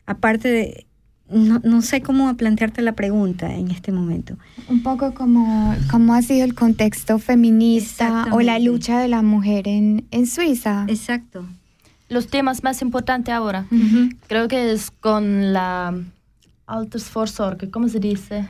[0.07, 0.87] Aparte de,
[1.33, 4.37] no, no sé cómo plantearte la pregunta en este momento.
[4.69, 9.69] Un poco como cómo ha sido el contexto feminista o la lucha de la mujer
[9.69, 10.85] en, en Suiza.
[10.89, 11.45] Exacto.
[12.09, 13.67] Los temas más importantes ahora,
[14.29, 15.95] creo que es con la
[16.67, 18.47] Altersvorsorge, ¿cómo se dice?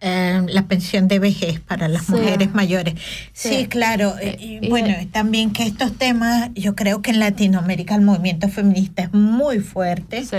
[0.00, 2.12] Eh, la pensión de vejez para las Sí.
[2.12, 2.94] mujeres mayores.
[3.32, 3.66] Sí, Sí.
[3.66, 4.14] claro.
[4.20, 8.48] Eh, y y- bueno, también que estos temas, yo creo que en Latinoamérica el movimiento
[8.48, 10.24] feminista es muy fuerte.
[10.24, 10.36] Sí.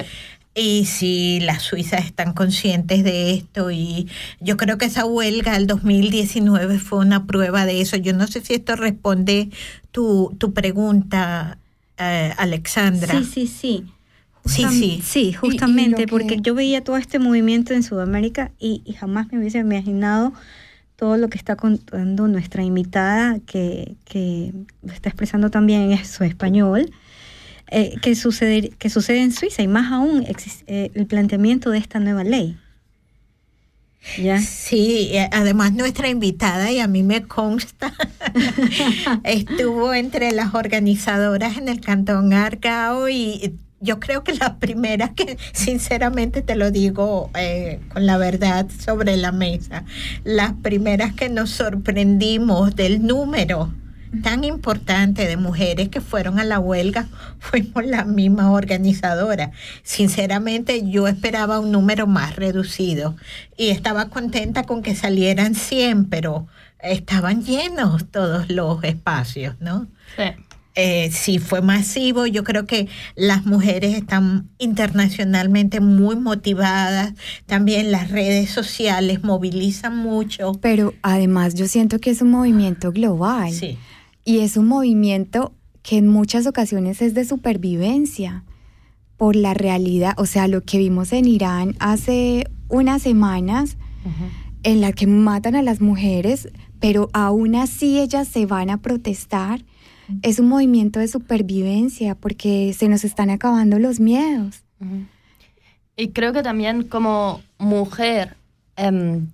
[0.59, 4.09] Y si las suizas están conscientes de esto y
[4.39, 7.95] yo creo que esa huelga del 2019 fue una prueba de eso.
[7.95, 9.49] Yo no sé si esto responde
[9.91, 11.59] tu, tu pregunta,
[11.99, 13.19] eh, Alexandra.
[13.21, 13.85] Sí, sí, sí.
[14.47, 15.01] Sí, Justam- sí.
[15.05, 19.31] Sí, y justamente, porque que- yo veía todo este movimiento en Sudamérica y, y jamás
[19.31, 20.33] me hubiese imaginado
[20.95, 24.53] todo lo que está contando nuestra invitada, que, que
[24.91, 26.89] está expresando también en su español,
[27.71, 30.25] eh, que, sucede, que sucede en Suiza y más aún
[30.67, 32.57] eh, el planteamiento de esta nueva ley.
[34.17, 34.39] ¿Ya?
[34.39, 37.93] Sí, eh, además nuestra invitada, y a mí me consta,
[39.23, 45.37] estuvo entre las organizadoras en el Cantón Argao y yo creo que las primeras que,
[45.51, 49.83] sinceramente te lo digo eh, con la verdad sobre la mesa,
[50.23, 53.73] las primeras que nos sorprendimos del número
[54.21, 57.07] tan importante de mujeres que fueron a la huelga
[57.39, 59.51] fuimos la misma organizadora.
[59.83, 63.15] Sinceramente yo esperaba un número más reducido
[63.57, 66.47] y estaba contenta con que salieran 100, pero
[66.79, 69.87] estaban llenos todos los espacios, ¿no?
[70.15, 70.23] Sí.
[70.79, 72.27] Eh, sí, fue masivo.
[72.27, 77.13] Yo creo que las mujeres están internacionalmente muy motivadas.
[77.47, 80.51] También las redes sociales movilizan mucho.
[80.61, 83.51] Pero además yo siento que es un movimiento global.
[83.51, 83.79] Sí.
[84.27, 88.43] Y es un movimiento que en muchas ocasiones es de supervivencia
[89.15, 93.77] por la realidad, o sea, lo que vimos en Irán hace unas semanas,
[94.63, 96.49] en la que matan a las mujeres,
[96.81, 99.63] pero aún así ellas se van a protestar.
[100.23, 104.65] Es un movimiento de supervivencia porque se nos están acabando los miedos.
[105.95, 108.35] Y creo que también como mujer
[108.75, 109.27] em,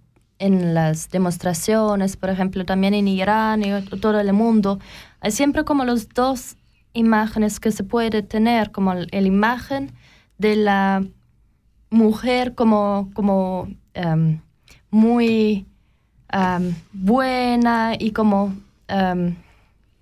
[0.43, 3.71] en las demostraciones, por ejemplo, también en Irán y
[4.01, 4.77] todo el mundo,
[5.21, 6.57] hay siempre como los dos
[6.91, 9.93] imágenes que se puede tener, como la imagen
[10.37, 11.01] de la
[11.89, 14.41] mujer como, como em,
[14.91, 15.65] muy
[16.29, 18.53] em, buena y como
[18.89, 19.35] em,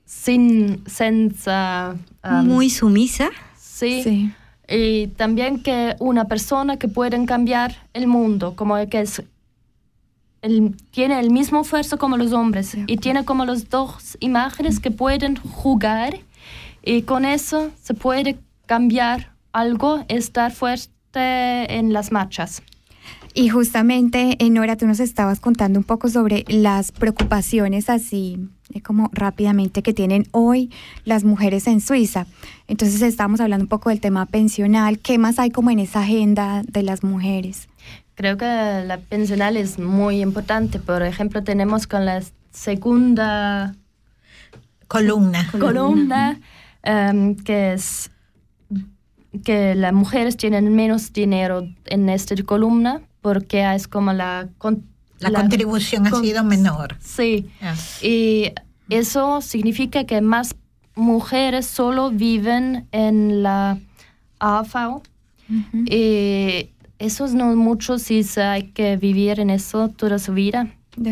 [0.06, 1.96] sin sensa.
[2.24, 3.30] em, Muy sumisa.
[3.56, 4.02] sí.
[4.04, 4.32] Sí.
[4.68, 9.22] Y también que una persona que puede cambiar el mundo, como que es,
[10.42, 14.92] el- tiene el mismo esfuerzo como los hombres y tiene como las dos imágenes que
[14.92, 16.20] pueden jugar
[16.84, 22.62] y con eso se puede cambiar algo, estar fuerte en las marchas.
[23.34, 28.38] Y justamente, eh, Nora, tú nos estabas contando un poco sobre las preocupaciones así,
[28.74, 30.70] eh, como rápidamente, que tienen hoy
[31.06, 32.26] las mujeres en Suiza.
[32.68, 35.00] Entonces estábamos hablando un poco del tema pensional.
[35.00, 37.70] ¿Qué más hay como en esa agenda de las mujeres?
[38.22, 38.46] Creo que
[38.86, 40.78] la pensional es muy importante.
[40.78, 42.22] Por ejemplo, tenemos con la
[42.52, 43.74] segunda
[44.88, 45.50] Columna.
[45.60, 46.40] columna,
[46.84, 48.12] em, que es
[49.44, 54.50] que las mujeres tienen menos dinero en esta columna porque es como la...
[54.60, 54.84] con-
[55.18, 56.98] La, contribución ha sido menor.
[57.00, 57.74] Sí, Ah.
[58.04, 58.52] y
[58.90, 60.54] eso significa que más
[60.94, 63.80] mujeres solo viven en la
[64.38, 65.02] AFAO.
[65.88, 66.70] Y
[67.06, 70.68] eso no es mucho si se hay que vivir en eso toda su vida.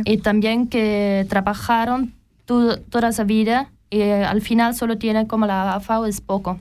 [0.05, 2.13] Y también que trabajaron
[2.45, 6.59] tu- toda su vida y eh, al final solo tienen como la AFAO es poco.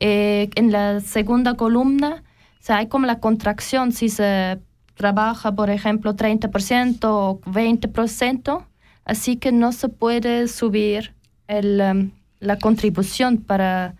[0.00, 2.22] Eh, en la segunda columna
[2.60, 4.58] o sea, hay como la contracción si se
[4.94, 8.64] trabaja, por ejemplo, 30% o 20%,
[9.04, 11.12] así que no se puede subir
[11.46, 12.10] el, em,
[12.40, 13.94] la contribución para...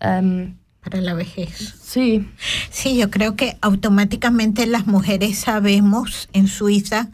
[0.00, 1.74] em, Para la vejez.
[1.82, 2.28] sí,
[2.70, 7.10] Sí, yo creo que automáticamente las mujeres sabemos en Suiza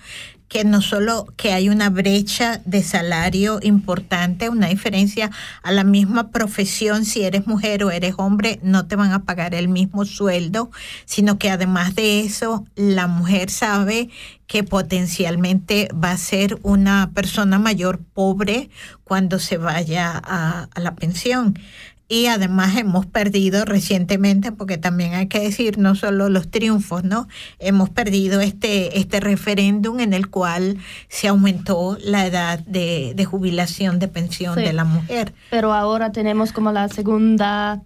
[0.49, 5.31] que no solo que hay una brecha de salario importante, una diferencia
[5.63, 9.55] a la misma profesión, si eres mujer o eres hombre, no te van a pagar
[9.55, 10.71] el mismo sueldo,
[11.05, 14.09] sino que además de eso, la mujer sabe
[14.47, 18.71] que potencialmente va a ser una persona mayor pobre
[19.03, 21.59] cuando se vaya a, a la pensión.
[22.09, 27.27] Y además hemos perdido recientemente, porque también hay que decir no solo los triunfos, ¿no?
[27.59, 30.79] Hemos perdido este, este referéndum en el cual
[31.09, 34.61] se aumentó la edad de, de jubilación de pensión Sí.
[34.63, 35.35] de la mujer.
[35.51, 37.83] pero ahora tenemos como la segunda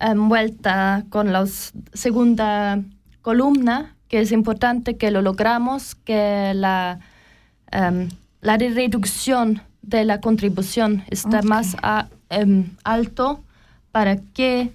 [0.00, 1.44] em, vuelta con la
[1.92, 2.80] segunda
[3.22, 7.00] columna, que es importante que lo logramos, que la,
[7.70, 8.08] em,
[8.40, 13.42] la reducción de la contribución está más a- em, alto
[13.92, 14.72] para que,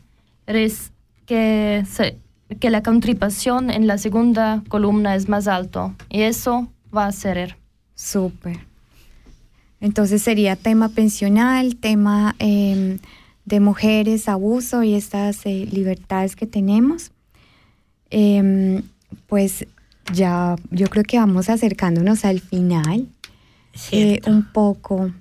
[0.47, 0.91] res-
[1.25, 2.17] que, se-
[2.59, 5.93] que la contribución en la segunda columna es más alto.
[6.09, 7.57] Y eso va a ser.
[7.95, 8.59] Súper.
[9.81, 12.99] Entonces sería tema pensional, tema em,
[13.45, 17.11] de mujeres, abuso y estas eh, libertades que tenemos.
[18.09, 18.83] Em,
[19.27, 19.65] pues
[20.13, 23.07] ya yo creo que vamos acercándonos al final.
[23.91, 25.11] Eh, un poco.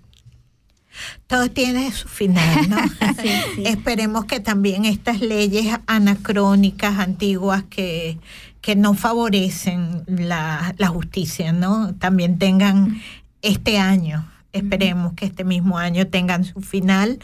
[1.26, 2.76] Todo tiene su final, ¿no?
[3.64, 8.18] Esperemos que también estas leyes anacrónicas, antiguas, que,
[8.60, 11.94] que no favorecen la, la justicia, ¿no?
[11.96, 13.00] También tengan
[13.42, 17.18] este año, esperemos que este mismo año tengan su final,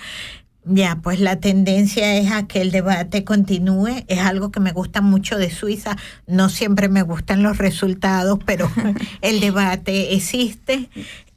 [0.65, 4.05] Ya, pues la tendencia es a que el debate continúe.
[4.09, 5.97] Es algo que me gusta mucho de Suiza.
[6.27, 8.71] No siempre me gustan los resultados, pero
[9.23, 10.91] el debate existe.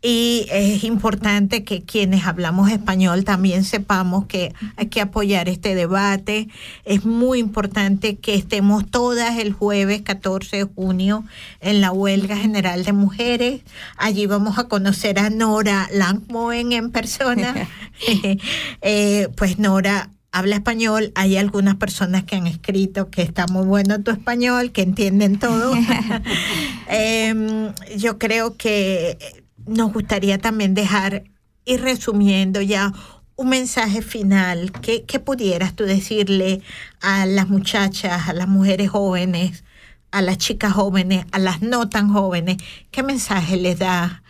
[0.05, 6.49] Y es importante que quienes hablamos español también sepamos que hay que apoyar este debate.
[6.83, 11.23] Es muy importante que estemos todas el jueves 14 de junio
[11.61, 13.61] en la huelga general de mujeres.
[13.95, 17.55] Allí vamos a conocer a Nora Langmoen en persona.
[18.81, 21.13] Eh, pues Nora habla español.
[21.15, 25.73] Hay algunas personas que han escrito que está muy bueno tu español, que entienden todo.
[26.89, 29.17] Em, yo creo que
[29.65, 31.23] nos gustaría también dejar,
[31.65, 32.91] ir resumiendo ya,
[33.35, 34.71] un mensaje final.
[34.81, 36.61] ¿Qué, qué pudieras tú decirle
[37.01, 39.63] a las muchachas, a las mujeres jóvenes,
[40.11, 42.57] a las chicas jóvenes, a las no tan jóvenes?
[42.91, 44.21] ¿Qué mensaje les da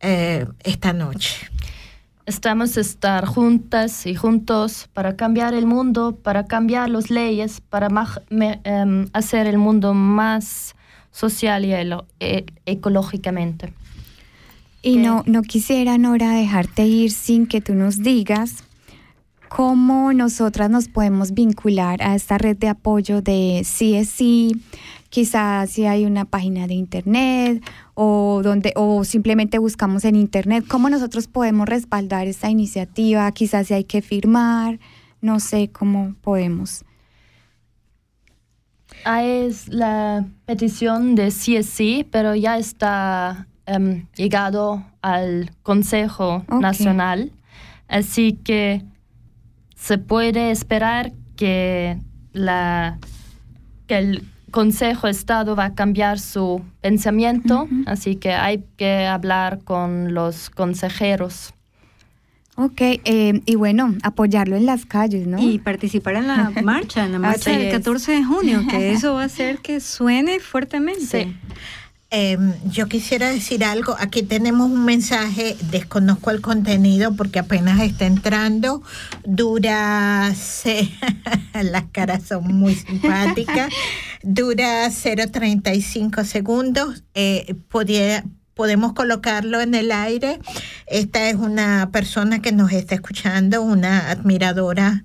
[0.00, 1.48] eh, esta noche?
[2.26, 7.88] Estamos a estar juntas y juntos para cambiar el mundo, para cambiar las leyes, para
[8.30, 10.74] me- em, hacer el mundo más
[11.12, 13.72] social y e- ecológicamente.
[14.86, 18.62] Y no, no quisiera, Nora, dejarte ir sin que tú nos digas
[19.48, 24.62] cómo nosotras nos podemos vincular a esta red de apoyo de CSI,
[25.08, 30.64] quizás si hay una página de internet o donde o simplemente buscamos en internet.
[30.68, 34.78] Cómo nosotros podemos respaldar esta iniciativa, quizás si hay que firmar,
[35.20, 36.84] no sé cómo podemos.
[39.04, 46.44] Ah, es la petición de CSC, pero ya está em, llegado al Consejo.
[46.48, 47.32] Nacional,
[47.88, 48.82] así que
[49.76, 51.98] se puede esperar que,
[52.32, 52.98] la,
[53.86, 59.60] que el Consejo de Estado va a cambiar su pensamiento, así que hay que hablar
[59.64, 61.52] con los consejeros.
[62.56, 65.38] Ok, eh, y bueno, apoyarlo en las calles, ¿no?
[65.38, 67.74] Y participar en la marcha, en la marcha Así del es.
[67.74, 71.24] 14 de junio, que eso va a hacer que suene fuertemente.
[71.24, 71.36] Sí.
[72.10, 72.38] Eh,
[72.70, 73.96] yo quisiera decir algo.
[73.98, 78.82] Aquí tenemos un mensaje, desconozco el contenido porque apenas está entrando.
[79.24, 80.88] Dura, se-
[81.62, 83.72] las caras son muy simpáticas.
[84.22, 87.02] Dura 0.35 segundos.
[87.14, 88.24] Eh, podía-
[88.54, 90.38] podemos colocarlo en el aire.
[90.86, 95.04] Esta es una persona que nos está escuchando, una admiradora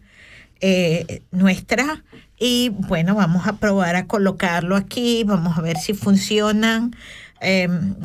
[0.62, 2.04] eh, nuestra.
[2.40, 6.96] Y bueno, vamos a probar a colocarlo aquí, vamos a ver si funcionan
[7.40, 7.96] em,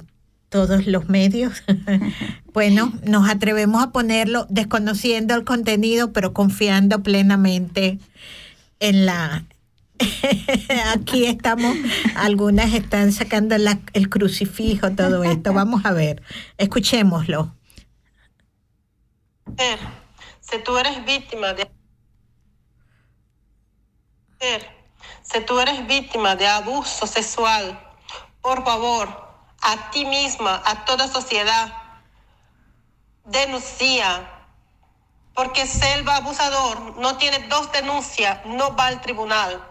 [0.51, 1.63] todos los medios.
[2.53, 7.99] bueno, nos atrevemos a ponerlo desconociendo el contenido, pero confiando plenamente
[8.81, 9.45] en la...
[10.95, 11.75] Aquí estamos,
[12.15, 15.55] algunas están sacando la- el crucifijo, todo esto.
[15.55, 16.23] Vamos a ver,
[16.59, 17.55] escuchémoslo.
[19.47, 19.79] Mujer,
[20.41, 21.71] si tú eres víctima de
[25.23, 27.79] si tú eres víctima de abuso sexual,
[28.41, 29.09] por favor,
[29.63, 31.73] a ti misma, a toda sociedad,
[33.25, 34.33] denuncia.
[35.35, 39.63] Porque el abusador no tiene dos denuncias, no va al tribunal.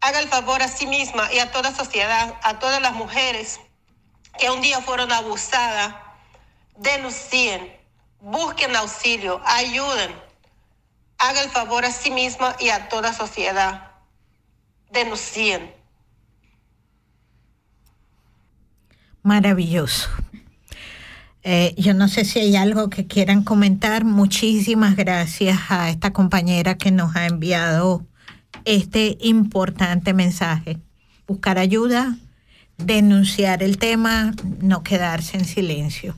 [0.00, 3.60] Haga el favor a sí misma y a toda sociedad, a todas las mujeres
[4.38, 5.94] que un día fueron abusadas,
[6.76, 7.78] denuncien,
[8.20, 10.31] busquen auxilio, ayuden.
[11.18, 13.92] Haga el favor a sí misma y a toda sociedad.
[14.90, 15.74] Denuncien.
[19.22, 20.10] Maravilloso.
[21.44, 24.04] Eh, yo no sé si hay algo que quieran comentar.
[24.04, 28.06] Muchísimas gracias a esta compañera que nos ha enviado
[28.64, 30.78] este importante mensaje.
[31.26, 32.16] Buscar ayuda,
[32.78, 36.16] denunciar el tema, no quedarse en silencio.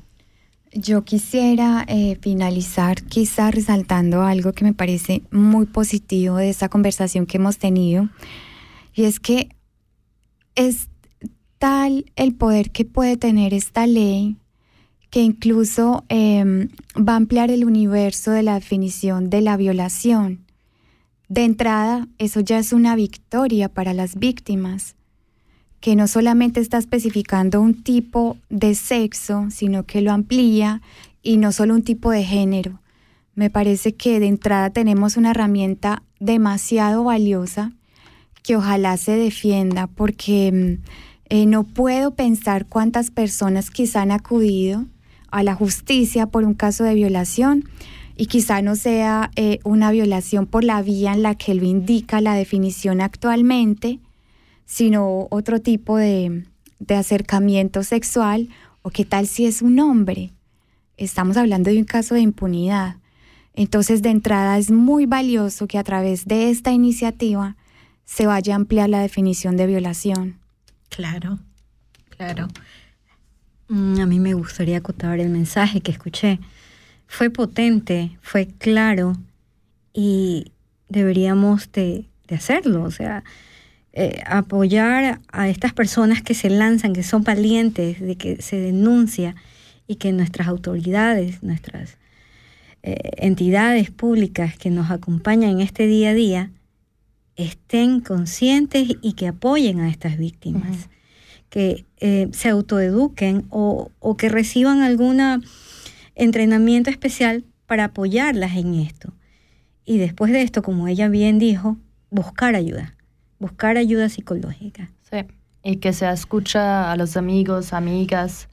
[0.76, 7.26] Yo quisiera eh, finalizar quizá resaltando algo que me parece muy positivo de esta conversación
[7.26, 8.08] que hemos tenido,
[8.92, 9.50] y es que
[10.56, 10.88] es
[11.58, 14.36] tal el poder que puede tener esta ley
[15.10, 20.44] que incluso eh, va a ampliar el universo de la definición de la violación.
[21.28, 24.96] De entrada, eso ya es una victoria para las víctimas
[25.84, 30.80] que no solamente está especificando un tipo de sexo, sino que lo amplía
[31.22, 32.80] y no solo un tipo de género.
[33.34, 37.72] Me parece que de entrada tenemos una herramienta demasiado valiosa
[38.42, 40.88] que ojalá se defienda porque mm,
[41.28, 44.86] eh, no puedo pensar cuántas personas quizá han acudido
[45.30, 47.68] a la justicia por un caso de violación
[48.16, 52.22] y quizá no sea eh, una violación por la vía en la que lo indica
[52.22, 53.98] la definición actualmente,
[54.66, 56.44] sino otro tipo de,
[56.78, 58.48] de acercamiento sexual
[58.82, 60.32] o qué tal si es un hombre.
[60.96, 62.96] Estamos hablando de un caso de impunidad.
[63.54, 67.56] Entonces, de entrada es muy valioso que a través de esta iniciativa
[68.04, 70.38] se vaya a ampliar la definición de violación.
[70.88, 71.38] Claro,
[72.10, 72.48] claro.
[73.68, 76.40] Mm, A mí me gustaría acotar el mensaje que escuché.
[77.06, 79.14] Fue potente, fue claro
[79.92, 80.52] y
[80.88, 82.82] deberíamos de, de hacerlo.
[82.82, 83.24] O sea,
[83.96, 89.36] eh, apoyar a estas personas que se lanzan, que son valientes, de que se denuncia
[89.86, 91.96] y que nuestras autoridades, nuestras
[92.82, 96.50] eh, entidades públicas que nos acompañan en este día a día
[97.36, 100.88] estén conscientes y que apoyen a estas víctimas,
[101.48, 105.20] que eh, se autoeduquen o, o que reciban algún
[106.16, 109.12] entrenamiento especial para apoyarlas en esto.
[109.84, 111.76] Y después de esto, como ella bien dijo,
[112.10, 112.96] buscar ayuda,
[113.38, 114.90] buscar ayuda psicológica.
[115.10, 115.18] Sí.
[115.62, 118.48] Y que se escucha a los amigos, amigas,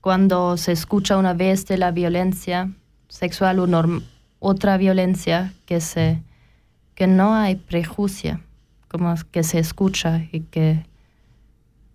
[0.00, 2.70] cuando se escucha una vez de la violencia
[3.08, 4.02] sexual o norm-
[4.40, 6.20] otra violencia, que, se,
[6.94, 8.40] que no hay prejuicio,
[8.88, 10.84] como que se escucha y que,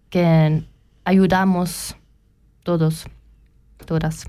[0.10, 0.64] que
[1.04, 1.96] ayudamos
[2.64, 3.06] todos,
[3.86, 4.26] todas.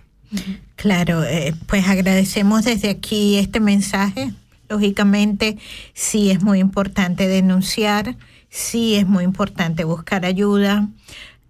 [0.76, 4.32] Claro, eh, pues agradecemos desde aquí este mensaje.
[4.70, 5.58] Lógicamente,
[5.94, 8.16] sí es muy importante denunciar,
[8.48, 10.86] sí es muy importante buscar ayuda.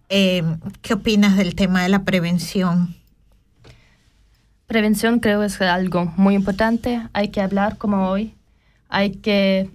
[0.08, 0.42] Eh,
[0.80, 2.96] ¿Qué opinas del tema de la prevención?
[4.66, 7.02] Prevención creo es algo muy importante.
[7.12, 8.32] Hay que hablar como hoy.
[8.88, 9.68] Hay que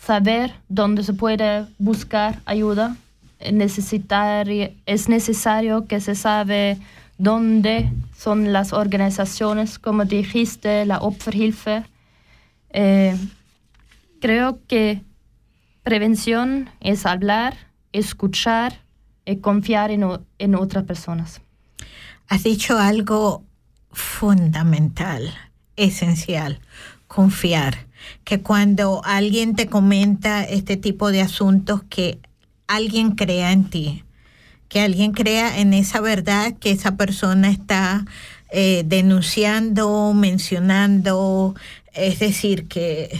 [0.00, 2.96] saber dónde se puede buscar ayuda.
[3.52, 4.48] Necesitar,
[4.86, 6.78] es necesario que se sabe
[7.18, 11.82] dónde son las organizaciones, como dijiste, la Opferhilfe.
[12.70, 13.16] Eh,
[14.20, 15.02] creo que
[15.82, 17.56] prevención es hablar,
[17.92, 18.80] escuchar
[19.24, 20.04] y confiar en,
[20.38, 21.40] en otras personas.
[22.28, 23.42] Has dicho algo
[23.90, 25.32] fundamental,
[25.76, 26.60] esencial,
[27.06, 27.86] confiar.
[28.24, 32.20] Que cuando alguien te comenta este tipo de asuntos, que
[32.66, 34.04] alguien crea en ti,
[34.68, 38.04] que alguien crea en esa verdad que esa persona está
[38.50, 41.54] eh, denunciando, mencionando,
[41.98, 43.10] es decir, que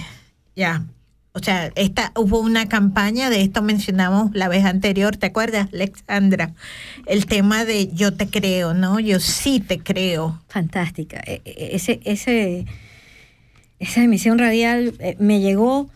[0.57, 0.85] ya,
[1.33, 6.53] o sea, esta, hubo una campaña de esto mencionamos la vez anterior, ¿te acuerdas, Alexandra?
[7.07, 8.99] El tema de yo te creo, ¿no?
[9.01, 10.41] Yo sí te creo.
[10.49, 11.21] Fantástica.
[11.27, 12.67] E- e- Ese, ese,
[13.79, 15.89] esa emisión radial eh, me llegó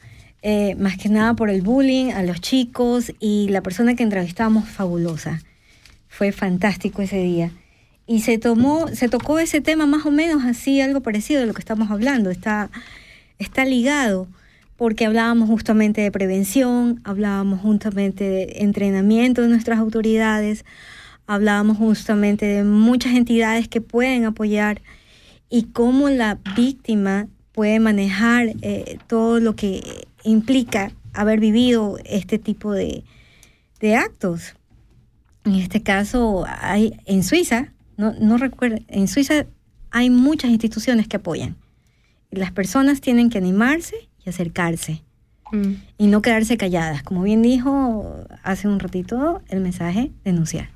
[0.43, 4.69] eh, más que nada por el bullying a los chicos y la persona que entrevistamos
[4.69, 5.41] fabulosa.
[6.09, 7.53] Fue fantástico ese día.
[8.07, 11.55] Y se tomó, se tocó ese tema más o menos así, algo parecido de lo
[11.55, 12.31] que estamos hablando.
[12.31, 12.71] Está,
[13.39, 14.29] está ligado
[14.77, 20.65] porque hablábamos justamente de prevención, hablábamos justamente de entrenamiento de nuestras autoridades,
[21.27, 24.83] hablábamos justamente de muchas entidades que pueden apoyar
[25.49, 32.73] y cómo la víctima puede manejar eh, todo lo que implica haber vivido este tipo
[32.73, 33.05] de,
[33.79, 34.55] de actos.
[35.45, 39.47] En este caso, hay en Suiza, no, no recuerdo, en Suiza
[39.91, 41.57] hay muchas instituciones que apoyan.
[42.31, 45.03] Las personas tienen que animarse y acercarse
[45.55, 45.75] Mm.
[45.99, 47.03] y no quedarse calladas.
[47.03, 50.71] Como bien dijo hace un ratito el mensaje, denunciar.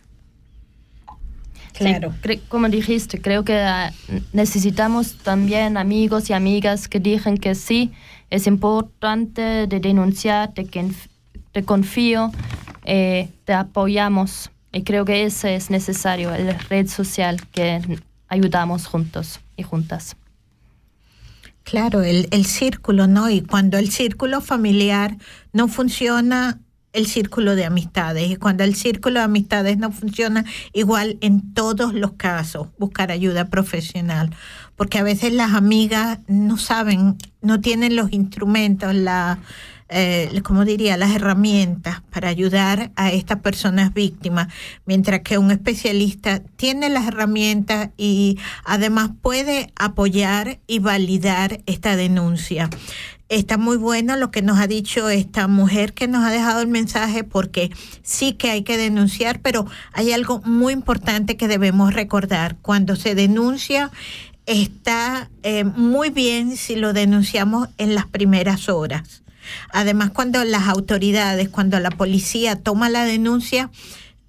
[1.73, 2.13] Claro.
[2.13, 3.93] Sí, cre- como dijiste, creo que ah,
[4.33, 7.93] necesitamos también amigos y amigas que digan que sí,
[8.31, 10.91] es importante de denunciar, de que
[11.53, 12.31] te confío,
[12.85, 14.51] eh, te apoyamos.
[14.77, 17.81] Y creo que ese es necesario, la red social que
[18.29, 20.17] ayudamos juntos y juntas.
[21.63, 23.31] Claro, el, el círculo, ¿no?
[23.31, 25.17] Y cuando el círculo familiar
[25.55, 26.61] no funciona,
[26.93, 28.31] el círculo de amistades.
[28.31, 30.45] Y cuando el círculo de amistades no funciona,
[30.75, 34.31] igual en todos los casos, buscar ayuda profesional.
[34.77, 39.39] Porque a veces las amigas no saben, no tienen los instrumentos, la,
[39.89, 44.49] eh, como diría, las herramientas para ayudar a estas personas víctimas,
[44.85, 52.69] mientras que un especialista tiene las herramientas y además puede apoyar y validar esta denuncia.
[53.29, 56.69] Está muy bueno lo que nos ha dicho esta mujer que nos ha dejado el
[56.69, 57.71] mensaje porque
[58.03, 62.57] sí que hay que denunciar, pero hay algo muy importante que debemos recordar.
[62.63, 63.91] Cuando se denuncia,
[64.47, 69.25] está eh, muy bien si lo denunciamos en las primeras horas.
[69.71, 73.71] Además, cuando las autoridades, cuando la policía toma la denuncia,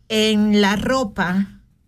[0.10, 1.48] en la ropa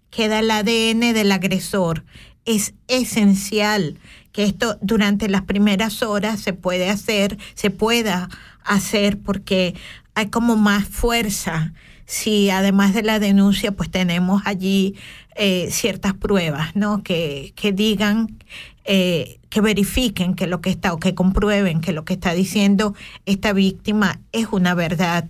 [0.10, 2.06] queda el ADN del agresor.
[2.46, 3.98] Es esencial
[4.32, 8.30] que esto durante las primeras horas se puede hacer, se pueda
[8.64, 9.76] hacer porque
[10.16, 11.74] hay como más fuerza
[12.10, 14.95] si además de la denuncia, pues tenemos allí
[15.36, 17.03] eh, ciertas pruebas, ¿no?
[17.03, 18.40] Que, que digan,
[18.84, 22.95] eh, que verifiquen que lo que está, o que comprueben que lo que está diciendo
[23.27, 25.30] esta víctima es una verdad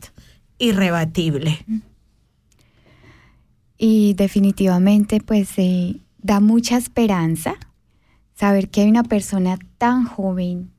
[0.58, 1.60] irrebatible.
[3.78, 7.56] Y definitivamente pues eh, da mucha esperanza
[8.36, 10.72] saber que hay una persona tan joven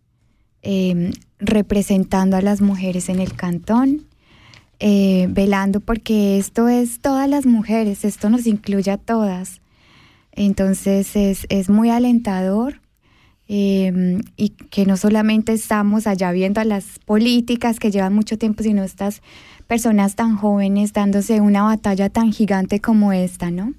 [0.63, 4.07] eh, representando a las mujeres en el cantón,
[4.81, 9.61] eh, velando porque esto es todas las mujeres, esto nos incluye a todas.
[10.33, 12.81] Entonces es, es muy alentador
[13.53, 18.63] eh, y que no solamente estamos allá viendo a las políticas que llevan mucho tiempo,
[18.63, 19.23] sino estas
[19.67, 23.75] personas tan jóvenes dándose una batalla tan gigante como esta, ¿no?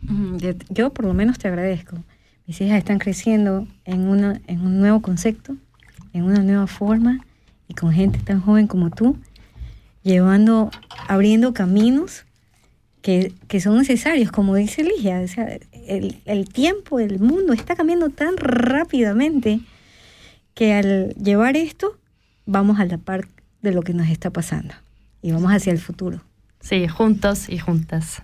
[0.00, 0.36] Mm,
[0.70, 1.96] yo por lo menos te agradezco.
[2.46, 5.56] Mis hijas están creciendo en, una, en un nuevo concepto,
[6.14, 7.20] en una nueva forma
[7.68, 9.18] y con gente tan joven como tú,
[10.02, 10.70] llevando,
[11.06, 12.24] abriendo caminos
[13.02, 15.22] que, que son necesarios, como dice Ligia.
[15.86, 19.60] El, el tiempo, el mundo está cambiando tan rápidamente
[20.54, 21.98] que al llevar esto
[22.46, 23.28] vamos a la par
[23.62, 24.74] de lo que nos está pasando
[25.22, 26.20] y vamos hacia el futuro.
[26.60, 28.22] Sí, juntos y juntas.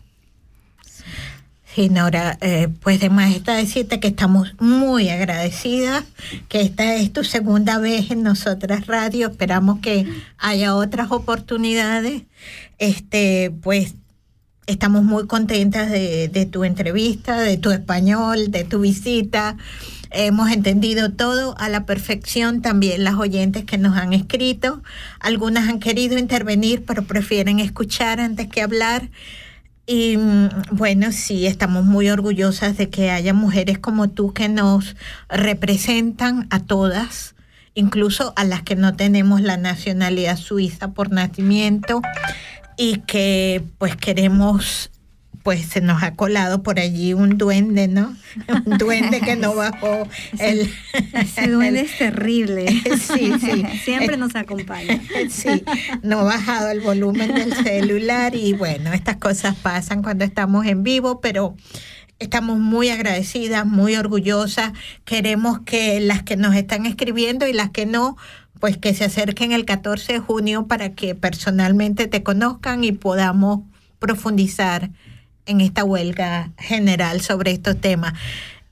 [1.74, 6.04] Sí, Nora, eh, pues de más está decirte que estamos muy agradecidas,
[6.48, 10.06] que esta es tu segunda vez en Nosotras Radio, esperamos que
[10.38, 12.22] haya otras oportunidades.
[12.78, 13.94] Este, pues
[14.68, 19.56] estamos muy contentas de, de tu entrevista, de tu español, de tu visita.
[20.12, 24.80] Hemos entendido todo a la perfección, también las oyentes que nos han escrito.
[25.18, 29.08] Algunas han querido intervenir, pero prefieren escuchar antes que hablar.
[29.86, 34.96] Y mm, bueno, sí, estamos muy orgullosas de que haya mujeres como tú que nos
[35.28, 37.34] representan a todas,
[37.74, 42.00] incluso a las que no tenemos la nacionalidad suiza por nacimiento
[42.76, 44.90] y que pues queremos,
[45.44, 48.16] pues se nos ha colado por allí un duende, ¿no?
[48.64, 50.08] Un duende que no bajó
[50.38, 50.72] el...
[51.12, 52.64] Ese duende es terrible.
[52.94, 53.64] Sí, sí.
[53.84, 55.00] Siempre nos acompaña.
[55.28, 55.62] Sí,
[56.02, 60.82] no ha bajado el volumen del celular y bueno, estas cosas pasan cuando estamos en
[60.82, 61.54] vivo, pero
[62.18, 64.72] estamos muy agradecidas, muy orgullosas.
[65.04, 68.16] Queremos que las que nos están escribiendo y las que no,
[68.60, 73.60] pues que se acerquen el 14 de junio para que personalmente te conozcan y podamos
[73.98, 74.90] profundizar
[75.46, 78.14] en esta huelga general sobre estos temas.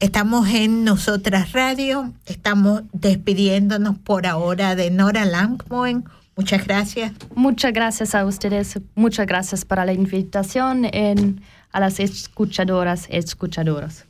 [0.00, 6.04] Estamos en Nosotras Radio, estamos despidiéndonos por ahora de Nora Langmoen.
[6.34, 7.12] Muchas gracias.
[7.34, 11.40] Muchas gracias a ustedes, muchas gracias para la invitación en,
[11.70, 14.06] a las escuchadoras, escuchadoras.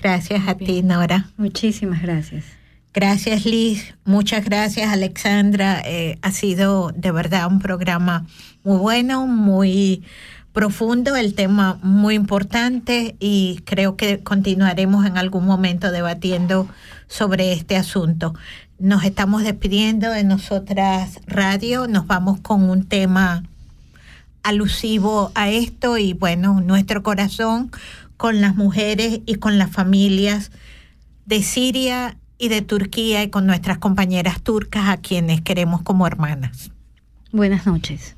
[0.00, 1.30] Gracias a ti, Nora.
[1.36, 2.44] Muchísimas gracias.
[2.94, 3.94] Gracias, Liz.
[4.04, 5.82] Muchas gracias, Alexandra.
[5.84, 8.26] Eh, ha sido de verdad un programa
[8.62, 10.04] muy bueno, muy
[10.52, 16.68] profundo, el tema muy importante y creo que continuaremos en algún momento debatiendo
[17.06, 18.34] sobre este asunto.
[18.78, 23.44] Nos estamos despidiendo de nosotras radio, nos vamos con un tema
[24.42, 27.70] alusivo a esto y bueno, nuestro corazón
[28.16, 30.50] con las mujeres y con las familias
[31.26, 36.70] de Siria y de Turquía y con nuestras compañeras turcas a quienes queremos como hermanas.
[37.32, 38.17] Buenas noches.